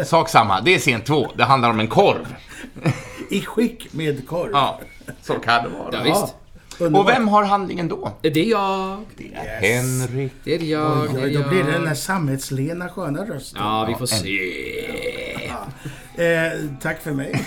Sak 0.04 0.28
samma, 0.28 0.60
det 0.60 0.74
är 0.74 0.78
scen 0.78 1.00
två. 1.00 1.28
Det 1.36 1.44
handlar 1.44 1.70
om 1.70 1.80
en 1.80 1.88
korv. 1.88 2.34
I 3.30 3.40
skick 3.40 3.92
med 3.92 4.28
korv. 4.28 4.50
Ja, 4.52 4.80
så 5.22 5.34
kan 5.34 5.62
det 5.62 5.68
vara. 5.68 5.88
Ja, 5.92 6.02
visst. 6.02 6.34
Och 6.96 7.08
vem 7.08 7.28
har 7.28 7.44
handlingen 7.44 7.88
då? 7.88 8.12
Det 8.20 8.28
är 8.28 8.44
jag. 8.44 9.04
Det 9.16 9.34
är 9.34 9.60
Henrik. 9.60 10.32
Det 10.44 10.54
är 10.54 10.62
jag. 10.62 11.02
Oj, 11.02 11.20
oj, 11.24 11.34
då 11.34 11.48
blir 11.48 11.64
det 11.64 11.72
den 11.72 11.84
där 11.84 11.94
sammetslena 11.94 12.88
sköna 12.88 13.24
rösten. 13.24 13.62
Ja, 13.62 13.84
vi 13.88 13.94
får 13.94 14.06
se. 14.06 14.38
Eh, 16.24 16.52
tack 16.82 17.02
för 17.02 17.10
mig. 17.12 17.44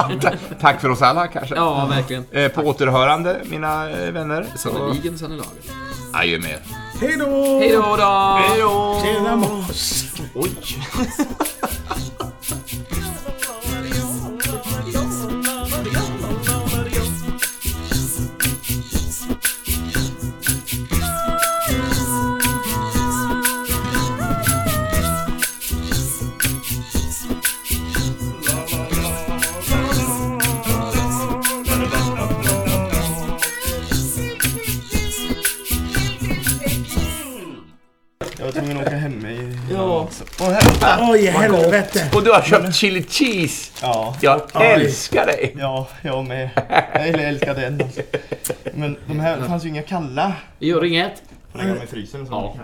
Tack 0.60 0.80
för 0.80 0.88
oss 0.88 1.02
alla 1.02 1.26
kanske. 1.26 1.54
Ja, 1.54 1.86
verkligen. 1.86 2.24
Eh, 2.30 2.48
På 2.48 2.60
återhörande, 2.62 3.40
mina 3.50 3.90
eh, 3.90 4.12
vänner. 4.12 4.46
Så 4.56 4.68
Sannerligen, 4.68 5.18
sannerlagen. 5.18 5.52
adjö 6.12 6.38
med 6.38 6.50
er. 6.50 6.60
Hej 7.00 7.16
då! 7.18 7.58
Hej 7.58 7.72
då! 7.72 7.96
Hej 8.38 8.60
då! 8.60 9.00
Tjena 9.04 9.36
Mås! 9.36 10.04
Oj! 10.34 10.50
Oj, 41.14 41.26
helvete! 41.26 42.10
Och 42.14 42.22
du 42.24 42.30
har 42.30 42.42
köpt 42.42 42.74
chili 42.74 43.02
cheese! 43.08 43.72
Ja, 43.82 44.16
Jag 44.20 44.40
älskar 44.54 45.26
dig! 45.26 45.56
ja, 45.58 45.88
jag 46.02 46.24
med. 46.24 46.50
Jag 46.94 47.08
älskar 47.08 47.54
den. 47.54 47.80
Alltså. 47.82 48.00
Men 48.74 48.96
de 49.06 49.20
här, 49.20 49.36
det 49.36 49.44
fanns 49.44 49.64
ju 49.64 49.68
inga 49.68 49.82
kalla. 49.82 50.32
Gör 50.58 50.84
inget. 50.84 51.22
Får 51.52 51.58
lägga 51.58 51.74
dem 51.74 51.82
i 51.82 51.86
frysen. 51.86 52.26
Så 52.26 52.32
Ja. 52.32 52.56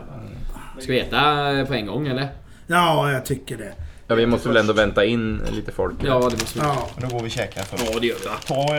Ska 0.81 0.93
vi 0.93 1.01
äta 1.01 1.65
på 1.67 1.75
en 1.75 1.87
gång 1.87 2.07
eller? 2.09 2.29
Ja, 2.67 3.13
jag 3.13 3.25
tycker 3.25 3.57
det. 3.57 3.73
Ja, 4.07 4.15
vi 4.15 4.27
måste 4.27 4.49
väl 4.49 4.57
ändå 4.57 4.73
vänta 4.73 5.05
in 5.05 5.43
lite 5.53 5.73
folk. 5.73 5.95
Ja, 6.05 6.15
det 6.15 6.41
måste 6.41 6.59
vi. 6.59 6.65
Ja. 6.65 6.89
Då 6.97 7.07
går 7.07 7.21
vi 7.21 7.27
och 7.29 7.33
käkar 7.33 7.63
för 7.63 7.79
Ja, 7.93 7.99
det 8.01 8.07
gör 8.07 8.17
vi. 8.17 8.47
Ta 8.47 8.77